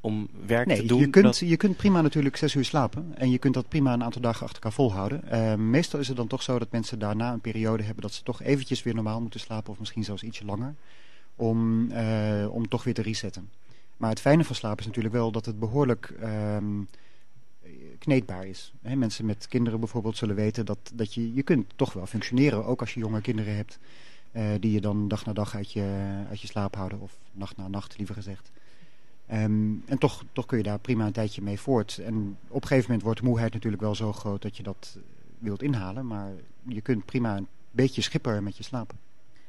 om 0.00 0.28
werk 0.46 0.68
te 0.68 0.74
Nee, 0.74 0.86
doen. 0.86 0.98
je 1.00 1.08
kunt, 1.10 1.24
dat- 1.24 1.38
je 1.38 1.56
kunt 1.56 1.76
prima 1.76 2.00
natuurlijk 2.00 2.36
zes 2.36 2.54
uur 2.54 2.64
slapen. 2.64 3.12
En 3.16 3.30
je 3.30 3.38
kunt 3.38 3.54
dat 3.54 3.68
prima 3.68 3.92
een 3.92 4.02
aantal 4.04 4.20
dagen 4.22 4.40
achter 4.42 4.54
elkaar 4.56 4.72
volhouden. 4.72 5.30
Eh, 5.30 5.54
meestal 5.54 6.00
is 6.00 6.08
het 6.08 6.16
dan 6.16 6.26
toch 6.26 6.42
zo 6.42 6.58
dat 6.58 6.70
mensen 6.70 6.98
daarna 6.98 7.32
een 7.32 7.40
periode 7.40 7.82
hebben 7.82 8.02
dat 8.02 8.12
ze 8.12 8.22
toch 8.22 8.42
eventjes 8.42 8.82
weer 8.82 8.94
normaal 8.94 9.20
moeten 9.20 9.40
slapen. 9.40 9.72
Of 9.72 9.78
misschien 9.78 10.04
zelfs 10.04 10.22
ietsje 10.22 10.44
langer. 10.44 10.74
Om, 11.36 11.90
eh, 11.90 12.46
om 12.50 12.68
toch 12.68 12.84
weer 12.84 12.94
te 12.94 13.02
resetten. 13.02 13.50
Maar 14.02 14.10
het 14.10 14.20
fijne 14.20 14.44
van 14.44 14.54
slapen 14.54 14.78
is 14.78 14.86
natuurlijk 14.86 15.14
wel 15.14 15.32
dat 15.32 15.46
het 15.46 15.58
behoorlijk 15.58 16.14
ehm, 16.20 16.82
kneedbaar 17.98 18.46
is. 18.46 18.72
Mensen 18.80 19.24
met 19.24 19.48
kinderen 19.48 19.80
bijvoorbeeld 19.80 20.16
zullen 20.16 20.34
weten 20.34 20.66
dat, 20.66 20.78
dat 20.94 21.14
je, 21.14 21.34
je 21.34 21.42
kunt 21.42 21.72
toch 21.76 21.92
wel 21.92 22.06
functioneren. 22.06 22.64
Ook 22.64 22.80
als 22.80 22.94
je 22.94 23.00
jonge 23.00 23.20
kinderen 23.20 23.56
hebt. 23.56 23.78
eh, 24.32 24.44
die 24.60 24.72
je 24.72 24.80
dan 24.80 25.08
dag 25.08 25.24
na 25.24 25.32
dag 25.32 25.54
uit 25.54 25.72
je, 25.72 26.14
uit 26.28 26.40
je 26.40 26.46
slaap 26.46 26.74
houden. 26.76 27.00
Of 27.00 27.18
nacht 27.32 27.56
na 27.56 27.68
nacht 27.68 27.96
liever 27.98 28.14
gezegd. 28.14 28.50
Ehm, 29.26 29.74
en 29.86 29.98
toch, 29.98 30.24
toch 30.32 30.46
kun 30.46 30.58
je 30.58 30.64
daar 30.64 30.78
prima 30.78 31.06
een 31.06 31.12
tijdje 31.12 31.42
mee 31.42 31.60
voort. 31.60 31.98
En 31.98 32.36
op 32.48 32.62
een 32.62 32.68
gegeven 32.68 32.84
moment 32.86 33.02
wordt 33.02 33.20
de 33.20 33.26
moeheid 33.26 33.52
natuurlijk 33.52 33.82
wel 33.82 33.94
zo 33.94 34.12
groot 34.12 34.42
dat 34.42 34.56
je 34.56 34.62
dat 34.62 34.98
wilt 35.38 35.62
inhalen. 35.62 36.06
Maar 36.06 36.32
je 36.68 36.80
kunt 36.80 37.04
prima 37.04 37.36
een 37.36 37.48
beetje 37.70 38.02
schipper 38.02 38.42
met 38.42 38.56
je 38.56 38.62
slapen. 38.62 38.98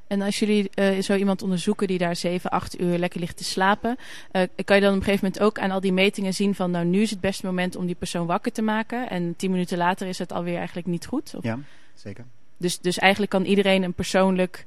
En 0.08 0.22
als 0.22 0.40
jullie 0.40 0.70
eh, 0.74 1.02
zo 1.02 1.16
iemand 1.16 1.42
onderzoeken 1.42 1.88
die 1.88 1.98
daar 1.98 2.16
7, 2.16 2.50
8 2.50 2.80
uur 2.82 2.98
lekker 2.98 3.20
ligt 3.20 3.38
te 3.38 3.44
slapen, 3.44 3.98
eh, 4.32 4.42
kan 4.66 4.76
je 4.76 4.82
dan 4.82 4.92
op 4.92 4.98
een 4.98 5.04
gegeven 5.04 5.26
moment 5.26 5.44
ook 5.44 5.60
aan 5.60 5.72
al 5.72 5.80
die 5.80 5.94
metingen 5.94 6.34
zien 6.34 6.56
van 6.56 6.72
nou 6.72 6.86
nu 6.86 7.02
is 7.02 7.10
het 7.10 7.20
beste 7.22 7.46
moment 7.46 7.76
om 7.76 7.86
die 7.86 7.96
persoon 7.96 8.26
wakker 8.26 8.52
te 8.52 8.62
maken 8.62 9.10
en 9.10 9.36
10 9.36 9.52
minuten 9.52 9.78
later 9.78 10.08
is 10.08 10.18
het 10.18 10.32
alweer 10.32 10.58
eigenlijk 10.58 10.88
niet 10.88 11.06
goed? 11.06 11.34
Of- 11.36 11.44
Ja, 11.44 11.60
zeker. 11.94 12.26
Dus, 12.58 12.80
dus 12.80 12.98
eigenlijk 13.00 13.32
kan 13.32 13.44
iedereen 13.46 13.84
een 13.84 13.94
persoonlijk 13.94 14.64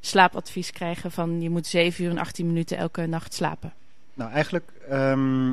slaapadvies 0.00 0.70
krijgen 0.70 1.10
van 1.10 1.40
je 1.42 1.50
moet 1.50 1.66
7 1.66 2.04
uur 2.04 2.10
en 2.10 2.18
18 2.18 2.46
minuten 2.46 2.76
elke 2.76 3.06
nacht 3.06 3.34
slapen. 3.34 3.72
Nou, 4.14 4.30
eigenlijk 4.32 4.72
ehm, 4.88 5.52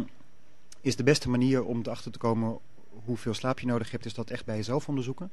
is 0.82 0.96
de 0.96 1.04
beste 1.04 1.30
manier 1.30 1.64
om 1.64 1.80
erachter 1.84 2.12
te 2.12 2.18
komen 2.18 2.58
hoeveel 3.06 3.34
slaap 3.34 3.60
je 3.60 3.66
nodig 3.68 3.92
hebt, 3.92 4.06
is 4.06 4.14
dat 4.14 4.30
echt 4.30 4.46
bij 4.46 4.56
jezelf 4.56 4.88
onderzoeken. 4.88 5.32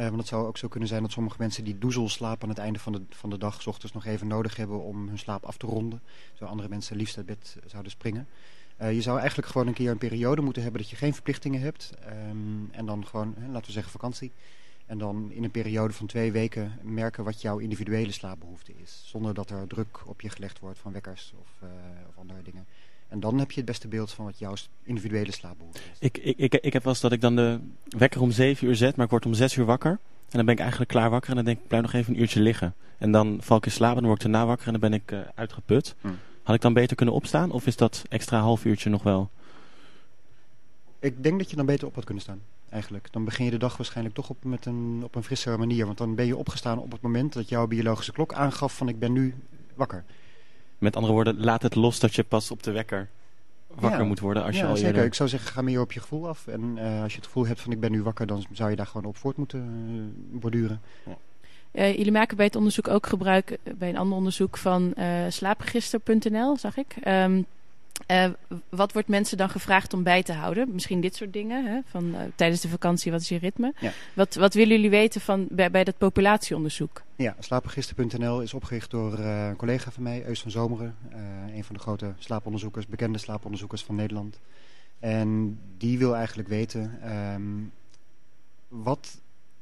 Eh, 0.00 0.06
want 0.06 0.18
het 0.18 0.28
zou 0.28 0.46
ook 0.46 0.58
zo 0.58 0.68
kunnen 0.68 0.88
zijn 0.88 1.02
dat 1.02 1.10
sommige 1.10 1.36
mensen 1.38 1.64
die 1.64 1.78
doezelslaap 1.78 2.42
aan 2.42 2.48
het 2.48 2.58
einde 2.58 2.78
van 2.78 2.92
de, 2.92 3.02
van 3.10 3.30
de 3.30 3.38
dag, 3.38 3.62
s 3.62 3.66
ochtends 3.66 3.94
nog 3.94 4.04
even 4.04 4.26
nodig 4.26 4.56
hebben 4.56 4.82
om 4.82 5.08
hun 5.08 5.18
slaap 5.18 5.44
af 5.44 5.56
te 5.56 5.66
ronden. 5.66 6.00
Zo 6.32 6.44
andere 6.44 6.68
mensen 6.68 6.96
liefst 6.96 7.16
uit 7.16 7.26
bed 7.26 7.56
zouden 7.66 7.92
springen. 7.92 8.28
Eh, 8.76 8.92
je 8.92 9.02
zou 9.02 9.18
eigenlijk 9.18 9.48
gewoon 9.48 9.66
een 9.66 9.74
keer 9.74 9.90
een 9.90 9.98
periode 9.98 10.40
moeten 10.40 10.62
hebben 10.62 10.80
dat 10.80 10.90
je 10.90 10.96
geen 10.96 11.14
verplichtingen 11.14 11.60
hebt. 11.60 11.92
Ehm, 12.04 12.70
en 12.70 12.86
dan 12.86 13.06
gewoon, 13.06 13.34
hè, 13.38 13.46
laten 13.46 13.66
we 13.66 13.72
zeggen 13.72 13.92
vakantie. 13.92 14.32
En 14.86 14.98
dan 14.98 15.30
in 15.32 15.44
een 15.44 15.50
periode 15.50 15.92
van 15.92 16.06
twee 16.06 16.32
weken 16.32 16.78
merken 16.82 17.24
wat 17.24 17.40
jouw 17.40 17.58
individuele 17.58 18.12
slaapbehoefte 18.12 18.72
is. 18.82 19.02
Zonder 19.06 19.34
dat 19.34 19.50
er 19.50 19.66
druk 19.66 20.02
op 20.06 20.20
je 20.20 20.28
gelegd 20.28 20.58
wordt 20.58 20.78
van 20.78 20.92
wekkers 20.92 21.32
of, 21.40 21.48
eh, 21.62 21.68
of 22.08 22.18
andere 22.18 22.42
dingen. 22.42 22.66
En 23.10 23.20
dan 23.20 23.38
heb 23.38 23.50
je 23.50 23.56
het 23.56 23.66
beste 23.68 23.88
beeld 23.88 24.10
van 24.10 24.24
wat 24.24 24.38
jouw 24.38 24.54
individuele 24.82 25.32
slaapbehoefte 25.32 25.80
is. 25.92 25.96
Ik, 25.98 26.18
ik, 26.18 26.38
ik, 26.38 26.54
ik 26.54 26.72
heb 26.72 26.82
wel 26.82 26.92
eens 26.92 27.02
dat 27.02 27.12
ik 27.12 27.20
dan 27.20 27.36
de 27.36 27.58
wekker 27.88 28.20
om 28.20 28.30
zeven 28.30 28.66
uur 28.66 28.76
zet, 28.76 28.96
maar 28.96 29.04
ik 29.04 29.10
word 29.10 29.26
om 29.26 29.34
zes 29.34 29.56
uur 29.56 29.64
wakker. 29.64 29.90
En 29.90 30.36
dan 30.36 30.44
ben 30.44 30.54
ik 30.54 30.60
eigenlijk 30.60 30.90
klaar 30.90 31.10
wakker 31.10 31.30
en 31.30 31.36
dan 31.36 31.44
denk 31.44 31.58
ik, 31.58 31.66
blijf 31.66 31.82
nog 31.82 31.92
even 31.92 32.14
een 32.14 32.20
uurtje 32.20 32.40
liggen. 32.40 32.74
En 32.98 33.12
dan 33.12 33.38
val 33.42 33.56
ik 33.56 33.66
in 33.66 33.72
slaap 33.72 33.94
en 33.94 33.98
dan 33.98 34.06
word 34.06 34.24
ik 34.24 34.30
daarna 34.30 34.46
wakker 34.46 34.66
en 34.66 34.72
dan 34.72 34.90
ben 34.90 34.92
ik 34.92 35.12
eh, 35.12 35.18
uitgeput. 35.34 35.94
Hm. 36.00 36.08
Had 36.42 36.54
ik 36.54 36.60
dan 36.60 36.72
beter 36.72 36.96
kunnen 36.96 37.14
opstaan 37.14 37.50
of 37.50 37.66
is 37.66 37.76
dat 37.76 38.02
extra 38.08 38.40
half 38.40 38.64
uurtje 38.64 38.90
nog 38.90 39.02
wel? 39.02 39.30
Ik 40.98 41.22
denk 41.22 41.38
dat 41.38 41.50
je 41.50 41.56
dan 41.56 41.66
beter 41.66 41.86
op 41.86 41.94
had 41.94 42.04
kunnen 42.04 42.22
staan, 42.22 42.40
eigenlijk. 42.68 43.08
Dan 43.12 43.24
begin 43.24 43.44
je 43.44 43.50
de 43.50 43.56
dag 43.56 43.76
waarschijnlijk 43.76 44.14
toch 44.14 44.28
op, 44.28 44.44
met 44.44 44.66
een, 44.66 45.00
op 45.04 45.14
een 45.14 45.22
frissere 45.22 45.56
manier. 45.56 45.86
Want 45.86 45.98
dan 45.98 46.14
ben 46.14 46.26
je 46.26 46.36
opgestaan 46.36 46.78
op 46.78 46.92
het 46.92 47.00
moment 47.00 47.32
dat 47.32 47.48
jouw 47.48 47.66
biologische 47.66 48.12
klok 48.12 48.32
aangaf 48.32 48.76
van 48.76 48.88
ik 48.88 48.98
ben 48.98 49.12
nu 49.12 49.34
wakker. 49.74 50.04
Met 50.80 50.96
andere 50.96 51.12
woorden, 51.12 51.40
laat 51.40 51.62
het 51.62 51.74
los 51.74 52.00
dat 52.00 52.14
je 52.14 52.22
pas 52.22 52.50
op 52.50 52.62
de 52.62 52.70
wekker 52.70 53.08
wakker 53.74 54.00
Ja. 54.00 54.06
moet 54.06 54.20
worden 54.20 54.42
als 54.44 54.56
je 54.56 54.62
ja, 54.62 54.68
al 54.68 54.76
zeker. 54.76 54.90
eerder... 54.90 55.04
Ik 55.04 55.14
zou 55.14 55.28
zeggen, 55.28 55.52
ga 55.52 55.62
meer 55.62 55.80
op 55.80 55.92
je 55.92 56.00
gevoel 56.00 56.28
af. 56.28 56.46
En 56.46 56.78
eh, 56.78 57.02
als 57.02 57.10
je 57.12 57.16
het 57.18 57.26
gevoel 57.26 57.46
hebt 57.46 57.60
van 57.60 57.72
ik 57.72 57.80
ben 57.80 57.90
nu 57.90 58.02
wakker, 58.02 58.26
dan 58.26 58.44
zou 58.52 58.70
je 58.70 58.76
daar 58.76 58.86
gewoon 58.86 59.06
op 59.06 59.16
voort 59.16 59.36
moeten 59.36 59.60
eh, 59.88 60.40
borduren. 60.40 60.80
Eh, 61.70 61.96
jullie 61.96 62.12
maken 62.12 62.36
bij 62.36 62.46
het 62.46 62.56
onderzoek 62.56 62.88
ook 62.88 63.06
gebruik, 63.06 63.58
bij 63.78 63.88
een 63.88 63.96
ander 63.96 64.16
onderzoek, 64.16 64.56
van 64.56 64.94
eh, 64.94 65.06
slaapregister.nl, 65.28 66.56
zag 66.56 66.76
ik. 66.76 66.96
Ehm, 67.02 67.42
eh, 68.06 68.30
wat 68.68 68.92
wordt 68.92 69.08
mensen 69.08 69.36
dan 69.36 69.50
gevraagd 69.50 69.92
om 69.92 70.02
bij 70.02 70.22
te 70.22 70.32
houden? 70.32 70.72
Misschien 70.72 71.00
dit 71.00 71.16
soort 71.16 71.32
dingen, 71.32 71.64
hè? 71.64 71.80
Van, 71.84 72.14
eh, 72.14 72.20
tijdens 72.34 72.60
de 72.60 72.68
vakantie, 72.68 73.12
wat 73.12 73.20
is 73.20 73.28
je 73.28 73.38
ritme? 73.38 73.72
Ja. 73.80 73.92
Wat, 74.14 74.34
wat 74.34 74.54
willen 74.54 74.74
jullie 74.74 74.90
weten 74.90 75.20
van, 75.20 75.46
bij, 75.50 75.70
bij 75.70 75.84
dat 75.84 75.98
populatieonderzoek? 75.98 77.02
Ja, 77.16 77.36
slaapregister.nl 77.38 78.40
is 78.40 78.54
opgericht 78.54 78.90
door 78.90 79.18
eh, 79.18 79.46
een 79.46 79.56
collega 79.56 79.90
van 79.90 80.02
mij, 80.02 80.26
Eus 80.26 80.40
van 80.40 80.50
Zomeren. 80.50 80.96
een 81.54 81.64
van 81.64 81.74
de 81.74 81.80
grote 81.80 82.12
slaaponderzoekers, 82.18 82.86
bekende 82.86 83.18
slaaponderzoekers 83.18 83.84
van 83.84 83.94
Nederland. 83.94 84.38
En 84.98 85.58
die 85.76 85.98
wil 85.98 86.16
eigenlijk 86.16 86.48
weten 86.48 86.98
ehm, 87.02 87.42
wat, 88.68 89.20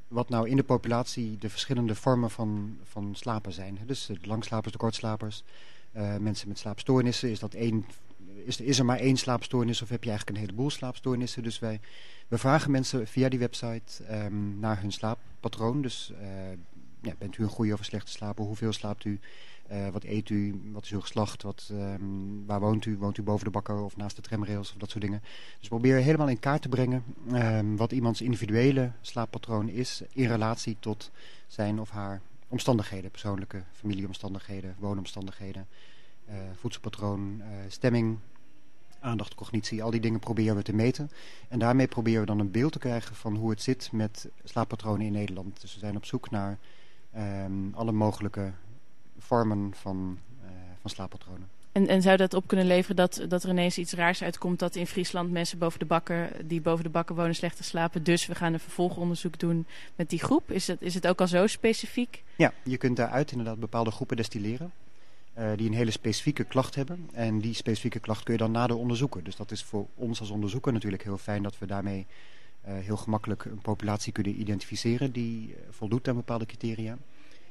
wat 0.09 0.29
nou 0.29 0.49
in 0.49 0.57
de 0.57 0.63
populatie 0.63 1.39
de 1.39 1.51
verschillende 1.51 1.95
vormen 1.95 2.31
van, 2.31 2.79
van 2.85 3.11
slapen 3.15 3.53
zijn. 3.53 3.79
Dus 3.87 4.07
de 4.07 4.19
langslapers, 4.23 4.73
de 4.73 4.79
kortslapers, 4.79 5.45
mensen 6.21 6.49
met 6.49 6.59
slaapstoornissen. 6.59 7.31
Is, 7.31 7.39
dat 7.39 7.55
één, 7.55 7.85
is, 8.45 8.61
is 8.61 8.79
er 8.79 8.85
maar 8.85 8.99
één 8.99 9.17
slaapstoornis 9.17 9.83
of 9.83 9.89
heb 9.89 10.05
je 10.05 10.09
eigenlijk 10.11 10.39
een 10.39 10.45
heleboel 10.45 10.71
slaapstoornissen? 10.71 11.43
Dus 11.43 11.59
wij, 11.59 11.81
we 12.29 12.39
vragen 12.39 12.71
mensen 12.71 13.07
via 13.07 13.29
die 13.29 13.39
website 13.39 14.05
ehm, 14.05 14.59
naar 14.59 14.81
hun 14.81 14.93
slaappatroon. 14.93 15.83
Dus 15.83 16.13
eh, 16.21 16.29
ja, 17.03 17.15
bent 17.19 17.39
u 17.39 17.43
een 17.43 17.49
goede 17.49 17.73
of 17.73 17.79
een 17.79 17.85
slechte 17.85 18.11
slaper? 18.11 18.45
Hoeveel 18.45 18.73
slaapt 18.73 19.05
u? 19.05 19.21
Eh, 19.67 19.89
wat 19.89 20.05
eet 20.05 20.29
u? 20.29 20.61
Wat 20.73 20.85
is 20.85 20.91
uw 20.91 21.01
geslacht? 21.01 21.43
Wat, 21.43 21.69
ehm, 21.73 22.47
waar 22.47 22.61
woont 22.61 22.85
u? 22.85 22.97
Woont 22.97 23.19
u 23.19 23.23
boven 23.23 23.45
de 23.45 23.51
bakker 23.51 23.83
of 23.83 23.97
naast 23.97 24.17
de 24.17 24.23
tramrails 24.23 24.71
of 24.71 24.77
dat 24.77 24.91
soort 24.91 25.03
dingen? 25.03 25.23
Dus 25.59 25.69
probeer 25.69 25.97
helemaal 25.97 26.29
in 26.29 26.41
kaart 26.41 26.63
te 26.63 26.69
brengen 26.69 27.05
ehm, 27.33 27.77
wat 27.77 27.93
iemands 27.93 28.23
individuele 28.23 28.91
slaappatroon 29.01 29.69
is 29.69 30.03
in 30.13 30.27
relatie 30.27 30.77
tot 30.81 31.11
zijn 31.47 31.81
of 31.81 31.91
haar 31.91 32.21
omstandigheden. 32.49 33.11
Persoonlijke 33.11 33.63
familieomstandigheden, 33.73 34.75
woonomstandigheden, 34.79 35.67
voedselpatroon, 36.55 37.41
eh, 37.41 37.49
stemming, 37.69 38.19
aandacht, 39.01 39.35
cognitie. 39.35 39.83
Al 39.83 39.91
die 39.91 40.01
dingen 40.01 40.21
proberen 40.21 40.57
we 40.57 40.63
te 40.63 40.75
meten. 40.75 41.11
En 41.49 41.59
daarmee 41.59 41.87
proberen 41.87 42.21
we 42.21 42.27
dan 42.27 42.39
een 42.39 42.51
beeld 42.51 42.73
te 42.73 42.79
krijgen 42.79 43.15
van 43.15 43.37
hoe 43.37 43.51
het 43.51 43.63
zit 43.63 43.89
met 43.93 44.29
slaappatronen 44.45 45.07
in 45.07 45.13
Nederland. 45.13 45.61
Dus 45.61 45.75
we 45.75 45.79
zijn 45.79 45.97
op 45.97 46.05
zoek 46.05 46.31
naar 46.31 46.59
ehm, 47.13 47.75
alle 47.75 47.93
mogelijke 47.93 48.53
vormen 49.19 49.75
van, 49.75 50.19
eh, 50.43 50.51
van 50.81 50.91
slaappatronen. 50.91 51.49
En, 51.73 51.89
en 51.89 52.03
zou 52.03 52.17
dat 52.17 52.35
op 52.35 52.47
kunnen 52.47 52.67
leveren 52.67 52.97
dat, 52.97 53.25
dat 53.29 53.43
er 53.43 53.51
ineens 53.51 53.79
iets 53.79 53.93
raars 53.93 54.23
uitkomt 54.23 54.59
dat 54.59 54.77
in 54.77 54.87
Friesland 54.87 55.31
mensen 55.31 55.59
boven 55.59 55.79
de 55.79 55.85
bakker, 55.85 56.31
die 56.47 56.61
boven 56.61 56.85
de 56.85 56.91
bakker 56.91 57.15
wonen 57.15 57.35
slechter 57.35 57.65
slapen. 57.65 58.03
Dus 58.03 58.27
we 58.27 58.35
gaan 58.35 58.53
een 58.53 58.61
vervolgonderzoek 58.61 59.39
doen 59.39 59.67
met 59.97 60.11
die 60.11 60.19
groep. 60.19 60.51
Is 60.51 60.67
het, 60.67 60.83
is 60.83 60.95
het 60.95 61.07
ook 61.07 61.21
al 61.21 61.29
zo 61.29 61.47
specifiek? 61.47 62.23
Ja, 62.37 62.53
je 62.63 62.77
kunt 62.77 62.97
daaruit 62.97 63.31
inderdaad 63.31 63.59
bepaalde 63.59 63.91
groepen 63.91 64.17
destilleren. 64.17 64.73
Eh, 65.39 65.51
die 65.57 65.67
een 65.67 65.75
hele 65.75 65.91
specifieke 65.91 66.45
klacht 66.45 66.75
hebben. 66.75 67.09
En 67.13 67.39
die 67.39 67.55
specifieke 67.55 68.01
klacht 68.01 68.23
kun 68.23 68.33
je 68.33 68.39
dan 68.39 68.51
nader 68.51 68.77
onderzoeken. 68.77 69.25
Dus 69.25 69.37
dat 69.37 69.51
is 69.51 69.65
voor 69.65 69.87
ons 69.95 70.21
als 70.21 70.31
onderzoeker 70.31 70.73
natuurlijk 70.73 71.03
heel 71.03 71.19
fijn 71.19 71.43
dat 71.43 71.59
we 71.59 71.67
daarmee 71.67 72.07
eh, 72.69 72.75
heel 72.75 72.97
gemakkelijk 72.97 73.45
een 73.45 73.61
populatie 73.61 74.13
kunnen 74.13 74.41
identificeren 74.41 75.13
die 75.13 75.55
eh, 75.55 75.61
voldoet 75.71 76.09
aan 76.09 76.15
bepaalde 76.15 76.47
criteria. 76.47 76.99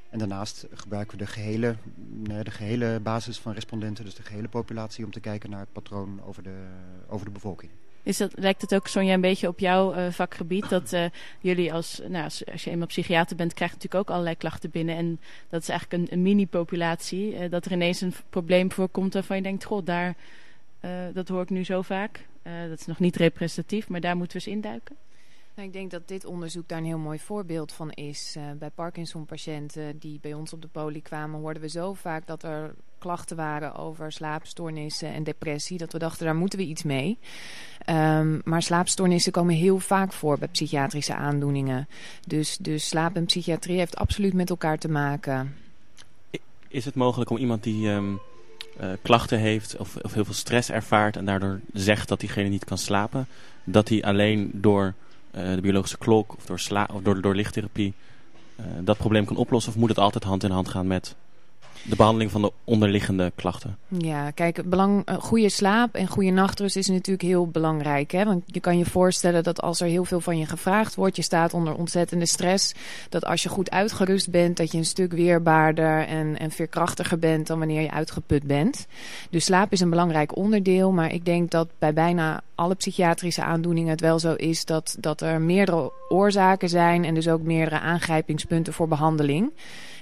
En 0.10 0.20
daarnaast 0.20 0.68
gebruiken 0.74 1.18
we 1.18 1.24
de 1.24 1.32
gehele, 1.32 1.76
eh, 2.24 2.40
de 2.44 2.52
gehele 2.52 3.00
basis 3.04 3.40
van 3.40 3.54
respondenten, 3.54 4.06
dus 4.06 4.16
de 4.16 4.24
gehele 4.24 4.48
populatie, 4.48 5.06
om 5.06 5.12
te 5.12 5.20
kijken 5.20 5.50
naar 5.50 5.60
het 5.60 5.72
patroon 5.72 6.22
over 6.24 6.44
de, 6.44 6.68
over 7.08 7.26
de 7.26 7.32
bevolking. 7.32 7.72
Is 8.08 8.18
dat, 8.18 8.32
lijkt 8.36 8.62
het 8.62 8.76
ook, 8.76 8.88
Sonja, 8.88 9.14
een 9.14 9.22
beetje 9.22 9.48
op 9.48 9.60
jouw 9.60 9.94
eh, 9.94 10.12
vakgebied? 10.12 10.70
Dat 10.70 10.94
eh, 10.94 11.06
jullie 11.40 11.74
als, 11.74 12.02
nou, 12.08 12.24
als, 12.24 12.64
je 12.64 12.70
eenmaal 12.70 12.88
psychiater 12.88 13.36
bent, 13.36 13.54
krijgt 13.54 13.74
natuurlijk 13.74 14.02
ook 14.02 14.10
allerlei 14.14 14.38
klachten 14.38 14.70
binnen. 14.70 14.96
En 14.96 15.20
dat 15.50 15.62
is 15.62 15.70
eigenlijk 15.70 16.12
een, 16.12 16.22
mini-populatie. 16.22 17.36
eh, 17.36 17.52
dat 17.52 17.66
er 17.66 17.72
ineens 17.72 18.02
een 18.02 18.14
probleem 18.30 18.72
voorkomt 18.72 19.14
waarvan 19.14 19.36
je 19.38 19.44
denkt, 19.44 19.64
goh, 19.64 19.86
daar, 19.86 20.16
dat 21.14 21.28
hoor 21.28 21.42
ik 21.42 21.50
nu 21.50 21.64
zo 21.64 21.82
vaak. 21.82 22.26
Dat 22.70 22.80
is 22.80 22.86
nog 22.86 23.00
niet 23.00 23.16
representatief, 23.16 23.90
maar 23.90 24.02
daar 24.02 24.18
moeten 24.18 24.38
we 24.38 24.46
eens 24.46 24.56
induiken. 24.56 24.96
Nou, 25.56 25.68
ik 25.68 25.74
denk 25.74 25.92
dat 25.92 26.08
dit 26.08 26.26
onderzoek 26.26 26.68
daar 26.68 26.78
een 26.78 26.86
heel 26.86 26.98
mooi 26.98 27.20
voorbeeld 27.20 27.72
van 27.72 27.92
is. 27.92 28.38
Bij 28.60 28.70
Parkinson-patiënten 28.70 29.98
die 29.98 30.20
bij 30.22 30.34
ons 30.34 30.54
op 30.54 30.62
de 30.62 30.68
poli 30.68 31.02
kwamen, 31.02 31.40
hoorden 31.40 31.62
we 31.62 31.70
zo 31.70 31.94
vaak 31.94 32.28
dat 32.28 32.44
er 32.44 32.76
klachten 33.00 33.36
waren 33.36 33.76
over 33.76 34.12
slaapstoornissen 34.12 35.14
en 35.14 35.24
depressie. 35.24 35.78
Dat 35.78 35.94
we 35.94 36.00
dachten, 36.00 36.26
daar 36.26 36.36
moeten 36.36 36.60
we 36.60 36.66
iets 36.66 36.84
mee. 36.84 37.18
Ehm, 37.86 38.40
maar 38.44 38.62
slaapstoornissen 38.62 39.32
komen 39.32 39.56
heel 39.56 39.80
vaak 39.80 40.14
voor 40.14 40.38
bij 40.38 40.48
psychiatrische 40.48 41.16
aandoeningen. 41.16 41.88
Dus, 42.26 42.58
dus 42.58 42.88
slaap 42.88 43.16
en 43.16 43.26
psychiatrie 43.26 43.78
heeft 43.78 43.96
absoluut 43.98 44.34
met 44.34 44.50
elkaar 44.50 44.78
te 44.78 44.90
maken. 44.90 45.56
Is 46.68 46.86
het 46.86 46.96
mogelijk 46.96 47.30
om 47.30 47.38
iemand 47.38 47.64
die 47.64 47.90
ehm, 47.90 48.14
eh, 48.78 48.90
klachten 49.02 49.40
heeft 49.40 49.78
of, 49.78 49.96
of 49.96 50.14
heel 50.14 50.26
veel 50.26 50.34
stress 50.34 50.70
ervaart 50.70 51.16
en 51.16 51.26
daardoor 51.26 51.60
zegt 51.74 52.08
dat 52.08 52.20
diegene 52.20 52.50
niet 52.50 52.66
kan 52.66 52.78
slapen, 52.78 53.28
dat 53.64 53.90
hij 53.90 54.04
alleen 54.04 54.52
door 54.54 54.94
eh, 55.32 55.54
de 55.54 55.62
biologische 55.62 55.98
klok 55.98 56.36
of 56.36 56.46
door, 56.46 56.60
sla 56.60 56.90
of 56.94 57.02
door, 57.02 57.22
door 57.22 57.36
lichttherapie 57.36 57.94
eh, 58.56 58.66
dat 58.80 58.98
probleem 58.98 59.26
kan 59.26 59.36
oplossen? 59.36 59.72
Of 59.72 59.80
moet 59.80 59.90
het 59.90 60.00
altijd 60.00 60.24
hand 60.24 60.44
in 60.44 60.52
hand 60.52 60.70
gaan 60.70 60.88
met 60.88 61.16
de 61.84 61.96
behandeling 61.96 62.32
van 62.32 62.42
de 62.42 62.52
onderliggende 62.64 63.32
klachten? 63.36 63.78
Ja, 63.88 64.32
kijk, 64.32 64.70
belang, 64.70 65.06
eh, 65.06 65.16
goede 65.16 65.50
slaap 65.50 65.96
en 65.96 66.08
goede 66.08 66.30
nachtrust 66.30 66.76
is 66.76 66.88
natuurlijk 66.88 67.28
heel 67.28 67.48
belangrijk. 67.48 68.12
Hè? 68.12 68.26
Want 68.26 68.44
je 68.46 68.60
kan 68.60 68.78
je 68.78 68.86
voorstellen 68.86 69.44
dat 69.44 69.62
als 69.62 69.80
er 69.80 69.88
heel 69.88 70.06
veel 70.06 70.22
van 70.22 70.38
je 70.38 70.46
gevraagd 70.46 70.96
wordt, 70.96 71.16
je 71.16 71.22
staat 71.22 71.54
onder 71.54 71.76
ontzettende 71.76 72.26
stress, 72.26 72.74
dat 73.10 73.26
als 73.26 73.44
je 73.44 73.50
goed 73.50 73.72
uitgerust 73.72 74.30
bent, 74.30 74.58
dat 74.58 74.72
je 74.72 74.78
een 74.78 74.86
stuk 74.86 75.12
weerbaarder 75.12 76.06
en, 76.08 76.40
en 76.40 76.52
veerkrachtiger 76.52 77.20
bent 77.20 77.48
dan 77.48 77.60
wanneer 77.60 77.82
je 77.82 77.92
uitgeput 77.92 78.44
bent. 78.44 78.88
Dus 79.30 79.46
slaap 79.46 79.72
is 79.72 79.80
een 79.80 79.90
belangrijk 79.90 80.36
onderdeel, 80.36 80.92
maar 80.92 81.14
ik 81.14 81.26
denk 81.26 81.52
dat 81.52 81.68
bij 81.80 81.94
bijna 81.94 82.42
alle 82.58 82.76
psychiatrische 82.76 83.44
aandoeningen 83.44 83.90
het 83.90 84.02
wel 84.02 84.20
zo 84.20 84.34
is 84.34 84.66
dat, 84.66 84.98
dat 85.00 85.22
er 85.22 85.42
meerdere 85.42 85.92
oorzaken 86.10 86.70
zijn 86.70 87.06
en 87.06 87.14
dus 87.14 87.28
ook 87.28 87.42
meerdere 87.42 87.80
aangrijpingspunten 87.80 88.74
voor 88.74 88.88
behandeling. 88.88 89.52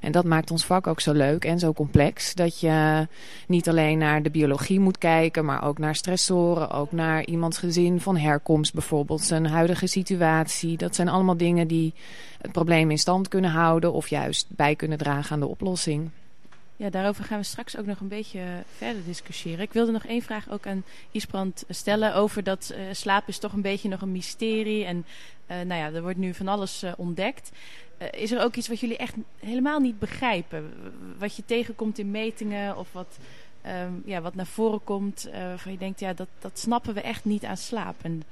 En 0.02 0.12
dat 0.12 0.26
maakt 0.26 0.52
ons 0.52 0.66
vak 0.66 0.88
ook 0.88 1.00
zo 1.00 1.12
leuk 1.12 1.46
en 1.46 1.60
zo 1.60 1.74
complex. 1.74 2.34
Dat 2.34 2.60
je 2.60 3.08
niet 3.48 3.70
alleen 3.70 3.98
naar 3.98 4.24
de 4.24 4.30
biologie 4.30 4.80
moet 4.80 4.98
kijken, 4.98 5.46
maar 5.46 5.64
ook 5.64 5.78
naar 5.78 5.96
stressoren. 5.96 6.70
Ook 6.70 6.92
naar 6.92 7.26
iemands 7.26 7.58
gezin 7.58 8.02
van 8.02 8.18
herkomst 8.18 8.74
bijvoorbeeld. 8.74 9.22
Zijn 9.22 9.46
huidige 9.46 9.88
situatie. 9.88 10.78
Dat 10.78 10.96
zijn 10.96 11.08
allemaal 11.08 11.38
dingen 11.38 11.68
die 11.68 11.94
het 12.42 12.52
probleem 12.52 12.92
in 12.92 12.98
stand 12.98 13.28
kunnen 13.28 13.52
houden. 13.52 13.94
Of 13.94 14.08
juist 14.08 14.48
bij 14.50 14.76
kunnen 14.76 14.98
dragen 14.98 15.32
aan 15.32 15.40
de 15.40 15.48
oplossing. 15.48 16.10
Ja, 16.78 16.90
daarover 16.90 17.24
gaan 17.24 17.40
we 17.40 17.46
straks 17.46 17.78
ook 17.78 17.86
nog 17.86 18.00
een 18.00 18.08
beetje 18.08 18.64
verder 18.76 19.06
discussiëren. 19.06 19.60
Ik 19.60 19.74
wilde 19.74 19.92
nog 19.92 20.06
één 20.06 20.22
vraag 20.22 20.50
ook 20.50 20.68
aan 20.68 20.84
Isbrand 21.12 21.64
stellen 21.70 22.16
over 22.16 22.44
dat 22.44 22.74
uh, 22.74 22.80
slaap 22.92 23.28
is 23.28 23.38
toch 23.38 23.54
een 23.54 23.62
beetje 23.62 23.90
nog 23.90 24.02
een 24.02 24.12
mysterie. 24.12 24.86
En 24.86 25.06
uh, 25.52 25.62
nou 25.62 25.82
ja, 25.82 25.92
er 25.92 26.02
wordt 26.02 26.18
nu 26.18 26.34
van 26.34 26.48
alles 26.48 26.84
ontdekt. 26.98 27.52
Is 28.12 28.32
er 28.32 28.42
ook 28.42 28.56
iets 28.56 28.68
wat 28.68 28.80
jullie 28.80 28.98
echt 28.98 29.16
helemaal 29.40 29.80
niet 29.80 30.00
begrijpen? 30.00 30.74
Wat 31.18 31.36
je 31.36 31.46
tegenkomt 31.46 32.00
in 32.00 32.12
metingen 32.12 32.78
of 32.78 32.92
wat, 32.92 33.18
um, 33.66 34.02
ja, 34.06 34.22
wat 34.22 34.36
naar 34.36 34.46
voren 34.46 34.84
komt 34.84 35.30
waarvan 35.32 35.72
je 35.72 35.78
denkt, 35.78 36.00
ja, 36.00 36.14
dat, 36.14 36.28
dat 36.40 36.60
snappen 36.60 36.94
we 36.94 37.02
echt 37.02 37.26
niet 37.26 37.46
aan 37.46 37.58
slaap. 37.58 37.96
En... 38.02 38.24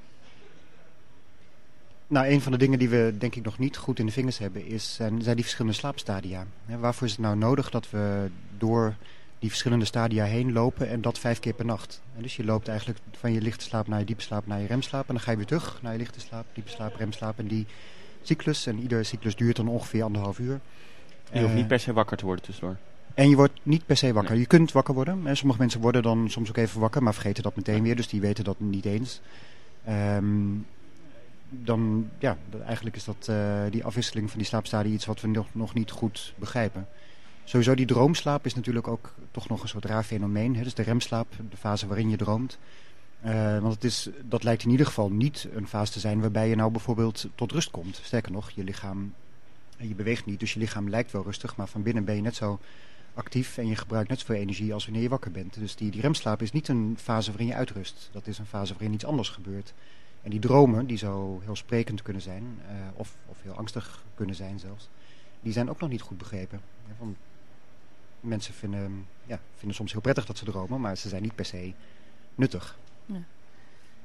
Nou, 2.07 2.27
een 2.27 2.41
van 2.41 2.51
de 2.51 2.57
dingen 2.57 2.79
die 2.79 2.89
we 2.89 3.15
denk 3.17 3.35
ik 3.35 3.43
nog 3.43 3.57
niet 3.57 3.77
goed 3.77 3.99
in 3.99 4.05
de 4.05 4.11
vingers 4.11 4.37
hebben, 4.37 4.65
is, 4.65 4.93
zijn, 4.93 5.21
zijn 5.21 5.35
die 5.35 5.43
verschillende 5.43 5.77
slaapstadia. 5.77 6.45
Waarvoor 6.65 7.07
is 7.07 7.13
het 7.13 7.21
nou 7.21 7.37
nodig 7.37 7.69
dat 7.69 7.89
we 7.89 8.29
door 8.57 8.95
die 9.39 9.49
verschillende 9.49 9.85
stadia 9.85 10.23
heen 10.23 10.51
lopen 10.51 10.89
en 10.89 11.01
dat 11.01 11.19
vijf 11.19 11.39
keer 11.39 11.53
per 11.53 11.65
nacht? 11.65 12.01
En 12.15 12.21
dus 12.21 12.35
je 12.35 12.45
loopt 12.45 12.67
eigenlijk 12.67 12.99
van 13.11 13.33
je 13.33 13.41
lichte 13.41 13.63
slaap 13.63 13.87
naar 13.87 13.99
je 13.99 14.05
diepe 14.05 14.21
slaap 14.21 14.47
naar 14.47 14.59
je 14.59 14.67
remslaap 14.67 15.07
en 15.07 15.13
dan 15.13 15.23
ga 15.23 15.31
je 15.31 15.37
weer 15.37 15.45
terug 15.45 15.79
naar 15.81 15.91
je 15.91 15.97
lichte 15.97 16.19
slaap, 16.19 16.45
diepe 16.53 16.69
slaap, 16.69 16.95
remslaap 16.95 17.39
en 17.39 17.47
die 17.47 17.65
cyclus. 18.21 18.65
En 18.65 18.79
iedere 18.79 19.03
cyclus 19.03 19.35
duurt 19.35 19.55
dan 19.55 19.67
ongeveer 19.67 20.03
anderhalf 20.03 20.39
uur. 20.39 20.59
Je 21.31 21.41
hoeft 21.41 21.53
niet 21.53 21.67
per 21.67 21.79
se 21.79 21.93
wakker 21.93 22.17
te 22.17 22.25
worden 22.25 22.45
tussendoor. 22.45 22.77
En 23.13 23.29
je 23.29 23.35
wordt 23.35 23.59
niet 23.63 23.85
per 23.85 23.97
se 23.97 24.13
wakker. 24.13 24.31
Nee. 24.31 24.41
Je 24.41 24.47
kunt 24.47 24.71
wakker 24.71 24.93
worden. 24.93 25.27
En 25.27 25.37
sommige 25.37 25.59
mensen 25.59 25.81
worden 25.81 26.03
dan 26.03 26.29
soms 26.29 26.49
ook 26.49 26.57
even 26.57 26.79
wakker, 26.79 27.03
maar 27.03 27.13
vergeten 27.13 27.43
dat 27.43 27.55
meteen 27.55 27.83
weer. 27.83 27.95
Dus 27.95 28.07
die 28.07 28.21
weten 28.21 28.43
dat 28.43 28.59
niet 28.59 28.85
eens. 28.85 29.21
Um, 29.89 30.65
dan, 31.61 32.09
ja, 32.19 32.37
eigenlijk 32.65 32.95
is 32.95 33.03
dat, 33.03 33.27
uh, 33.29 33.63
die 33.69 33.83
afwisseling 33.83 34.29
van 34.29 34.37
die 34.39 34.47
slaapstadia 34.47 34.93
iets 34.93 35.05
wat 35.05 35.21
we 35.21 35.27
nog, 35.27 35.47
nog 35.51 35.73
niet 35.73 35.91
goed 35.91 36.33
begrijpen. 36.37 36.87
Sowieso 37.43 37.75
die 37.75 37.85
droomslaap 37.85 38.45
is 38.45 38.53
natuurlijk 38.53 38.87
ook 38.87 39.13
toch 39.31 39.49
nog 39.49 39.61
een 39.61 39.67
soort 39.67 39.85
raar 39.85 40.03
fenomeen. 40.03 40.55
Hè? 40.55 40.63
Dus 40.63 40.73
de 40.73 40.83
remslaap, 40.83 41.27
de 41.49 41.57
fase 41.57 41.87
waarin 41.87 42.09
je 42.09 42.17
droomt. 42.17 42.57
Uh, 43.25 43.59
want 43.59 43.73
het 43.73 43.83
is, 43.83 44.09
dat 44.21 44.43
lijkt 44.43 44.63
in 44.63 44.69
ieder 44.69 44.85
geval 44.85 45.09
niet 45.09 45.47
een 45.53 45.67
fase 45.67 45.91
te 45.91 45.99
zijn 45.99 46.19
waarbij 46.19 46.49
je 46.49 46.55
nou 46.55 46.71
bijvoorbeeld 46.71 47.27
tot 47.35 47.51
rust 47.51 47.71
komt. 47.71 47.99
Sterker 48.03 48.31
nog, 48.31 48.49
je 48.49 48.63
lichaam, 48.63 49.13
je 49.77 49.95
beweegt 49.95 50.25
niet, 50.25 50.39
dus 50.39 50.53
je 50.53 50.59
lichaam 50.59 50.89
lijkt 50.89 51.11
wel 51.11 51.23
rustig, 51.23 51.55
maar 51.55 51.67
van 51.67 51.83
binnen 51.83 52.05
ben 52.05 52.15
je 52.15 52.21
net 52.21 52.35
zo 52.35 52.59
actief 53.13 53.57
en 53.57 53.67
je 53.67 53.75
gebruikt 53.75 54.09
net 54.09 54.19
zoveel 54.19 54.35
energie 54.35 54.73
als 54.73 54.83
wanneer 54.83 55.03
je 55.03 55.09
wakker 55.09 55.31
bent. 55.31 55.59
Dus 55.59 55.75
die, 55.75 55.91
die 55.91 56.01
remslaap 56.01 56.41
is 56.41 56.51
niet 56.51 56.67
een 56.67 56.97
fase 57.01 57.29
waarin 57.29 57.47
je 57.47 57.55
uitrust. 57.55 58.09
Dat 58.11 58.27
is 58.27 58.37
een 58.37 58.45
fase 58.45 58.73
waarin 58.73 58.93
iets 58.93 59.05
anders 59.05 59.29
gebeurt. 59.29 59.73
En 60.23 60.29
die 60.29 60.39
dromen, 60.39 60.85
die 60.85 60.97
zo 60.97 61.41
heel 61.43 61.55
sprekend 61.55 62.01
kunnen 62.01 62.21
zijn, 62.21 62.59
eh, 62.67 62.75
of, 62.93 63.15
of 63.25 63.41
heel 63.41 63.53
angstig 63.53 64.03
kunnen 64.15 64.35
zijn 64.35 64.59
zelfs, 64.59 64.89
die 65.41 65.53
zijn 65.53 65.69
ook 65.69 65.79
nog 65.79 65.89
niet 65.89 66.01
goed 66.01 66.17
begrepen. 66.17 66.61
Ja, 66.87 67.05
mensen 68.19 68.53
vinden, 68.53 69.07
ja, 69.25 69.39
vinden 69.55 69.75
soms 69.75 69.91
heel 69.91 70.01
prettig 70.01 70.25
dat 70.25 70.37
ze 70.37 70.45
dromen, 70.45 70.81
maar 70.81 70.97
ze 70.97 71.09
zijn 71.09 71.21
niet 71.21 71.35
per 71.35 71.45
se 71.45 71.73
nuttig. 72.35 72.77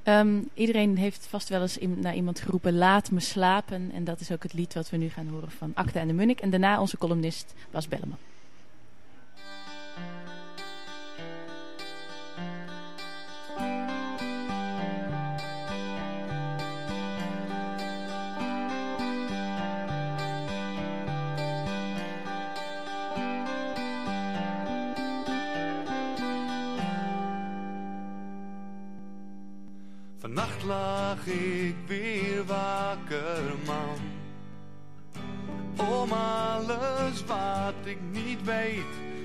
Ehm, 0.09 0.41
iedereen 0.55 0.97
heeft 0.97 1.27
vast 1.27 1.49
wel 1.49 1.61
eens 1.61 1.79
naar 1.81 2.14
iemand 2.14 2.41
geroepen, 2.41 2.77
laat 2.77 3.11
me 3.11 3.21
slapen. 3.21 3.91
En 3.93 4.05
dat 4.05 4.21
is 4.21 4.33
ook 4.33 4.43
het 4.43 4.53
lied 4.53 4.75
wat 4.75 4.91
we 4.91 4.97
nu 4.97 5.09
gaan 5.09 5.29
horen 5.29 5.51
van 5.51 5.71
Akte 5.75 5.99
en 5.99 6.07
de 6.07 6.12
Munnik. 6.12 6.41
En 6.41 6.51
daarna 6.51 6.81
onze 6.81 6.99
columnist 6.99 7.55
Bas 7.71 7.89
Belleman. 7.89 8.19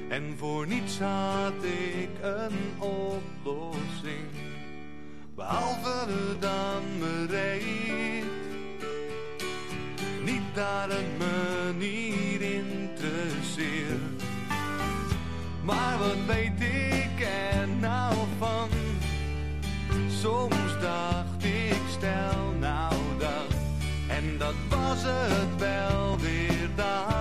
En 0.10 0.36
voor 0.38 0.68
niets 0.68 1.00
had 1.00 1.64
ik 1.64 2.10
een 2.22 2.82
oplossing. 2.82 4.28
Behalve 5.36 6.08
dan 6.40 6.82
bereid. 7.00 8.24
Niet 10.24 10.42
het 10.56 11.18
me 11.18 11.74
niet 11.78 12.42
interesseert. 12.42 14.24
Maar 15.64 15.98
wat 15.98 16.26
weet 16.28 16.62
ik 16.62 17.28
er 17.60 17.68
nou 17.68 18.16
van? 18.38 18.70
Soms 20.10 20.80
dacht 20.82 21.44
ik 21.44 21.82
stel 21.90 22.54
nou 22.60 22.94
dat 23.18 23.56
En 24.08 24.38
dat 24.38 24.56
was 24.70 25.04
het 25.04 25.60
wel 25.60 26.18
weer 26.20 26.70
dan 26.76 27.13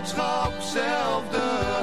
boodschap, 0.00 0.52
zelfde 0.60 1.38
hart. 1.38 1.79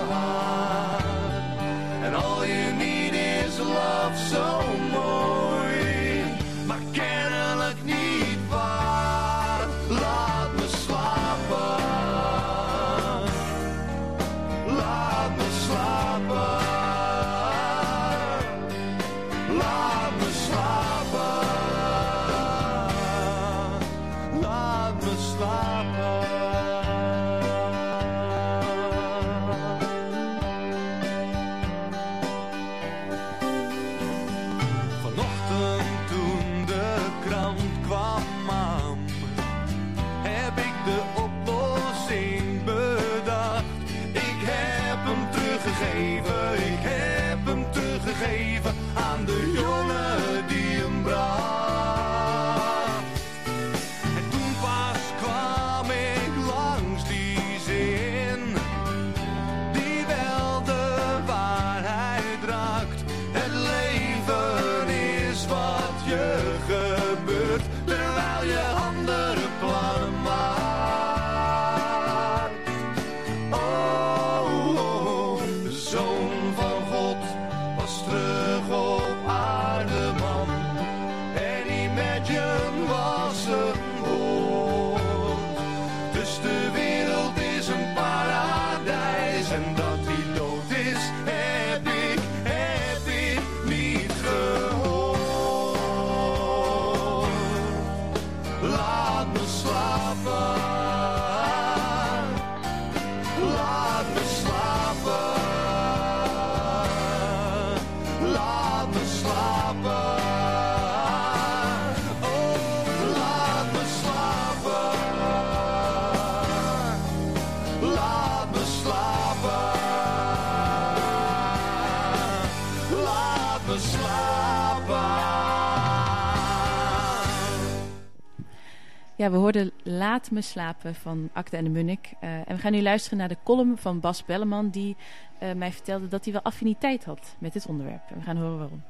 We 129.31 129.37
hoorden 129.37 129.71
Laat 129.83 130.31
me 130.31 130.41
slapen 130.41 130.95
van 130.95 131.29
Akte 131.33 131.57
en 131.57 131.63
de 131.63 131.69
Munnik. 131.69 132.09
Eh, 132.19 132.29
en 132.29 132.55
we 132.55 132.57
gaan 132.57 132.71
nu 132.71 132.81
luisteren 132.81 133.17
naar 133.17 133.27
de 133.27 133.37
column 133.43 133.77
van 133.77 133.99
Bas 133.99 134.25
Belleman... 134.25 134.69
die 134.69 134.95
eh, 135.39 135.53
mij 135.53 135.71
vertelde 135.71 136.07
dat 136.07 136.23
hij 136.23 136.33
wel 136.33 136.41
affiniteit 136.41 137.05
had 137.05 137.35
met 137.39 137.53
dit 137.53 137.65
onderwerp. 137.65 138.01
En 138.09 138.17
we 138.17 138.23
gaan 138.23 138.37
horen 138.37 138.57
waarom. 138.57 138.83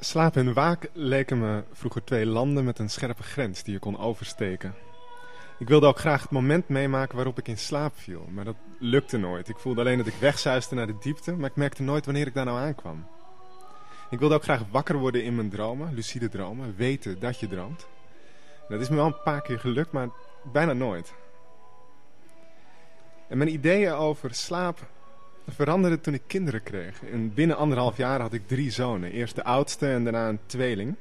Slaap 0.00 0.36
en 0.36 0.52
waak 0.52 0.90
leken 0.92 1.38
me 1.38 1.64
vroeger 1.72 2.04
twee 2.04 2.26
landen 2.26 2.64
met 2.64 2.78
een 2.78 2.90
scherpe 2.90 3.22
grens 3.22 3.62
die 3.62 3.72
je 3.72 3.78
kon 3.78 3.98
oversteken. 3.98 4.74
Ik 5.58 5.68
wilde 5.68 5.86
ook 5.86 5.98
graag 5.98 6.22
het 6.22 6.30
moment 6.30 6.68
meemaken 6.68 7.16
waarop 7.16 7.38
ik 7.38 7.48
in 7.48 7.58
slaap 7.58 7.92
viel, 7.96 8.26
maar 8.30 8.44
dat 8.44 8.56
lukte 8.78 9.16
nooit. 9.16 9.48
Ik 9.48 9.58
voelde 9.58 9.80
alleen 9.80 9.98
dat 9.98 10.06
ik 10.06 10.14
wegzuiste 10.14 10.74
naar 10.74 10.86
de 10.86 10.98
diepte, 11.00 11.32
maar 11.32 11.50
ik 11.50 11.56
merkte 11.56 11.82
nooit 11.82 12.04
wanneer 12.04 12.26
ik 12.26 12.34
daar 12.34 12.44
nou 12.44 12.58
aankwam. 12.58 13.06
Ik 14.10 14.18
wilde 14.18 14.34
ook 14.34 14.42
graag 14.42 14.62
wakker 14.70 14.98
worden 14.98 15.24
in 15.24 15.34
mijn 15.34 15.50
dromen, 15.50 15.94
lucide 15.94 16.28
dromen, 16.28 16.74
weten 16.76 17.18
dat 17.18 17.40
je 17.40 17.48
droomt. 17.48 17.86
Dat 18.68 18.80
is 18.80 18.88
me 18.88 18.96
wel 18.96 19.06
een 19.06 19.22
paar 19.24 19.42
keer 19.42 19.58
gelukt, 19.58 19.92
maar 19.92 20.08
bijna 20.52 20.72
nooit. 20.72 21.14
En 23.28 23.38
mijn 23.38 23.52
ideeën 23.52 23.92
over 23.92 24.34
slaap 24.34 24.86
veranderden 25.46 26.00
toen 26.00 26.14
ik 26.14 26.22
kinderen 26.26 26.62
kreeg. 26.62 27.02
En 27.04 27.34
binnen 27.34 27.56
anderhalf 27.56 27.96
jaar 27.96 28.20
had 28.20 28.32
ik 28.32 28.46
drie 28.46 28.70
zonen. 28.70 29.12
Eerst 29.12 29.34
de 29.34 29.44
oudste 29.44 29.88
en 29.88 30.04
daarna 30.04 30.28
een 30.28 30.40
tweeling. 30.46 30.94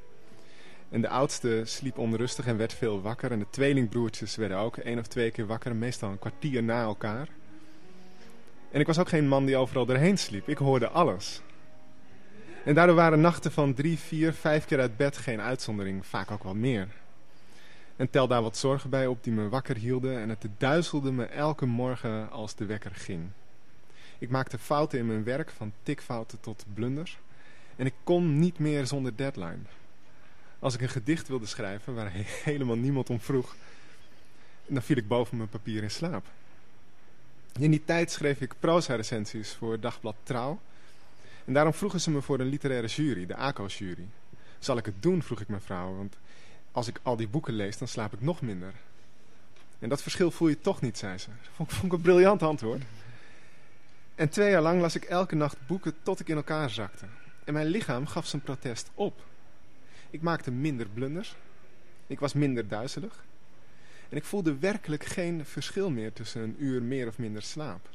En 0.90 1.02
de 1.02 1.10
oudste 1.10 1.62
sliep 1.66 1.98
onrustig 1.98 2.48
en 2.48 2.58
werd 2.58 2.74
veel 2.74 3.02
wakker. 3.02 3.32
En 3.32 3.40
de 3.40 3.50
tweelingbroertjes 3.50 4.36
werden 4.36 4.58
ook 4.58 4.78
één 4.78 5.00
of 5.00 5.08
twee 5.08 5.32
keer 5.32 5.46
wakker. 5.46 5.76
Meestal 5.76 6.10
een 6.10 6.20
kwartier 6.20 6.64
na 6.64 6.82
elkaar. 6.82 7.28
En 8.72 8.80
ik 8.80 8.88
was 8.88 9.00
ook 9.00 9.10
geen 9.10 9.28
man 9.28 9.46
die 9.46 9.58
overal 9.58 9.86
doorheen 9.86 10.18
sliep. 10.18 10.50
Ik 10.50 10.58
hoorde 10.58 10.90
alles. 10.90 11.42
En 12.66 12.74
daardoor 12.74 12.96
waren 12.96 13.22
nachten 13.22 13.52
van 13.52 13.74
drie, 13.74 14.00
vier, 14.00 14.34
vijf 14.34 14.66
keer 14.66 14.80
uit 14.80 14.98
bed 14.98 15.18
geen 15.18 15.42
uitzondering. 15.42 16.06
Vaak 16.06 16.32
ook 16.32 16.44
wel 16.44 16.56
meer. 16.56 16.88
En 17.98 18.10
tel 18.10 18.28
daar 18.28 18.42
wat 18.42 18.58
zorgen 18.58 18.90
bij 18.90 19.08
op 19.08 19.24
die 19.24 19.34
me 19.34 19.50
wakker 19.50 19.76
hielden. 19.76 20.20
En 20.20 20.30
het 20.30 20.48
duizelde 20.58 21.12
me 21.12 21.26
elke 21.26 21.66
morgen 21.66 22.30
als 22.32 22.56
de 22.56 22.66
wekker 22.66 22.96
ging. 22.96 23.30
Ik 24.18 24.30
maakte 24.30 24.58
fouten 24.58 25.00
in 25.00 25.08
mijn 25.08 25.24
werk, 25.24 25.50
van 25.50 25.74
tikfouten 25.84 26.40
tot 26.40 26.66
blunders. 26.74 27.18
En 27.76 27.86
ik 27.86 27.94
kon 28.04 28.40
niet 28.40 28.60
meer 28.60 28.88
zonder 28.88 29.16
deadline. 29.16 29.60
Als 30.60 30.74
ik 30.74 30.82
een 30.82 30.90
gedicht 30.90 31.28
wilde 31.28 31.46
schrijven 31.46 31.96
waar 31.96 32.12
helemaal 32.44 32.76
niemand 32.76 33.10
om 33.10 33.20
vroeg, 33.20 33.56
dan 34.68 34.82
viel 34.82 34.98
ik 34.98 35.08
boven 35.08 35.38
mijn 35.38 35.50
papier 35.50 35.84
in 35.84 35.92
slaap. 35.92 36.26
In 37.60 37.72
die 37.72 37.86
tijd 37.86 38.12
schreef 38.12 38.42
ik 38.42 38.54
proza-recensies 38.60 39.54
voor 39.54 39.80
Dagblad 39.80 40.16
Trouw. 40.24 40.60
En 41.46 41.54
daarom 41.54 41.74
vroegen 41.74 42.02
ze 42.02 42.12
me 42.12 42.22
voor 42.22 42.40
een 42.40 42.50
literaire 42.50 42.88
jury, 42.88 43.26
de 43.26 43.36
ACO-jury. 43.36 44.08
Zal 44.60 44.78
ik 44.78 44.86
het 44.86 45.02
doen, 45.02 45.24
vroeg 45.24 45.42
ik 45.42 45.48
mijn 45.48 45.62
vrouw, 45.62 45.96
want 45.96 46.18
als 46.78 46.88
ik 46.88 47.00
al 47.04 47.16
die 47.16 47.28
boeken 47.28 47.54
lees, 47.54 47.78
dan 47.78 47.88
slaap 47.88 48.14
ik 48.14 48.22
nog 48.22 48.42
minder. 48.42 48.74
En 49.80 49.90
dat 49.90 50.02
verschil 50.02 50.32
voel 50.32 50.48
je 50.48 50.60
toch 50.60 50.82
niet, 50.82 50.98
zei 50.98 51.18
ze. 51.18 51.30
Vond, 51.56 51.74
vond 51.74 51.86
ik 51.86 51.92
een 51.92 52.02
briljant 52.02 52.44
antwoord. 52.44 52.82
En 54.16 54.30
twee 54.30 54.50
jaar 54.50 54.62
lang 54.62 54.82
las 54.82 54.96
ik 54.96 55.04
elke 55.04 55.36
nacht 55.36 55.58
boeken 55.68 55.96
tot 56.04 56.20
ik 56.20 56.28
in 56.28 56.36
elkaar 56.36 56.70
zakte. 56.70 57.06
En 57.44 57.54
mijn 57.54 57.66
lichaam 57.68 58.08
gaf 58.08 58.26
zijn 58.26 58.42
protest 58.42 58.90
op. 58.94 59.26
Ik 60.10 60.22
maakte 60.22 60.52
minder 60.52 60.88
blunders. 60.88 61.36
Ik 62.08 62.20
was 62.20 62.34
minder 62.34 62.68
duizelig. 62.68 63.24
En 64.10 64.18
ik 64.18 64.24
voelde 64.24 64.58
werkelijk 64.58 65.06
geen 65.06 65.46
verschil 65.46 65.90
meer 65.90 66.14
tussen 66.14 66.42
een 66.42 66.56
uur 66.60 66.82
meer 66.82 67.08
of 67.08 67.18
minder 67.18 67.42
slaap. 67.42 67.90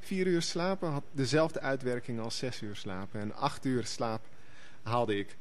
Vier 0.00 0.26
uur 0.26 0.42
slapen 0.42 0.90
had 0.90 1.04
dezelfde 1.12 1.60
uitwerking 1.60 2.20
als 2.20 2.38
zes 2.38 2.62
uur 2.62 2.76
slapen. 2.76 3.20
En 3.20 3.34
acht 3.34 3.64
uur 3.64 3.86
slaap 3.86 4.22
haalde 4.82 5.18
ik 5.18 5.36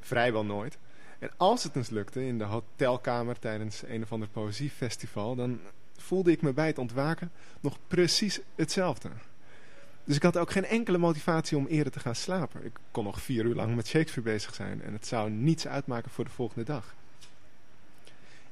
vrijwel 0.00 0.44
nooit. 0.44 0.78
En 1.20 1.30
als 1.36 1.62
het 1.62 1.76
eens 1.76 1.88
lukte 1.88 2.26
in 2.26 2.38
de 2.38 2.44
hotelkamer 2.44 3.38
tijdens 3.38 3.82
een 3.86 4.02
of 4.02 4.12
ander 4.12 4.28
poëziefestival... 4.28 5.34
dan 5.34 5.60
voelde 5.96 6.30
ik 6.30 6.42
me 6.42 6.52
bij 6.52 6.66
het 6.66 6.78
ontwaken 6.78 7.32
nog 7.60 7.78
precies 7.86 8.40
hetzelfde. 8.54 9.10
Dus 10.04 10.16
ik 10.16 10.22
had 10.22 10.38
ook 10.38 10.50
geen 10.50 10.64
enkele 10.64 10.98
motivatie 10.98 11.56
om 11.56 11.66
eerder 11.66 11.92
te 11.92 12.00
gaan 12.00 12.14
slapen. 12.14 12.64
Ik 12.64 12.78
kon 12.90 13.04
nog 13.04 13.20
vier 13.20 13.44
uur 13.44 13.54
lang 13.54 13.74
met 13.74 13.86
Shakespeare 13.86 14.30
bezig 14.30 14.54
zijn 14.54 14.82
en 14.82 14.92
het 14.92 15.06
zou 15.06 15.30
niets 15.30 15.66
uitmaken 15.66 16.10
voor 16.10 16.24
de 16.24 16.30
volgende 16.30 16.64
dag. 16.64 16.94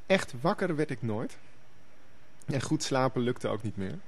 Echt 0.06 0.34
wakker 0.40 0.76
werd 0.76 0.90
ik 0.90 1.02
nooit. 1.02 1.38
En 2.46 2.62
goed 2.62 2.82
slapen 2.82 3.22
lukte 3.22 3.48
ook 3.48 3.62
niet 3.62 3.76
meer. 3.76 3.98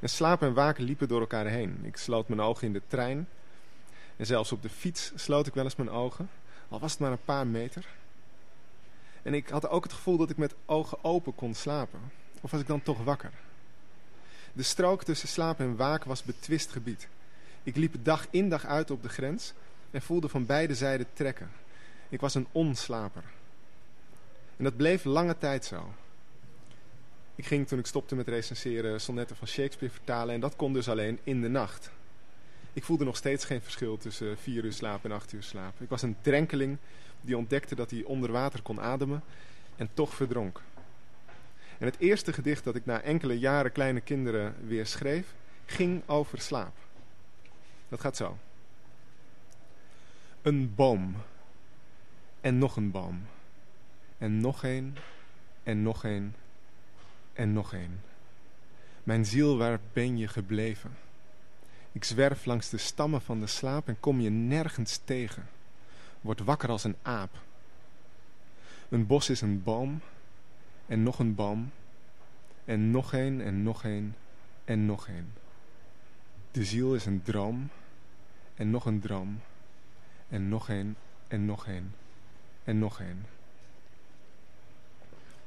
En 0.00 0.08
slapen 0.08 0.48
en 0.48 0.54
waken 0.54 0.84
liepen 0.84 1.08
door 1.08 1.20
elkaar 1.20 1.46
heen. 1.46 1.78
Ik 1.82 1.96
sloot 1.96 2.28
mijn 2.28 2.40
ogen 2.40 2.66
in 2.66 2.72
de 2.72 2.82
trein. 2.86 3.28
En 4.16 4.26
zelfs 4.26 4.52
op 4.52 4.62
de 4.62 4.68
fiets 4.68 5.12
sloot 5.14 5.46
ik 5.46 5.54
wel 5.54 5.64
eens 5.64 5.76
mijn 5.76 5.90
ogen. 5.90 6.30
Al 6.68 6.80
was 6.80 6.90
het 6.90 7.00
maar 7.00 7.12
een 7.12 7.24
paar 7.24 7.46
meter. 7.46 7.86
En 9.22 9.34
ik 9.34 9.48
had 9.48 9.68
ook 9.68 9.82
het 9.82 9.92
gevoel 9.92 10.16
dat 10.16 10.30
ik 10.30 10.36
met 10.36 10.54
ogen 10.66 11.04
open 11.04 11.34
kon 11.34 11.54
slapen. 11.54 12.00
Of 12.40 12.50
was 12.50 12.60
ik 12.60 12.66
dan 12.66 12.82
toch 12.82 13.04
wakker? 13.04 13.32
De 14.52 14.62
strook 14.62 15.04
tussen 15.04 15.28
slaap 15.28 15.60
en 15.60 15.76
waken 15.76 16.08
was 16.08 16.22
betwist 16.22 16.70
gebied. 16.70 17.08
Ik 17.62 17.76
liep 17.76 17.94
dag 18.02 18.26
in 18.30 18.48
dag 18.48 18.66
uit 18.66 18.90
op 18.90 19.02
de 19.02 19.08
grens 19.08 19.52
en 19.90 20.02
voelde 20.02 20.28
van 20.28 20.46
beide 20.46 20.74
zijden 20.74 21.06
trekken. 21.12 21.50
Ik 22.08 22.20
was 22.20 22.34
een 22.34 22.46
onslaper. 22.52 23.24
En 24.56 24.64
dat 24.64 24.76
bleef 24.76 25.04
lange 25.04 25.38
tijd 25.38 25.64
zo. 25.64 25.92
Ik 27.34 27.46
ging 27.46 27.68
toen 27.68 27.78
ik 27.78 27.86
stopte 27.86 28.14
met 28.14 28.28
recenseren 28.28 29.00
sonnetten 29.00 29.36
van 29.36 29.46
Shakespeare 29.46 29.94
vertalen 29.94 30.34
en 30.34 30.40
dat 30.40 30.56
kon 30.56 30.72
dus 30.72 30.88
alleen 30.88 31.18
in 31.24 31.40
de 31.40 31.48
nacht. 31.48 31.90
Ik 32.72 32.84
voelde 32.84 33.04
nog 33.04 33.16
steeds 33.16 33.44
geen 33.44 33.60
verschil 33.60 33.96
tussen 33.96 34.38
vier 34.38 34.64
uur 34.64 34.72
slaap 34.72 35.04
en 35.04 35.12
acht 35.12 35.32
uur 35.32 35.42
slaap. 35.42 35.80
Ik 35.80 35.88
was 35.88 36.02
een 36.02 36.16
drenkeling 36.20 36.76
die 37.20 37.36
ontdekte 37.36 37.74
dat 37.74 37.90
hij 37.90 38.02
onder 38.02 38.32
water 38.32 38.62
kon 38.62 38.80
ademen 38.80 39.22
en 39.76 39.90
toch 39.94 40.14
verdronk. 40.14 40.62
En 41.78 41.86
het 41.86 41.98
eerste 41.98 42.32
gedicht 42.32 42.64
dat 42.64 42.74
ik 42.74 42.86
na 42.86 43.00
enkele 43.00 43.38
jaren 43.38 43.72
kleine 43.72 44.00
kinderen 44.00 44.54
weer 44.66 44.86
schreef, 44.86 45.34
ging 45.66 46.02
over 46.06 46.40
slaap. 46.40 46.76
Dat 47.88 48.00
gaat 48.00 48.16
zo. 48.16 48.38
Een 50.42 50.74
boom. 50.74 51.16
En 52.40 52.58
nog 52.58 52.76
een 52.76 52.90
boom. 52.90 53.26
En 54.18 54.40
nog 54.40 54.62
een. 54.62 54.96
En 55.62 55.82
nog 55.82 56.04
een. 56.04 56.34
En 57.32 57.52
nog 57.52 57.72
een. 57.72 58.00
Mijn 59.02 59.26
ziel, 59.26 59.58
waar 59.58 59.80
ben 59.92 60.18
je 60.18 60.28
gebleven? 60.28 60.96
Ik 61.92 62.04
zwerf 62.04 62.44
langs 62.44 62.68
de 62.68 62.78
stammen 62.78 63.20
van 63.20 63.40
de 63.40 63.46
slaap 63.46 63.88
en 63.88 64.00
kom 64.00 64.20
je 64.20 64.30
nergens 64.30 65.00
tegen. 65.04 65.48
Word 66.20 66.40
wakker 66.40 66.68
als 66.68 66.84
een 66.84 66.96
aap. 67.02 67.30
Een 68.88 69.06
bos 69.06 69.30
is 69.30 69.40
een 69.40 69.62
boom 69.62 70.00
en 70.86 71.02
nog 71.02 71.18
een 71.18 71.34
boom 71.34 71.70
en 72.64 72.90
nog 72.90 73.12
een 73.12 73.40
en 73.40 73.62
nog 73.62 73.84
een 73.84 74.14
en 74.64 74.86
nog 74.86 75.08
een. 75.08 75.32
De 76.50 76.64
ziel 76.64 76.94
is 76.94 77.06
een 77.06 77.22
droom 77.22 77.68
en 78.54 78.70
nog 78.70 78.86
een 78.86 79.00
droom 79.00 79.40
en 80.28 80.48
nog 80.48 80.68
een 80.68 80.96
en 81.28 81.44
nog 81.44 81.66
een 81.66 81.92
en 82.64 82.78
nog 82.78 83.00
een. 83.00 83.24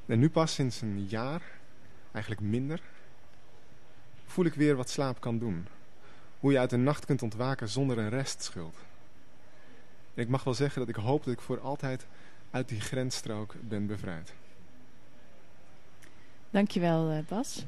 En 0.06 0.18
nu 0.18 0.30
pas 0.30 0.54
sinds 0.54 0.80
een 0.80 1.06
jaar, 1.08 1.42
eigenlijk 2.12 2.44
minder, 2.44 2.80
voel 4.26 4.44
ik 4.44 4.54
weer 4.54 4.76
wat 4.76 4.90
slaap 4.90 5.20
kan 5.20 5.38
doen. 5.38 5.66
Hoe 6.44 6.52
je 6.52 6.58
uit 6.58 6.70
de 6.70 6.76
nacht 6.76 7.04
kunt 7.04 7.22
ontwaken 7.22 7.68
zonder 7.68 7.98
een 7.98 8.08
restschuld. 8.08 8.76
En 10.14 10.22
ik 10.22 10.28
mag 10.28 10.44
wel 10.44 10.54
zeggen 10.54 10.80
dat 10.80 10.88
ik 10.88 10.94
hoop 10.94 11.24
dat 11.24 11.32
ik 11.32 11.40
voor 11.40 11.60
altijd 11.60 12.06
uit 12.50 12.68
die 12.68 12.80
grensstrook 12.80 13.54
ben 13.60 13.86
bevrijd. 13.86 14.32
Dankjewel 16.50 17.12
uh, 17.12 17.18
Bas. 17.28 17.64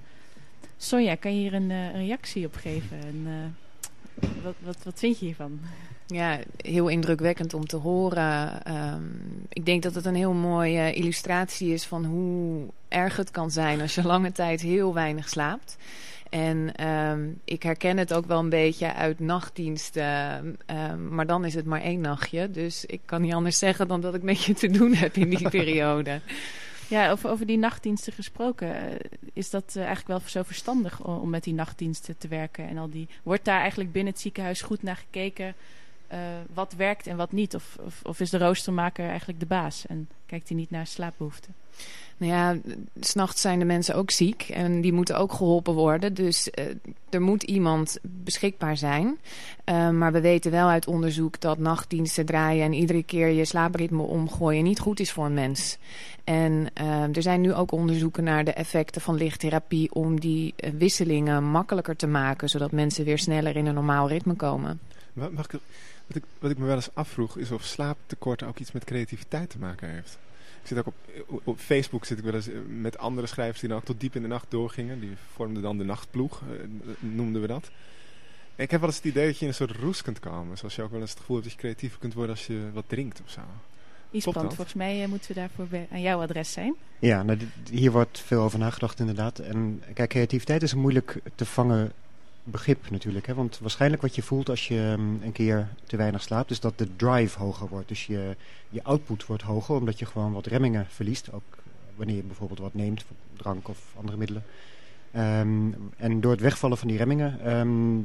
Sonja, 0.77 1.15
kan 1.15 1.35
je 1.35 1.41
hier 1.41 1.55
een 1.55 1.71
uh, 1.71 1.95
reactie 1.95 2.47
op 2.47 2.55
geven? 2.55 3.01
En, 3.01 3.27
uh, 3.27 4.33
wat, 4.43 4.55
wat, 4.63 4.77
wat 4.83 4.99
vind 4.99 5.19
je 5.19 5.25
hiervan? 5.25 5.61
Ja, 6.07 6.39
heel 6.57 6.89
indrukwekkend 6.89 7.55
om 7.55 7.67
te 7.67 7.77
horen. 7.77 8.63
Um, 8.77 9.47
ik 9.49 9.67
denk 9.67 9.83
dat 9.83 9.95
het 9.95 10.05
een 10.05 10.15
heel 10.15 10.33
mooie 10.33 10.93
illustratie 10.93 11.73
is 11.73 11.85
van 11.85 12.05
hoe 12.05 12.67
erg 12.89 13.17
het 13.17 13.31
kan 13.31 13.51
zijn 13.51 13.81
als 13.81 13.95
je 13.95 14.03
lange 14.03 14.33
tijd 14.33 14.61
heel 14.61 14.95
weinig 14.95 15.29
slaapt. 15.29 15.77
En 16.31 16.87
um, 16.87 17.41
ik 17.45 17.63
herken 17.63 17.97
het 17.97 18.15
ook 18.15 18.27
wel 18.27 18.39
een 18.39 18.49
beetje 18.49 18.95
uit 18.95 19.21
nachtdiensten. 19.21 20.57
Um, 20.67 21.15
maar 21.15 21.27
dan 21.27 21.45
is 21.45 21.55
het 21.55 21.65
maar 21.65 21.81
één 21.81 22.01
nachtje. 22.01 22.51
Dus 22.51 22.85
ik 22.85 23.01
kan 23.05 23.23
niet 23.23 23.35
anders 23.35 23.59
zeggen 23.59 23.89
dan 23.89 24.01
dat 24.01 24.15
ik 24.15 24.23
met 24.23 24.45
je 24.45 24.55
te 24.55 24.69
doen 24.69 24.95
heb 24.95 25.17
in 25.17 25.31
die 25.31 25.49
periode. 25.59 26.21
Ja, 26.89 27.11
over, 27.11 27.31
over 27.31 27.47
die 27.47 27.59
nachtdiensten 27.59 28.13
gesproken. 28.13 28.69
Uh, 28.69 28.99
is 29.33 29.51
dat 29.51 29.75
uh, 29.77 29.85
eigenlijk 29.85 30.09
wel 30.09 30.21
zo 30.29 30.43
verstandig 30.43 31.05
om, 31.05 31.19
om, 31.19 31.31
met 31.31 31.45
die 31.45 31.55
nachtdiensten 31.55 32.19
te 32.19 32.29
werken? 32.29 32.69
En 32.69 32.79
al 32.79 32.91
die, 32.91 33.09
wordt 33.23 33.45
daar 33.45 33.61
eigenlijk 33.61 33.93
binnen 33.93 34.13
het 34.13 34.23
ziekenhuis 34.23 34.63
goed 34.63 34.83
naar 34.83 34.97
gekeken 34.97 35.55
uh, 36.13 36.19
wat 36.55 36.75
werkt 36.77 37.07
en 37.07 37.17
wat 37.17 37.33
niet? 37.33 37.55
Of, 37.55 37.77
of, 37.85 38.01
of, 38.03 38.21
is 38.21 38.31
de 38.31 38.39
roostermaker 38.39 39.09
eigenlijk 39.09 39.41
de 39.41 39.47
baas 39.47 39.87
en 39.87 40.09
kijkt 40.27 40.49
hij 40.49 40.57
niet 40.57 40.71
naar 40.71 40.87
slaapbehoeften? 40.87 41.55
Nou 42.17 42.33
ja, 42.33 42.57
s'nachts 43.01 43.41
zijn 43.41 43.59
de 43.59 43.65
mensen 43.65 43.95
ook 43.95 44.11
ziek 44.11 44.43
en 44.43 44.81
die 44.81 44.93
moeten 44.93 45.19
ook 45.19 45.33
geholpen 45.33 45.75
worden. 45.75 46.15
Dus 46.15 46.49
uh, 46.55 46.65
er 47.11 47.21
moet 47.21 47.43
iemand 47.43 47.99
beschikbaar 48.03 48.77
zijn. 48.77 49.19
Uh, 49.65 49.91
maar 49.91 50.13
we 50.13 50.21
weten 50.21 50.51
wel 50.51 50.69
uit 50.69 50.87
onderzoek 50.87 51.41
dat 51.41 51.59
nachtdiensten 51.59 52.27
draaien 52.27 52.65
en 52.65 52.73
iedere 52.73 53.03
keer 53.03 53.29
je 53.29 53.45
slaapritme 53.45 54.03
omgooien 54.03 54.65
niet 54.65 54.79
goed 54.79 55.01
is 55.01 55.13
voor 55.13 55.25
een 55.25 55.35
mens. 55.35 55.79
En 56.25 56.67
uh, 56.81 57.17
er 57.17 57.23
zijn 57.23 57.41
nu 57.41 57.55
ook 57.55 57.73
onderzoeken 57.73 58.25
naar 58.25 58.45
de 58.45 58.53
effecten 58.53 59.01
van 59.01 59.15
lichttherapie 59.15 59.95
om 59.95 60.21
die 60.21 60.55
wisselingen 60.79 61.45
makkelijker 61.45 61.97
te 61.97 62.07
maken, 62.07 62.49
zodat 62.49 62.73
mensen 62.73 63.05
weer 63.05 63.19
sneller 63.19 63.57
in 63.57 63.67
een 63.67 63.75
normaal 63.75 64.09
ritme 64.09 64.35
komen. 64.35 64.81
Mag 65.13 65.45
ik, 65.45 65.61
wat, 66.07 66.17
ik, 66.17 66.23
wat 66.39 66.51
ik 66.51 66.59
me 66.59 66.67
wel 66.67 66.75
eens 66.75 66.95
afvroeg 66.95 67.39
is 67.39 67.51
of 67.51 67.63
slaaptekort 67.65 68.43
ook 68.43 68.59
iets 68.59 68.73
met 68.73 68.85
creativiteit 68.85 69.51
te 69.51 69.59
maken 69.59 69.89
heeft. 69.91 70.19
Ik 70.63 70.67
zit 70.69 70.79
ook 70.79 70.87
op, 71.27 71.41
op 71.45 71.59
Facebook 71.59 72.05
zit 72.05 72.19
ik 72.19 72.25
wel 72.25 72.35
eens 72.35 72.49
met 72.69 72.99
andere 72.99 73.27
schrijvers 73.27 73.61
die 73.61 73.69
dan 73.69 73.79
ook 73.79 73.85
tot 73.85 74.01
diep 74.01 74.15
in 74.17 74.23
de 74.23 74.29
nacht 74.29 74.47
doorgingen. 74.49 75.01
Die 75.01 75.13
vormden 75.33 75.63
dan 75.63 75.79
de 75.79 75.85
nachtploeg, 75.85 76.43
noemden 76.99 77.41
we 77.41 77.47
dat. 77.47 77.71
En 78.57 78.65
ik 78.65 78.71
heb 78.71 78.81
wel 78.81 78.89
eens 78.89 78.99
het 78.99 79.07
idee 79.07 79.27
dat 79.27 79.35
je 79.37 79.43
in 79.43 79.49
een 79.49 79.55
soort 79.55 79.71
roes 79.71 80.03
kunt 80.03 80.21
komen. 80.21 80.59
Zoals 80.59 80.75
je 80.77 80.83
ook 80.83 80.91
wel 80.91 81.01
eens 81.01 81.11
het 81.11 81.19
gevoel 81.19 81.37
hebt 81.37 81.49
dat 81.49 81.57
je 81.57 81.63
creatief 81.65 81.99
kunt 81.99 82.15
worden 82.15 82.35
als 82.37 82.47
je 82.47 82.61
wat 82.73 82.85
drinkt 82.87 83.21
of 83.25 83.31
zo. 83.31 83.41
Isbrand, 84.11 84.55
volgens 84.55 84.75
mij 84.75 85.03
eh, 85.03 85.09
moeten 85.09 85.29
we 85.29 85.35
daarvoor 85.41 85.67
bij- 85.67 85.89
aan 85.93 86.01
jouw 86.01 86.21
adres 86.23 86.53
zijn. 86.53 86.75
Ja, 86.99 87.23
nou, 87.23 87.39
dit- 87.39 87.49
hier 87.71 87.93
wordt 87.93 88.21
veel 88.21 88.43
over 88.43 88.59
nagedacht 88.59 89.01
inderdaad. 89.01 89.39
En 89.39 89.83
kijk, 89.95 90.09
creativiteit 90.11 90.63
is 90.63 90.73
een 90.73 90.79
moeilijk 90.79 91.19
te 91.35 91.45
vangen 91.47 91.93
begrip 92.51 92.91
natuurlijk. 92.91 93.27
Hè? 93.27 93.35
Want 93.35 93.59
waarschijnlijk 93.59 94.03
wat 94.03 94.15
je 94.15 94.23
voelt 94.23 94.49
als 94.49 94.69
je 94.69 94.95
mm, 94.99 95.19
een 95.23 95.33
keer 95.33 95.69
te 95.85 95.97
weinig 95.97 96.23
slaapt... 96.23 96.51
is 96.51 96.61
dat 96.61 96.79
de 96.79 96.97
drive 96.97 97.39
hoger 97.39 97.69
wordt. 97.69 97.89
Dus 97.89 98.07
je, 98.07 98.37
je 98.69 98.83
output 98.85 99.27
wordt 99.27 99.43
hoger 99.43 99.75
omdat 99.77 99.99
je 99.99 100.07
gewoon 100.07 100.33
wat 100.33 100.47
remmingen 100.47 100.87
verliest. 100.89 101.33
Ook 101.33 101.57
wanneer 101.95 102.17
je 102.17 102.23
bijvoorbeeld 102.23 102.59
wat 102.59 102.75
neemt, 102.75 103.05
drank 103.37 103.69
of 103.69 103.79
andere 103.97 104.17
middelen. 104.17 104.45
Ehm, 105.13 105.73
en 105.97 106.21
door 106.21 106.31
het 106.31 106.41
wegvallen 106.41 106.79
van 106.79 106.89
die 106.89 106.97
remmingen... 106.97 107.41
ehm, 107.41 107.99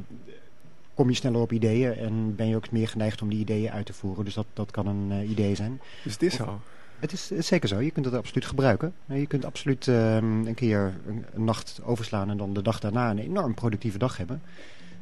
kom 0.94 1.08
je 1.08 1.16
sneller 1.16 1.40
op 1.40 1.52
ideeën 1.52 1.92
en 1.92 2.36
ben 2.36 2.46
je 2.46 2.56
ook 2.56 2.70
meer 2.70 2.88
geneigd 2.88 3.22
om 3.22 3.28
die 3.28 3.38
ideeën 3.38 3.70
uit 3.70 3.86
te 3.86 3.92
voeren. 3.92 4.24
Dus 4.24 4.34
dat, 4.34 4.46
dat 4.52 4.70
kan 4.70 4.86
een 4.86 5.12
eh, 5.12 5.30
idee 5.30 5.54
zijn. 5.54 5.80
Dus 6.04 6.12
het 6.12 6.22
is 6.22 6.34
zo. 6.34 6.60
Het 7.02 7.12
is, 7.12 7.28
het 7.28 7.38
is 7.38 7.46
zeker 7.46 7.68
zo. 7.68 7.80
Je 7.80 7.90
kunt 7.90 8.04
het 8.04 8.14
absoluut 8.14 8.46
gebruiken. 8.46 8.92
Je 9.06 9.26
kunt 9.26 9.44
absoluut 9.44 9.88
ehm, 9.88 10.46
een 10.46 10.54
keer 10.54 10.94
een, 11.06 11.24
nacht 11.44 11.80
overslaan 11.84 12.30
en 12.30 12.36
dan 12.36 12.54
de 12.54 12.62
dag 12.62 12.80
daarna 12.80 13.10
een 13.10 13.18
enorm 13.18 13.54
productieve 13.54 13.98
dag 13.98 14.16
hebben. 14.16 14.42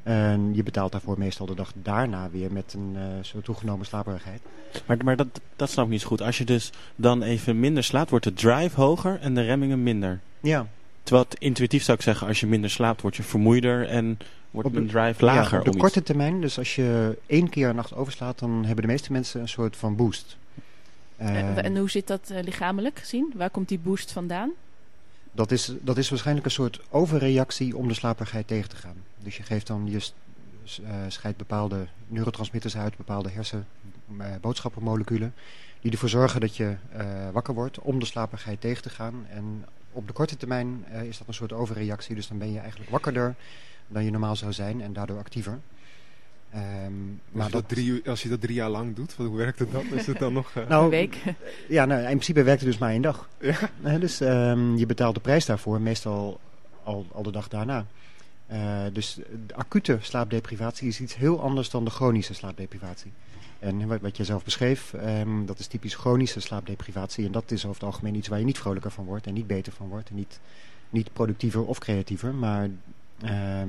En 0.02 0.54
je 0.54 0.62
betaalt 0.62 0.92
daarvoor 0.92 1.18
meestal 1.18 1.46
de 1.46 1.54
dag 1.54 1.72
daarna 1.82 2.30
weer 2.30 2.52
met 2.52 2.74
een 2.76 2.92
eh, 2.96 3.02
zo 3.24 3.40
toegenomen 3.40 3.86
slaperigheid. 3.86 4.40
Maar, 4.86 4.96
maar 5.04 5.16
dat, 5.16 5.40
dat 5.56 5.70
snap 5.70 5.84
ik 5.84 5.90
niet 5.90 6.00
zo 6.00 6.06
goed. 6.08 6.22
Als 6.22 6.38
je 6.38 6.44
dus 6.44 6.72
dan 6.96 7.22
even 7.22 7.60
minder 7.60 7.84
slaapt, 7.84 8.10
wordt 8.10 8.24
de 8.24 8.32
drive 8.32 8.80
hoger 8.80 9.18
en 9.20 9.34
de 9.34 9.42
remmingen 9.42 9.82
minder. 9.82 10.20
Ja, 10.40 10.66
Terwijl 11.02 11.28
het 11.30 11.40
intuïtief 11.40 11.82
zou 11.82 11.96
ik 11.96 12.02
zeggen, 12.04 12.26
als 12.26 12.40
je 12.40 12.46
minder 12.46 12.70
slaapt, 12.70 13.02
word 13.02 13.16
je 13.16 13.22
vermoeider 13.22 13.88
en 13.88 14.18
wordt 14.50 14.68
Op 14.68 14.74
de- 14.74 14.86
drive 14.86 15.24
lager. 15.24 15.52
ja, 15.52 15.64
op 15.66 15.72
de 15.72 15.78
korte 15.78 16.02
termijn, 16.02 16.40
dus 16.40 16.58
als 16.58 16.74
je 16.74 17.18
één 17.26 17.48
keer 17.48 17.68
een 17.68 17.76
nacht 17.76 17.94
overslaat, 17.94 18.38
dan 18.38 18.64
hebben 18.64 18.84
de 18.84 18.90
meeste 18.90 19.12
mensen 19.12 19.40
een 19.40 19.48
soort 19.48 19.76
van 19.76 19.96
boost. 19.96 20.36
En, 21.20 21.36
Ehm, 21.36 21.58
en 21.58 21.76
hoe 21.76 21.90
zit 21.90 22.06
dat 22.06 22.30
eh, 22.30 22.42
lichamelijk 22.42 22.98
gezien? 22.98 23.32
Waar 23.36 23.50
komt 23.50 23.68
die 23.68 23.78
boost 23.78 24.12
vandaan? 24.12 24.50
Dat 25.32 25.50
is, 25.50 25.72
dat 25.80 25.96
is 25.96 26.08
waarschijnlijk 26.08 26.46
een 26.46 26.52
soort 26.52 26.80
overreactie 26.90 27.76
om 27.76 27.88
de 27.88 27.94
slaperigheid 27.94 28.46
tegen 28.46 28.68
te 28.68 28.76
gaan. 28.76 28.96
Dus 29.18 29.36
je 29.36 29.42
geeft 29.42 29.66
dan, 29.66 29.90
je 29.90 30.10
eh, 30.64 30.94
scheidt 31.08 31.38
bepaalde 31.38 31.86
neurotransmitters 32.06 32.76
uit, 32.76 32.96
bepaalde 32.96 33.30
hersenboodschappenmoleculen, 33.30 35.34
die 35.80 35.92
ervoor 35.92 36.08
zorgen 36.08 36.40
dat 36.40 36.56
je 36.56 36.76
eh, 36.92 37.30
wakker 37.32 37.54
wordt 37.54 37.78
om 37.78 37.98
de 37.98 38.06
slaperigheid 38.06 38.60
tegen 38.60 38.82
te 38.82 38.90
gaan. 38.90 39.26
En 39.28 39.64
op 39.92 40.06
de 40.06 40.12
korte 40.12 40.36
termijn 40.36 40.84
eh, 40.90 41.02
is 41.02 41.18
dat 41.18 41.28
een 41.28 41.34
soort 41.34 41.52
overreactie, 41.52 42.14
dus 42.14 42.28
dan 42.28 42.38
ben 42.38 42.52
je 42.52 42.58
eigenlijk 42.58 42.90
wakkerder 42.90 43.34
dan 43.88 44.04
je 44.04 44.10
normaal 44.10 44.36
zou 44.36 44.52
zijn 44.52 44.80
en 44.80 44.92
daardoor 44.92 45.18
actiever. 45.18 45.58
Ehm, 46.50 46.92
Maar 47.30 47.42
als, 47.42 47.46
je 47.46 47.52
dat 47.52 47.68
drie, 47.68 47.86
uur- 47.86 48.02
als 48.08 48.22
je 48.22 48.28
dat 48.28 48.40
drie 48.40 48.54
jaar 48.54 48.68
lang 48.70 48.96
doet, 48.96 49.12
hoe 49.12 49.36
werkt 49.36 49.58
het 49.58 49.72
dan? 49.72 49.84
Is 49.92 50.06
het 50.06 50.18
dan 50.18 50.32
nog... 50.40 50.50
eh, 50.54 50.68
Nou, 50.68 50.84
Een 50.84 50.90
week? 50.90 51.16
Ja, 51.68 51.84
nou, 51.84 52.00
in 52.00 52.06
principe 52.06 52.42
werkt 52.42 52.60
het 52.60 52.70
dus 52.70 52.78
maar 52.78 52.90
één 52.90 53.02
dag. 53.02 53.28
Ja. 53.40 53.98
Dus 53.98 54.20
ehm, 54.20 54.76
je 54.76 54.86
betaalt 54.86 55.14
de 55.14 55.20
prijs 55.20 55.46
daarvoor 55.46 55.80
meestal 55.80 56.40
al, 56.82 57.06
al 57.12 57.22
de 57.22 57.30
dag 57.32 57.48
daarna. 57.48 57.86
Eh, 58.46 58.82
dus 58.92 59.14
de 59.46 59.54
acute 59.54 59.98
slaapdeprivatie 60.00 60.88
is 60.88 61.00
iets 61.00 61.16
heel 61.16 61.40
anders 61.42 61.70
dan 61.70 61.84
de 61.84 61.90
chronische 61.90 62.34
slaapdeprivatie. 62.34 63.12
En 63.58 63.86
wat, 63.86 64.00
wat 64.00 64.16
je 64.16 64.24
zelf 64.24 64.44
beschreef, 64.44 64.92
ehm, 64.94 65.44
dat 65.46 65.58
is 65.58 65.66
typisch 65.66 65.94
chronische 65.94 66.40
slaapdeprivatie. 66.40 67.26
En 67.26 67.32
dat 67.32 67.50
is 67.50 67.64
over 67.64 67.80
het 67.80 67.92
algemeen 67.92 68.14
iets 68.14 68.28
waar 68.28 68.38
je 68.38 68.44
niet 68.44 68.58
vrolijker 68.58 68.90
van 68.90 69.04
wordt 69.04 69.26
en 69.26 69.34
niet 69.34 69.46
beter 69.46 69.72
van 69.72 69.88
wordt. 69.88 70.08
En 70.08 70.14
niet, 70.14 70.40
niet 70.90 71.12
productiever 71.12 71.64
of 71.66 71.78
creatiever. 71.78 72.34
Maar 72.34 72.68
ehm, 73.22 73.68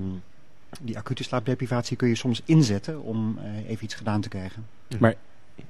die 0.82 0.98
acute 0.98 1.24
slaapdeprivatie 1.24 1.98
kun 1.98 2.08
je 2.08 2.16
soms 2.16 2.42
inzetten 2.46 3.02
om 3.02 3.38
eh, 3.38 3.70
even 3.70 3.84
iets 3.84 3.96
gedaan 3.96 4.22
te 4.22 4.30
krijgen. 4.30 4.68
Maar 5.00 5.16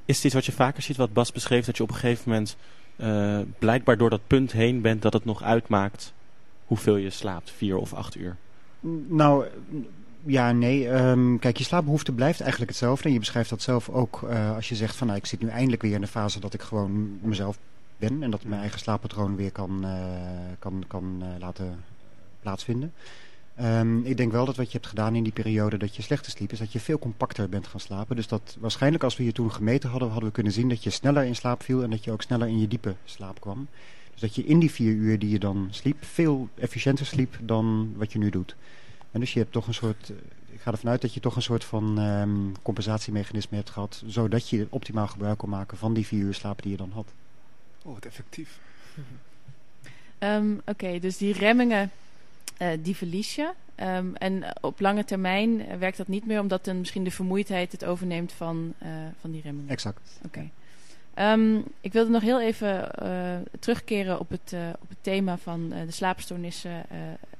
is 0.06 0.16
het 0.16 0.26
iets 0.26 0.34
wat 0.34 0.46
je 0.46 0.52
vaker 0.52 0.84
ziet, 0.84 0.98
wat 0.98 1.14
Bas 1.14 1.32
beschreef, 1.32 1.66
dat 1.66 1.78
je 1.78 1.84
op 1.84 1.90
een 1.90 1.96
gegeven 1.96 2.30
moment 2.30 2.58
eh, 2.96 3.40
blijkbaar 3.60 3.98
door 3.98 4.10
dat 4.10 4.28
punt 4.28 4.52
heen 4.52 4.82
bent 4.82 5.02
dat 5.02 5.14
het 5.14 5.26
nog 5.26 5.44
uitmaakt 5.44 6.14
hoeveel 6.66 6.96
je 6.96 7.10
slaapt, 7.10 7.52
vier 7.52 7.78
of 7.78 7.94
acht 7.94 8.16
uur? 8.16 8.38
Nou, 9.08 9.46
ja, 10.24 10.52
nee. 10.52 10.90
Ehm, 10.90 11.38
kijk, 11.38 11.58
je 11.58 11.64
slaapbehoefte 11.64 12.12
blijft 12.12 12.40
eigenlijk 12.40 12.72
hetzelfde. 12.72 13.08
En 13.08 13.14
je 13.14 13.20
beschrijft 13.20 13.50
dat 13.50 13.62
zelf 13.62 13.90
ook 13.90 14.24
eh, 14.24 14.56
als 14.56 14.70
je 14.70 14.76
zegt 14.76 14.96
van... 14.96 15.08
Nou, 15.08 15.20
ik 15.20 15.26
zit 15.26 15.42
nu 15.42 15.48
eindelijk 15.48 15.82
weer 15.82 15.94
in 15.94 16.02
de 16.02 16.08
fase 16.08 16.40
dat 16.40 16.54
ik 16.54 16.62
gewoon 16.62 17.20
mezelf 17.22 17.58
ben. 17.98 18.24
En 18.24 18.32
dat 18.32 18.42
ik 18.42 18.48
mijn 18.48 18.62
eigen 18.62 18.80
slaappatroon 18.80 19.36
weer 19.36 19.52
kan, 19.52 19.86
eh, 19.86 19.92
kan, 20.60 20.84
kan 20.88 21.18
eh, 21.22 21.28
laten 21.40 21.84
plaatsvinden. 22.42 22.94
Ehm, 23.62 24.06
ik 24.06 24.18
denk 24.18 24.32
wel 24.32 24.46
dat 24.46 24.56
wat 24.56 24.66
je 24.66 24.72
hebt 24.72 24.88
gedaan 24.88 25.16
in 25.16 25.24
die 25.24 25.32
periode 25.32 25.78
dat 25.78 25.96
je 25.96 26.02
slechter 26.02 26.32
sliep... 26.32 26.52
is 26.52 26.60
dat 26.60 26.72
je 26.72 26.80
veel 26.80 27.00
compacter 27.00 27.50
bent 27.50 27.68
gaan 27.68 27.80
slapen. 27.80 28.16
Dus 28.16 28.28
dat 28.28 28.58
waarschijnlijk 28.60 29.04
als 29.04 29.18
we 29.18 29.24
je 29.24 29.32
toen 29.32 29.52
gemeten 29.52 29.90
hadden... 29.90 30.10
hadden 30.10 30.28
we 30.28 30.36
kunnen 30.36 30.52
zien 30.52 30.70
dat 30.70 30.84
je 30.84 30.90
sneller 30.90 31.24
in 31.24 31.36
slaap 31.36 31.64
viel... 31.64 31.84
en 31.84 31.90
dat 31.90 32.04
je 32.04 32.12
ook 32.12 32.22
sneller 32.22 32.48
in 32.48 32.60
je 32.60 32.68
diepe 32.68 32.96
slaap 33.04 33.42
kwam. 33.42 33.68
Dus 34.12 34.22
dat 34.22 34.36
je 34.36 34.46
in 34.46 34.60
die 34.60 34.72
vier 34.72 34.94
uur 34.94 35.20
die 35.20 35.30
je 35.30 35.40
dan 35.40 35.68
sliep... 35.70 36.06
veel 36.06 36.50
efficiënter 36.56 37.06
sliep 37.06 37.38
dan 37.42 37.94
wat 37.96 38.12
je 38.12 38.20
nu 38.20 38.30
doet. 38.30 38.56
En 39.12 39.20
dus 39.20 39.34
je 39.34 39.40
hebt 39.40 39.52
toch 39.52 39.68
een 39.68 39.74
soort, 39.74 40.10
eh, 40.10 40.16
ik 40.54 40.62
ga 40.62 40.72
ervan 40.72 40.90
uit 40.90 41.02
dat 41.02 41.14
je 41.14 41.20
toch 41.20 41.36
een 41.36 41.42
soort 41.42 41.64
van 41.64 42.00
ehm, 42.00 42.62
compensatiemechanisme 42.62 43.58
hebt 43.58 43.70
gehad, 43.70 44.04
zodat 44.06 44.50
je 44.50 44.68
optimaal 44.70 45.08
gebruik 45.08 45.38
kon 45.38 45.50
maken 45.50 45.78
van 45.78 45.94
die 45.94 46.06
vier 46.06 46.24
uur 46.24 46.34
slaap 46.34 46.62
die 46.62 46.72
je 46.72 46.78
dan 46.78 46.92
had. 46.94 47.14
Oh, 47.84 47.94
wat 47.94 48.06
effectief. 48.06 48.60
Ehm, 50.18 50.54
Oké, 50.66 51.00
dus 51.00 51.18
die 51.18 51.34
remmingen, 51.34 51.92
eh, 52.58 52.68
die 52.80 52.96
verlies 52.96 53.36
je. 53.36 53.52
Ehm, 53.76 54.14
en 54.14 54.44
op 54.62 54.80
lange 54.80 55.04
termijn 55.04 55.68
eh, 55.68 55.78
werkt 55.78 55.98
dat 55.98 56.08
niet 56.08 56.26
meer, 56.26 56.40
omdat 56.40 56.66
dan 56.66 56.80
misschien 56.80 57.04
de 57.04 57.12
vermoeidheid 57.12 57.72
het 57.72 57.86
overneemt 57.86 58.32
van, 58.32 58.74
eh, 58.78 58.90
van 59.20 59.32
die 59.32 59.42
remmingen. 59.42 59.70
Exact. 59.70 60.20
Oké. 60.26 60.50
Ehm, 61.14 61.58
ik 61.82 61.94
wilde 61.94 62.10
nog 62.10 62.22
heel 62.22 62.42
even 62.42 62.92
terugkeren 63.60 64.20
op 64.20 64.30
het, 64.30 64.56
op 64.82 64.90
het 64.90 64.98
thema 65.02 65.38
van 65.38 65.70
de 65.70 65.92
slaapstoornissen 65.92 66.84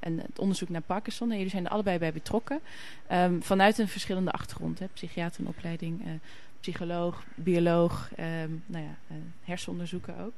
en 0.00 0.18
het 0.18 0.38
onderzoek 0.38 0.68
naar 0.68 0.80
Parkinson. 0.80 1.30
En 1.30 1.36
jullie 1.36 1.50
zijn 1.50 1.64
er 1.64 1.70
allebei 1.70 1.98
bij 1.98 2.12
betrokken. 2.12 2.60
Ehm, 3.06 3.40
vanuit 3.40 3.78
een 3.78 3.88
verschillende 3.88 4.30
achtergrond. 4.30 4.78
Hè? 4.78 4.86
Psychiater 4.92 5.40
in 5.40 5.48
opleiding, 5.48 6.02
psycholoog, 6.60 7.24
bioloog, 7.34 8.10
ehm, 8.16 8.50
nou 8.66 8.84
ja, 8.84 9.16
hersenonderzoeker 9.44 10.14
ook. 10.20 10.32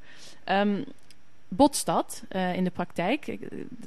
Botst 1.56 1.86
dat 1.86 2.22
eh, 2.28 2.54
in 2.54 2.64
de 2.64 2.70
praktijk? 2.70 3.26
Eh, 3.26 3.36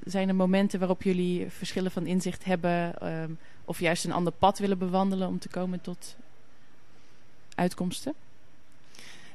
Zijn 0.03 0.27
er 0.27 0.35
momenten 0.35 0.79
waarop 0.79 1.03
jullie 1.03 1.49
verschillen 1.49 1.91
van 1.91 2.05
inzicht 2.05 2.43
hebben... 2.43 2.99
ehm, 2.99 3.31
of 3.65 3.79
juist 3.79 4.05
een 4.05 4.11
ander 4.11 4.33
pad 4.33 4.59
willen 4.59 4.77
bewandelen 4.77 5.27
om 5.27 5.39
te 5.39 5.49
komen 5.49 5.81
tot 5.81 6.15
uitkomsten? 7.55 8.13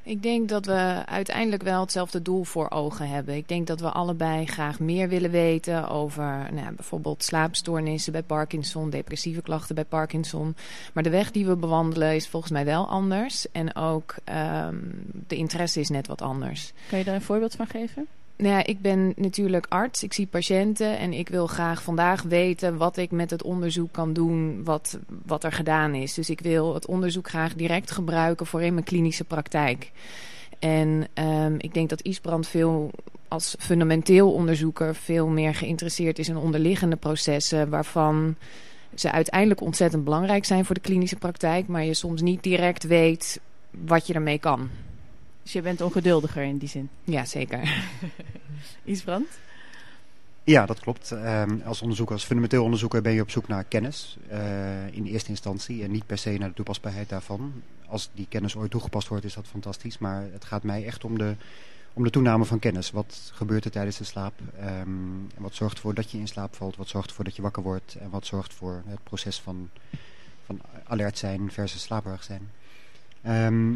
Ik 0.05 0.23
denk 0.23 0.49
dat 0.49 0.65
we 0.65 1.03
uiteindelijk 1.05 1.63
wel 1.63 1.81
hetzelfde 1.81 2.21
doel 2.21 2.43
voor 2.43 2.69
ogen 2.69 3.09
hebben. 3.09 3.35
Ik 3.35 3.47
denk 3.47 3.67
dat 3.67 3.79
we 3.79 3.91
allebei 3.91 4.45
graag 4.45 4.79
meer 4.79 5.09
willen 5.09 5.31
weten 5.31 5.89
over 5.89 6.23
nou, 6.25 6.55
ja, 6.55 6.71
bijvoorbeeld 6.71 7.23
slaapstoornissen 7.23 8.11
bij 8.11 8.23
Parkinson, 8.23 8.89
depressieve 8.89 9.41
klachten 9.41 9.75
bij 9.75 9.85
Parkinson. 9.85 10.55
Maar 10.93 11.03
de 11.03 11.09
weg 11.09 11.31
die 11.31 11.45
we 11.45 11.55
bewandelen 11.55 12.15
is 12.15 12.27
volgens 12.27 12.51
mij 12.51 12.65
wel 12.65 12.87
anders. 12.87 13.51
En 13.51 13.75
ook 13.75 14.15
ehm, 14.23 14.77
de 15.27 15.35
interesse 15.35 15.79
is 15.79 15.89
net 15.89 16.07
wat 16.07 16.21
anders. 16.21 16.73
Kan 16.89 16.99
je 16.99 17.05
daar 17.05 17.15
een 17.15 17.21
voorbeeld 17.21 17.55
van 17.55 17.67
geven? 17.67 18.07
Nou 18.35 18.55
ja, 18.55 18.65
ik 18.65 18.81
ben 18.81 19.13
natuurlijk 19.15 19.65
arts, 19.69 20.03
ik 20.03 20.13
zie 20.13 20.27
patiënten 20.27 20.97
en 20.97 21.13
ik 21.13 21.29
wil 21.29 21.47
graag 21.47 21.83
vandaag 21.83 22.21
weten 22.21 22.77
wat 22.77 22.97
ik 22.97 23.11
met 23.11 23.29
het 23.29 23.43
onderzoek 23.43 23.91
kan 23.91 24.13
doen, 24.13 24.63
wat, 24.63 24.99
wat 25.25 25.43
er 25.43 25.51
gedaan 25.51 25.95
is. 25.95 26.13
Dus 26.13 26.29
ik 26.29 26.39
wil 26.39 26.73
het 26.73 26.85
onderzoek 26.85 27.29
graag 27.29 27.53
direct 27.53 27.91
gebruiken 27.91 28.45
voor 28.45 28.61
in 28.61 28.73
mijn 28.73 28.85
klinische 28.85 29.23
praktijk. 29.23 29.91
En 30.59 31.07
ehm, 31.13 31.55
ik 31.57 31.73
denk 31.73 31.89
dat 31.89 32.01
Isbrand 32.01 32.47
veel 32.47 32.91
als 33.27 33.55
fundamenteel 33.59 34.33
onderzoeker 34.33 34.95
veel 34.95 35.27
meer 35.27 35.55
geïnteresseerd 35.55 36.19
is 36.19 36.29
in 36.29 36.37
onderliggende 36.37 36.95
processen 36.95 37.69
waarvan 37.69 38.35
ze 38.95 39.11
uiteindelijk 39.11 39.61
ontzettend 39.61 40.03
belangrijk 40.03 40.45
zijn 40.45 40.65
voor 40.65 40.75
de 40.75 40.81
klinische 40.81 41.15
praktijk, 41.15 41.67
maar 41.67 41.83
je 41.83 41.93
soms 41.93 42.21
niet 42.21 42.43
direct 42.43 42.83
weet 42.83 43.39
wat 43.71 44.07
je 44.07 44.13
ermee 44.13 44.39
kan. 44.39 44.69
Dus 45.43 45.53
je 45.53 45.61
bent 45.61 45.81
ongeduldiger 45.81 46.43
in 46.43 46.57
die 46.57 46.69
zin. 46.69 46.89
Ja, 47.03 47.25
zeker. 47.25 47.85
Isbrand? 48.83 49.27
Ja, 50.43 50.65
dat 50.65 50.79
klopt. 50.79 51.11
Ehm, 51.11 51.57
als 51.65 51.81
onderzoeker, 51.81 52.15
als 52.15 52.23
fundamenteel 52.23 52.63
onderzoeker 52.63 53.01
ben 53.01 53.13
je 53.13 53.21
op 53.21 53.29
zoek 53.29 53.47
naar 53.47 53.63
kennis 53.63 54.17
eh, 54.27 54.87
in 54.87 55.05
eerste 55.05 55.29
instantie 55.29 55.83
en 55.83 55.91
niet 55.91 56.05
per 56.05 56.17
se 56.17 56.29
naar 56.29 56.47
de 56.47 56.55
toepasbaarheid 56.55 57.09
daarvan. 57.09 57.53
Als 57.87 58.09
die 58.13 58.25
kennis 58.29 58.55
ooit 58.55 58.71
toegepast 58.71 59.07
wordt 59.07 59.25
is 59.25 59.33
dat 59.33 59.47
fantastisch, 59.47 59.97
maar 59.97 60.25
het 60.31 60.45
gaat 60.45 60.63
mij 60.63 60.85
echt 60.85 61.03
om 61.03 61.17
de, 61.17 61.35
om 61.93 62.03
de 62.03 62.09
toename 62.09 62.45
van 62.45 62.59
kennis. 62.59 62.91
Wat 62.91 63.31
gebeurt 63.33 63.65
er 63.65 63.71
tijdens 63.71 63.97
de 63.97 64.03
slaap? 64.03 64.33
Ehm, 64.59 64.69
en 65.35 65.41
wat 65.41 65.55
zorgt 65.55 65.75
ervoor 65.75 65.93
dat 65.93 66.11
je 66.11 66.17
in 66.17 66.27
slaap 66.27 66.55
valt? 66.55 66.75
Wat 66.75 66.87
zorgt 66.87 67.09
ervoor 67.09 67.25
dat 67.25 67.35
je 67.35 67.41
wakker 67.41 67.63
wordt? 67.63 67.95
En 67.99 68.09
wat 68.09 68.25
zorgt 68.25 68.53
voor 68.53 68.83
het 68.85 69.03
proces 69.03 69.39
van, 69.39 69.69
van 70.45 70.61
alert 70.83 71.17
zijn 71.17 71.51
versus 71.51 71.81
slaperig 71.81 72.23
zijn? 72.23 72.49
Ehm, 73.21 73.73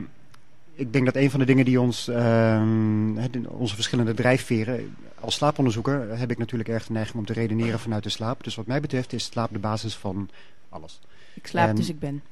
ik 0.78 0.94
denk 0.94 1.06
dat 1.06 1.16
een 1.16 1.30
van 1.30 1.40
de 1.40 1.46
dingen 1.46 1.66
die 1.66 1.82
ons, 1.82 2.08
ehm, 2.08 3.46
onze 3.48 3.76
verschillende 3.76 4.14
drijfveren, 4.14 4.96
als 5.20 5.36
slaaponderzoeker 5.36 6.18
heb 6.18 6.32
ik 6.32 6.38
natuurlijk 6.38 6.70
erg 6.70 6.86
de 6.86 6.94
neiging 6.94 7.18
om 7.18 7.26
te 7.26 7.34
redeneren 7.34 7.80
vanuit 7.80 8.04
de 8.04 8.10
slaap. 8.10 8.44
Dus 8.44 8.56
wat 8.56 8.66
mij 8.66 8.82
betreft 8.82 9.14
is 9.14 9.24
slaap 9.24 9.50
de 9.52 9.60
basis 9.60 9.96
van 9.96 10.30
alles. 10.70 11.00
Ik 11.34 11.48
slaap, 11.48 11.70
En- 11.70 11.76
dus 11.76 11.90
ik 11.90 12.00
ben. 12.00 12.24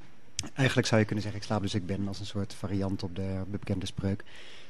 Eigenlijk 0.54 0.88
zou 0.88 1.00
je 1.00 1.06
kunnen 1.06 1.24
zeggen, 1.24 1.42
ik 1.42 1.48
slaap 1.48 1.62
dus 1.62 1.74
ik 1.74 1.86
ben, 1.86 2.08
als 2.08 2.20
een 2.20 2.26
soort 2.26 2.54
variant 2.54 3.04
op 3.04 3.16
de, 3.16 3.40
op 3.42 3.52
de 3.52 3.58
bekende 3.58 3.86
spreuk. 3.86 4.24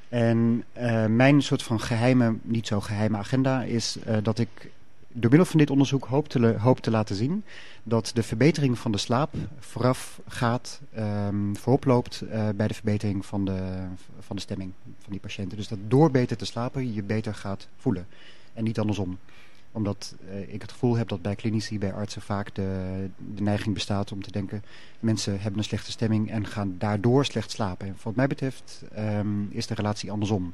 En 0.10 0.64
eh, 0.74 1.06
mijn 1.06 1.42
soort 1.42 1.64
van 1.64 1.80
geheime, 1.80 2.36
niet 2.42 2.68
zo 2.68 2.82
geheime 2.82 3.18
agenda 3.18 3.64
is 3.64 3.98
eh, 4.06 4.18
dat 4.24 4.40
ik 4.40 4.72
door 5.18 5.30
middel 5.30 5.46
van 5.46 5.60
dit 5.60 5.70
onderzoek 5.70 6.06
hoop 6.06 6.28
te, 6.28 6.56
hoop 6.60 6.80
te 6.80 6.92
laten 6.92 7.16
zien 7.16 7.44
dat 7.84 8.12
de 8.14 8.24
verbetering 8.24 8.80
van 8.80 8.92
de 8.92 8.98
slaap 8.98 9.34
vooraf 9.60 10.22
gaat, 10.28 10.82
ehm, 10.94 11.54
voorop 11.54 11.86
loopt 11.86 12.22
eh, 12.22 12.50
bij 12.56 12.68
de 12.68 12.74
verbetering 12.74 13.26
van 13.26 13.46
de, 13.46 13.86
van 14.20 14.36
de 14.36 14.42
stemming 14.42 14.72
van 14.84 15.12
die 15.12 15.20
patiënten. 15.20 15.58
Dus 15.58 15.68
dat 15.68 15.80
door 15.88 16.12
beter 16.12 16.38
te 16.38 16.46
slapen 16.46 16.94
je 16.94 17.04
beter 17.04 17.36
gaat 17.36 17.68
voelen 17.76 18.08
en 18.54 18.64
niet 18.64 18.80
andersom 18.80 19.18
omdat 19.72 20.16
eh, 20.30 20.54
ik 20.54 20.62
het 20.62 20.72
gevoel 20.72 20.96
heb 20.96 21.08
dat 21.08 21.22
bij 21.22 21.36
klinici, 21.36 21.80
bij 21.80 21.94
artsen 21.94 22.22
vaak 22.22 22.56
de, 22.56 23.10
de 23.36 23.42
neiging 23.42 23.74
bestaat 23.74 24.12
om 24.12 24.22
te 24.22 24.32
denken... 24.32 24.64
mensen 25.00 25.40
hebben 25.40 25.58
een 25.58 25.66
slechte 25.66 25.92
stemming 25.92 26.32
en 26.32 26.48
gaan 26.48 26.76
daardoor 26.78 27.26
slecht 27.26 27.52
slapen. 27.52 27.88
En 27.88 27.96
wat 28.04 28.16
mij 28.16 28.28
betreft 28.28 28.84
ehm, 28.94 29.44
is 29.50 29.68
de 29.68 29.74
relatie 29.74 30.12
andersom. 30.12 30.54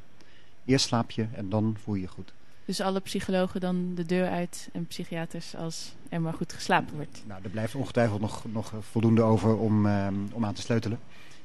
Eerst 0.64 0.86
slaap 0.86 1.10
je 1.10 1.26
en 1.32 1.48
dan 1.48 1.76
voel 1.82 1.94
je 1.94 2.00
je 2.00 2.08
goed. 2.08 2.32
Dus 2.64 2.80
alle 2.80 3.00
psychologen 3.00 3.60
dan 3.60 3.94
de 3.94 4.04
deur 4.06 4.28
uit 4.28 4.68
en 4.72 4.86
psychiaters 4.86 5.56
als 5.56 5.92
er 6.08 6.20
maar 6.20 6.32
goed 6.34 6.52
geslapen 6.52 6.94
wordt. 6.94 7.22
Nou, 7.26 7.40
er 7.42 7.50
blijft 7.50 7.74
ongetwijfeld 7.74 8.20
nog, 8.20 8.44
nog 8.52 8.72
voldoende 8.90 9.22
over 9.22 9.56
om, 9.56 9.86
ehm, 9.86 10.14
om 10.32 10.44
aan 10.44 10.54
te 10.54 10.60
sleutelen. 10.60 10.98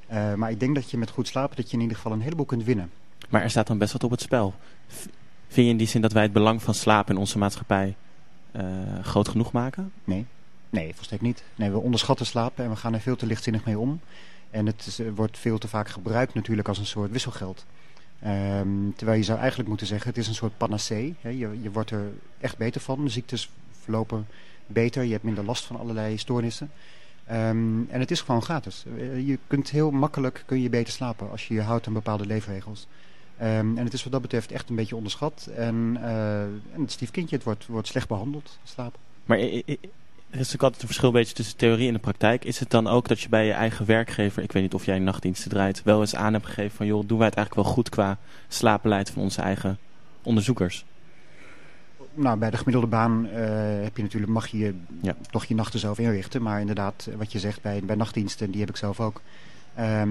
Eh, 0.06 0.34
maar 0.34 0.50
ik 0.50 0.60
denk 0.60 0.74
dat 0.74 0.90
je 0.90 0.96
met 0.98 1.10
goed 1.10 1.28
slapen 1.28 1.56
dat 1.56 1.70
je 1.70 1.76
in 1.76 1.82
ieder 1.82 1.96
geval 1.96 2.12
een 2.12 2.20
heleboel 2.20 2.44
kunt 2.46 2.64
winnen. 2.64 2.90
Maar 3.28 3.42
er 3.42 3.50
staat 3.50 3.66
dan 3.66 3.78
best 3.78 3.92
wat 3.92 4.04
op 4.04 4.10
het 4.10 4.20
spel. 4.20 4.54
V- 4.86 5.04
Vind 5.48 5.66
je 5.66 5.72
in 5.72 5.76
die 5.78 5.86
zin 5.86 6.00
dat 6.00 6.12
wij 6.12 6.22
het 6.22 6.32
belang 6.32 6.62
van 6.62 6.74
slaap 6.74 7.10
in 7.10 7.16
onze 7.16 7.38
maatschappij 7.38 7.96
eh, 8.52 8.64
groot 9.02 9.28
genoeg 9.28 9.52
maken? 9.52 9.92
Nee, 10.04 10.26
nee, 10.70 10.94
volstrekt 10.94 11.22
niet. 11.22 11.42
Nee, 11.54 11.70
we 11.70 11.78
onderschatten 11.78 12.26
slaap 12.26 12.58
en 12.58 12.70
we 12.70 12.76
gaan 12.76 12.94
er 12.94 13.00
veel 13.00 13.16
te 13.16 13.26
lichtzinnig 13.26 13.64
mee 13.64 13.78
om. 13.78 14.00
En 14.50 14.66
het 14.66 14.86
is, 14.86 14.98
eh, 14.98 15.06
wordt 15.14 15.38
veel 15.38 15.58
te 15.58 15.68
vaak 15.68 15.88
gebruikt 15.88 16.34
natuurlijk 16.34 16.68
als 16.68 16.78
een 16.78 16.86
soort 16.86 17.10
wisselgeld. 17.10 17.64
Ehm, 18.20 18.90
terwijl 18.96 19.18
je 19.18 19.24
zou 19.24 19.38
eigenlijk 19.38 19.68
moeten 19.68 19.86
zeggen, 19.86 20.08
het 20.08 20.18
is 20.18 20.28
een 20.28 20.34
soort 20.34 20.56
panacee. 20.56 21.14
Hè? 21.20 21.28
Je, 21.28 21.58
je 21.62 21.70
wordt 21.70 21.90
er 21.90 22.10
echt 22.40 22.56
beter 22.56 22.80
van. 22.80 23.04
De 23.04 23.10
ziektes 23.10 23.50
verlopen 23.80 24.26
beter. 24.66 25.02
Je 25.02 25.12
hebt 25.12 25.24
minder 25.24 25.44
last 25.44 25.64
van 25.64 25.78
allerlei 25.78 26.18
stoornissen. 26.18 26.70
Ehm, 27.26 27.80
en 27.88 28.00
het 28.00 28.10
is 28.10 28.20
gewoon 28.20 28.42
gratis. 28.42 28.84
Eh, 28.98 29.26
Je 29.26 29.38
kunt 29.46 29.70
heel 29.70 29.90
makkelijk 29.90 30.42
kun 30.46 30.60
je 30.60 30.68
beter 30.68 30.92
slapen 30.92 31.30
als 31.30 31.48
je 31.48 31.54
je 31.54 31.62
houdt 31.62 31.86
aan 31.86 31.92
bepaalde 31.92 32.26
leefregels. 32.26 32.86
Ehm, 33.36 33.76
en 33.76 33.84
het 33.84 33.92
is 33.92 34.02
wat 34.02 34.12
dat 34.12 34.22
betreft 34.22 34.52
echt 34.52 34.68
een 34.68 34.76
beetje 34.76 34.96
onderschat. 34.96 35.48
En, 35.56 35.98
eh, 36.02 36.42
en 36.42 36.80
het 36.80 36.92
stiefkindje, 36.92 37.36
het 37.36 37.44
wordt, 37.44 37.66
wordt 37.66 37.88
slecht 37.88 38.08
behandeld, 38.08 38.58
slapen. 38.64 39.00
Maar 39.24 39.38
er 40.30 40.34
is 40.34 40.38
natuurlijk 40.38 40.62
altijd 40.62 40.82
een 40.82 40.88
verschil 40.88 41.10
beetje 41.10 41.34
tussen 41.34 41.56
theorie 41.56 41.86
en 41.86 41.92
de 41.92 41.98
praktijk. 41.98 42.44
Is 42.44 42.58
het 42.58 42.70
dan 42.70 42.86
ook 42.86 43.08
dat 43.08 43.20
je 43.20 43.28
bij 43.28 43.46
je 43.46 43.52
eigen 43.52 43.86
werkgever, 43.86 44.42
ik 44.42 44.52
weet 44.52 44.62
niet 44.62 44.74
of 44.74 44.84
jij 44.84 44.98
nachtdiensten 44.98 45.50
draait, 45.50 45.82
wel 45.82 46.00
eens 46.00 46.14
aan 46.14 46.32
hebt 46.32 46.46
gegeven 46.46 46.76
van 46.76 46.86
joh, 46.86 47.08
doen 47.08 47.18
wij 47.18 47.26
het 47.26 47.36
eigenlijk 47.36 47.66
wel 47.66 47.76
goed 47.76 47.88
qua 47.88 48.18
slaapbeleid 48.48 49.10
van 49.10 49.22
onze 49.22 49.42
eigen 49.42 49.78
onderzoekers? 50.22 50.84
Nou, 52.14 52.38
bij 52.38 52.50
de 52.50 52.56
gemiddelde 52.56 52.86
baan 52.86 53.28
eh, 53.28 53.82
heb 53.82 53.96
je 53.96 54.02
natuurlijk, 54.02 54.32
mag 54.32 54.46
je 54.46 54.74
Ja. 55.00 55.16
toch 55.30 55.44
je 55.44 55.54
nachten 55.54 55.78
zelf 55.80 55.98
inrichten. 55.98 56.42
Maar 56.42 56.60
inderdaad, 56.60 57.06
eh, 57.10 57.16
wat 57.16 57.32
je 57.32 57.38
zegt 57.38 57.62
bij, 57.62 57.80
bij 57.84 57.96
nachtdiensten, 57.96 58.50
die 58.50 58.60
heb 58.60 58.68
ik 58.68 58.76
zelf 58.76 59.00
ook. 59.00 59.20
Ehm, 59.74 60.08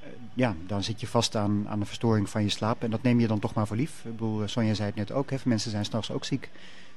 eh, 0.00 0.08
ja, 0.34 0.54
dan 0.66 0.82
zit 0.82 1.00
je 1.00 1.06
vast 1.06 1.36
aan, 1.36 1.66
aan 1.68 1.78
de 1.78 1.86
verstoring 1.86 2.30
van 2.30 2.42
je 2.42 2.48
slaap. 2.48 2.82
En 2.82 2.90
dat 2.90 3.02
neem 3.02 3.20
je 3.20 3.26
dan 3.26 3.38
toch 3.38 3.54
maar 3.54 3.66
voor 3.66 3.76
lief. 3.76 4.04
Ik 4.04 4.10
bedoel, 4.10 4.48
Sonja 4.48 4.74
zei 4.74 4.88
het 4.88 4.96
net 4.96 5.12
ook, 5.12 5.30
hè, 5.30 5.36
mensen 5.44 5.70
zijn 5.70 5.84
s'nachts 5.84 6.10
ook 6.10 6.24
ziek. 6.24 6.50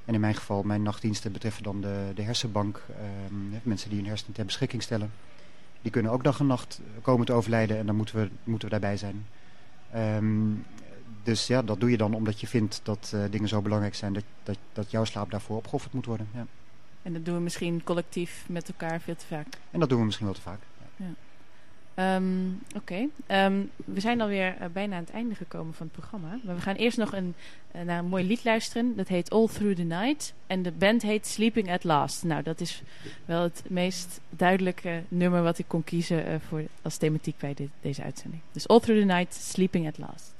En 0.05 0.13
in 0.13 0.19
mijn 0.19 0.35
geval, 0.35 0.63
mijn 0.63 0.83
nachtdiensten 0.83 1.31
betreffen 1.31 1.63
dan 1.63 1.81
de, 1.81 2.11
de 2.15 2.21
hersenbank. 2.21 2.81
ehm, 2.89 3.59
mensen 3.63 3.89
die 3.89 3.99
hun 3.99 4.07
hersenen 4.07 4.33
ter 4.33 4.45
beschikking 4.45 4.83
stellen. 4.83 5.11
Die 5.81 5.91
kunnen 5.91 6.11
ook 6.11 6.23
dag 6.23 6.39
en 6.39 6.47
nacht 6.47 6.81
komen 7.01 7.25
te 7.25 7.33
overlijden 7.33 7.77
en 7.77 7.85
dan 7.85 7.95
moeten 7.95 8.15
we, 8.15 8.29
moeten 8.43 8.69
we 8.69 8.79
daarbij 8.79 8.97
zijn. 8.97 9.25
Ehm, 9.91 10.51
dus 11.23 11.47
ja, 11.47 11.61
dat 11.61 11.79
doe 11.79 11.89
je 11.89 11.97
dan 11.97 12.13
omdat 12.13 12.39
je 12.39 12.47
vindt 12.47 12.79
dat 12.83 13.11
eh, 13.13 13.21
dingen 13.29 13.47
zo 13.47 13.61
belangrijk 13.61 13.95
zijn 13.95 14.13
dat, 14.13 14.23
dat, 14.43 14.57
dat 14.73 14.91
jouw 14.91 15.03
slaap 15.03 15.31
daarvoor 15.31 15.57
opgeofferd 15.57 15.93
moet 15.93 16.05
worden. 16.05 16.27
Ja. 16.33 16.45
En 17.01 17.13
dat 17.13 17.25
doen 17.25 17.35
we 17.35 17.41
misschien 17.41 17.83
collectief 17.83 18.45
met 18.47 18.67
elkaar 18.67 19.01
veel 19.01 19.15
te 19.15 19.25
vaak. 19.25 19.47
En 19.71 19.79
dat 19.79 19.89
doen 19.89 19.99
we 19.99 20.05
misschien 20.05 20.25
wel 20.25 20.35
te 20.35 20.41
vaak. 20.41 20.59
Ehm, 21.95 22.23
Oké, 22.75 23.07
Ehm, 23.27 23.61
we 23.85 23.99
zijn 23.99 24.21
alweer 24.21 24.55
uh, 24.61 24.67
bijna 24.73 24.95
aan 24.95 25.03
het 25.03 25.11
einde 25.11 25.35
gekomen 25.35 25.73
van 25.73 25.85
het 25.85 25.95
programma. 25.95 26.39
Maar 26.43 26.55
we 26.55 26.61
gaan 26.61 26.75
eerst 26.75 26.97
nog 26.97 27.13
een, 27.13 27.35
uh, 27.75 27.81
naar 27.81 27.99
een 27.99 28.05
mooi 28.05 28.27
lied 28.27 28.43
luisteren. 28.43 28.95
Dat 28.95 29.07
heet 29.07 29.29
All 29.29 29.47
Through 29.47 29.75
the 29.75 29.83
Night. 29.83 30.33
En 30.47 30.61
de 30.61 30.71
band 30.71 31.01
heet 31.01 31.27
Sleeping 31.27 31.71
at 31.71 31.83
Last. 31.83 32.23
Nou, 32.23 32.43
dat 32.43 32.59
is 32.59 32.81
wel 33.25 33.41
het 33.41 33.63
meest 33.67 34.19
duidelijke 34.29 35.03
nummer 35.07 35.43
wat 35.43 35.57
ik 35.57 35.65
kon 35.67 35.83
kiezen 35.83 36.27
uh, 36.27 36.35
voor, 36.47 36.63
als 36.81 36.97
thematiek 36.97 37.37
bij 37.37 37.55
deze 37.81 38.03
uitzending. 38.03 38.41
Dus 38.51 38.67
All 38.67 38.79
Through 38.79 39.01
the 39.01 39.07
Night, 39.13 39.33
Sleeping 39.33 39.87
at 39.87 39.97
Last. 39.97 40.33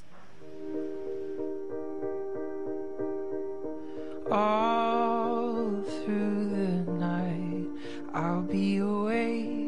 All 4.30 5.84
through 6.04 6.50
the 6.50 6.92
night, 7.00 7.68
I'll 8.14 8.42
be 8.42 8.82
awake 8.82 9.65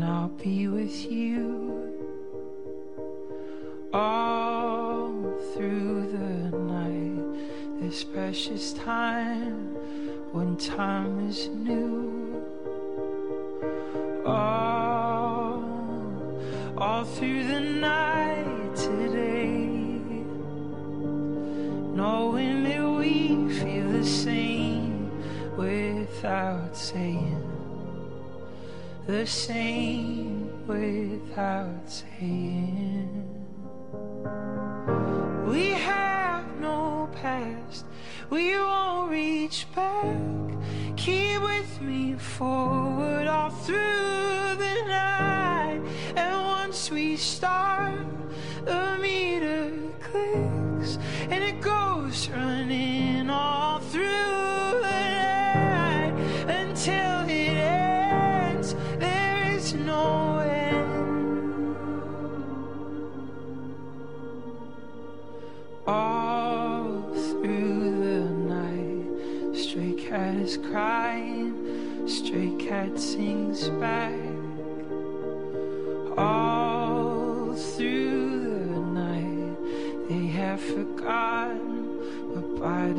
and 0.00 0.04
I'll 0.04 0.28
be 0.28 0.68
with 0.68 1.10
you. 1.10 1.92
All 3.92 5.10
through 5.54 6.12
the 6.12 6.56
night, 6.56 7.80
this 7.80 8.04
precious 8.04 8.74
time 8.74 9.74
when 10.30 10.56
time 10.56 11.28
is 11.28 11.48
new. 11.48 12.46
All, 14.24 15.64
all 16.78 17.04
through 17.04 17.44
the 17.48 17.60
night 17.60 18.76
today, 18.76 19.98
knowing 21.98 22.62
that 22.62 22.88
we 22.88 23.52
feel 23.52 23.90
the 23.90 24.06
same 24.06 25.10
without 25.56 26.76
saying 26.76 27.37
the 29.08 29.26
same 29.26 30.50
without 30.66 31.88
saying. 31.88 33.24
We 35.46 35.70
have 35.70 36.44
no 36.60 37.08
past, 37.14 37.86
we 38.28 38.54
won't 38.58 39.10
reach 39.10 39.66
back. 39.74 40.14
Keep 40.98 41.40
with 41.40 41.80
me 41.80 42.16
forward 42.16 43.26
all 43.26 43.48
through 43.48 44.56
the 44.64 44.76
night. 44.86 45.80
And 46.14 46.44
once 46.44 46.90
we 46.90 47.16
start, 47.16 47.67
forgotten 80.58 82.60
by 82.60 82.92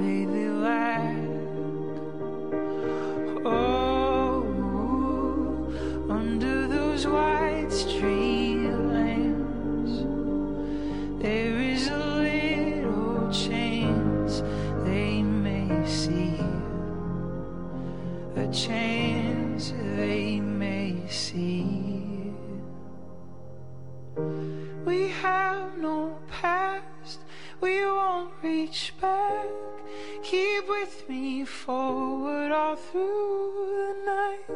forward 31.70 32.52
all 32.52 32.76
through 32.76 33.54
the 33.78 33.94
night. 34.04 34.50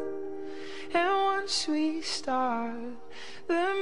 And 0.92 1.10
once 1.36 1.68
we 1.68 2.02
start, 2.02 2.74
the 3.46 3.73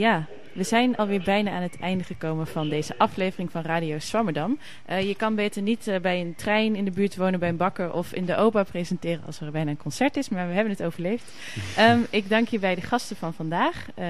Ja, 0.00 0.26
we 0.52 0.62
zijn 0.62 0.96
alweer 0.96 1.22
bijna 1.22 1.50
aan 1.50 1.62
het 1.62 1.78
einde 1.80 2.04
gekomen 2.04 2.46
van 2.46 2.68
deze 2.68 2.94
aflevering 2.98 3.50
van 3.50 3.62
Radio 3.62 3.98
Swammerdam. 3.98 4.58
Uh, 4.90 5.02
je 5.02 5.14
kan 5.14 5.34
beter 5.34 5.62
niet 5.62 5.86
uh, 5.86 5.98
bij 5.98 6.20
een 6.20 6.34
trein 6.34 6.76
in 6.76 6.84
de 6.84 6.90
buurt 6.90 7.16
wonen, 7.16 7.40
bij 7.40 7.48
een 7.48 7.56
bakker 7.56 7.92
of 7.92 8.12
in 8.12 8.24
de 8.24 8.36
OPA 8.36 8.62
presenteren 8.62 9.22
als 9.26 9.40
er 9.40 9.50
bijna 9.50 9.70
een 9.70 9.76
concert 9.76 10.16
is, 10.16 10.28
maar 10.28 10.48
we 10.48 10.54
hebben 10.54 10.72
het 10.72 10.82
overleefd. 10.82 11.32
Um, 11.78 12.06
ik 12.20 12.28
dank 12.28 12.48
je 12.48 12.58
bij 12.58 12.74
de 12.74 12.80
gasten 12.80 13.16
van 13.16 13.34
vandaag, 13.34 13.86
uh, 13.98 14.06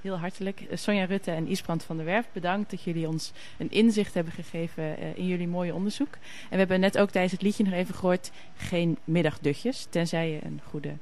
heel 0.00 0.18
hartelijk. 0.18 0.62
Sonja 0.72 1.04
Rutte 1.04 1.30
en 1.30 1.46
Isbrand 1.46 1.84
van 1.84 1.96
der 1.96 2.06
Werf, 2.06 2.26
bedankt 2.32 2.70
dat 2.70 2.82
jullie 2.82 3.08
ons 3.08 3.32
een 3.58 3.70
inzicht 3.70 4.14
hebben 4.14 4.32
gegeven 4.32 5.16
in 5.16 5.26
jullie 5.26 5.48
mooie 5.48 5.74
onderzoek. 5.74 6.12
En 6.14 6.50
we 6.50 6.56
hebben 6.56 6.80
net 6.80 6.98
ook 6.98 7.10
tijdens 7.10 7.32
het 7.32 7.42
liedje 7.42 7.64
nog 7.64 7.72
even 7.72 7.94
gehoord, 7.94 8.30
geen 8.56 8.98
middagdutjes, 9.04 9.86
tenzij 9.90 10.30
je 10.30 10.38
een 10.44 10.60
goede 10.68 10.92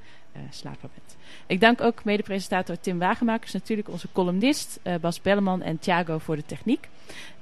bent. 0.81 1.17
Ik 1.47 1.61
dank 1.61 1.81
ook 1.81 2.05
mede-presentator 2.05 2.81
Tim 2.81 2.99
Wagemakers, 2.99 3.53
natuurlijk 3.53 3.89
onze 3.89 4.09
columnist 4.13 4.81
uh, 4.83 4.95
Bas 5.01 5.21
Belleman 5.21 5.63
en 5.63 5.79
Thiago 5.79 6.19
voor 6.19 6.37
de 6.37 6.47
techniek. 6.47 6.89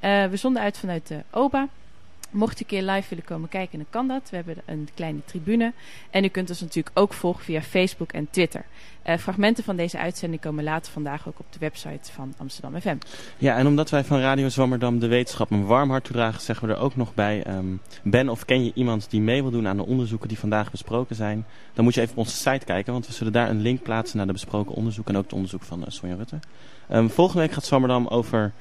Uh, 0.00 0.26
we 0.26 0.36
zonden 0.36 0.62
uit 0.62 0.78
vanuit 0.78 1.06
de 1.06 1.22
OBA. 1.30 1.68
Mocht 2.30 2.60
u 2.60 2.62
een 2.62 2.66
keer 2.66 2.82
live 2.82 3.08
willen 3.08 3.24
komen 3.24 3.48
kijken, 3.48 3.78
dan 3.78 3.86
kan 3.90 4.08
dat. 4.08 4.30
We 4.30 4.36
hebben 4.36 4.56
een 4.64 4.88
kleine 4.94 5.24
tribune. 5.24 5.72
En 6.10 6.24
u 6.24 6.28
kunt 6.28 6.48
ons 6.48 6.60
natuurlijk 6.60 6.98
ook 6.98 7.12
volgen 7.12 7.44
via 7.44 7.62
Facebook 7.62 8.12
en 8.12 8.28
Twitter. 8.30 8.64
Uh, 9.06 9.16
fragmenten 9.16 9.64
van 9.64 9.76
deze 9.76 9.98
uitzending 9.98 10.40
komen 10.40 10.64
later 10.64 10.92
vandaag 10.92 11.28
ook 11.28 11.38
op 11.38 11.46
de 11.50 11.58
website 11.58 12.12
van 12.12 12.34
Amsterdam 12.36 12.80
FM. 12.80 12.96
Ja, 13.38 13.56
en 13.56 13.66
omdat 13.66 13.90
wij 13.90 14.04
van 14.04 14.20
Radio 14.20 14.48
Zwammerdam 14.48 14.98
de 14.98 15.06
wetenschap 15.06 15.50
een 15.50 15.66
warm 15.66 15.90
hart 15.90 16.04
toedragen, 16.04 16.40
zeggen 16.40 16.68
we 16.68 16.74
er 16.74 16.80
ook 16.80 16.96
nog 16.96 17.14
bij. 17.14 17.46
Um, 17.46 17.80
ben 18.02 18.28
of 18.28 18.44
ken 18.44 18.64
je 18.64 18.72
iemand 18.74 19.10
die 19.10 19.20
mee 19.20 19.42
wil 19.42 19.50
doen 19.50 19.68
aan 19.68 19.76
de 19.76 19.86
onderzoeken 19.86 20.28
die 20.28 20.38
vandaag 20.38 20.70
besproken 20.70 21.16
zijn? 21.16 21.46
Dan 21.72 21.84
moet 21.84 21.94
je 21.94 22.00
even 22.00 22.12
op 22.12 22.18
onze 22.18 22.36
site 22.36 22.64
kijken, 22.64 22.92
want 22.92 23.06
we 23.06 23.12
zullen 23.12 23.32
daar 23.32 23.50
een 23.50 23.60
link 23.60 23.82
plaatsen 23.82 24.16
naar 24.16 24.26
de 24.26 24.32
besproken 24.32 24.74
onderzoeken 24.74 25.12
en 25.12 25.18
ook 25.18 25.26
het 25.26 25.34
onderzoek 25.34 25.62
van 25.62 25.80
uh, 25.80 25.86
Sonja 25.88 26.14
Rutte. 26.14 26.38
Um, 26.92 27.10
volgende 27.10 27.42
week 27.42 27.52
gaat 27.52 27.64
Zwammerdam 27.64 28.06
over 28.06 28.52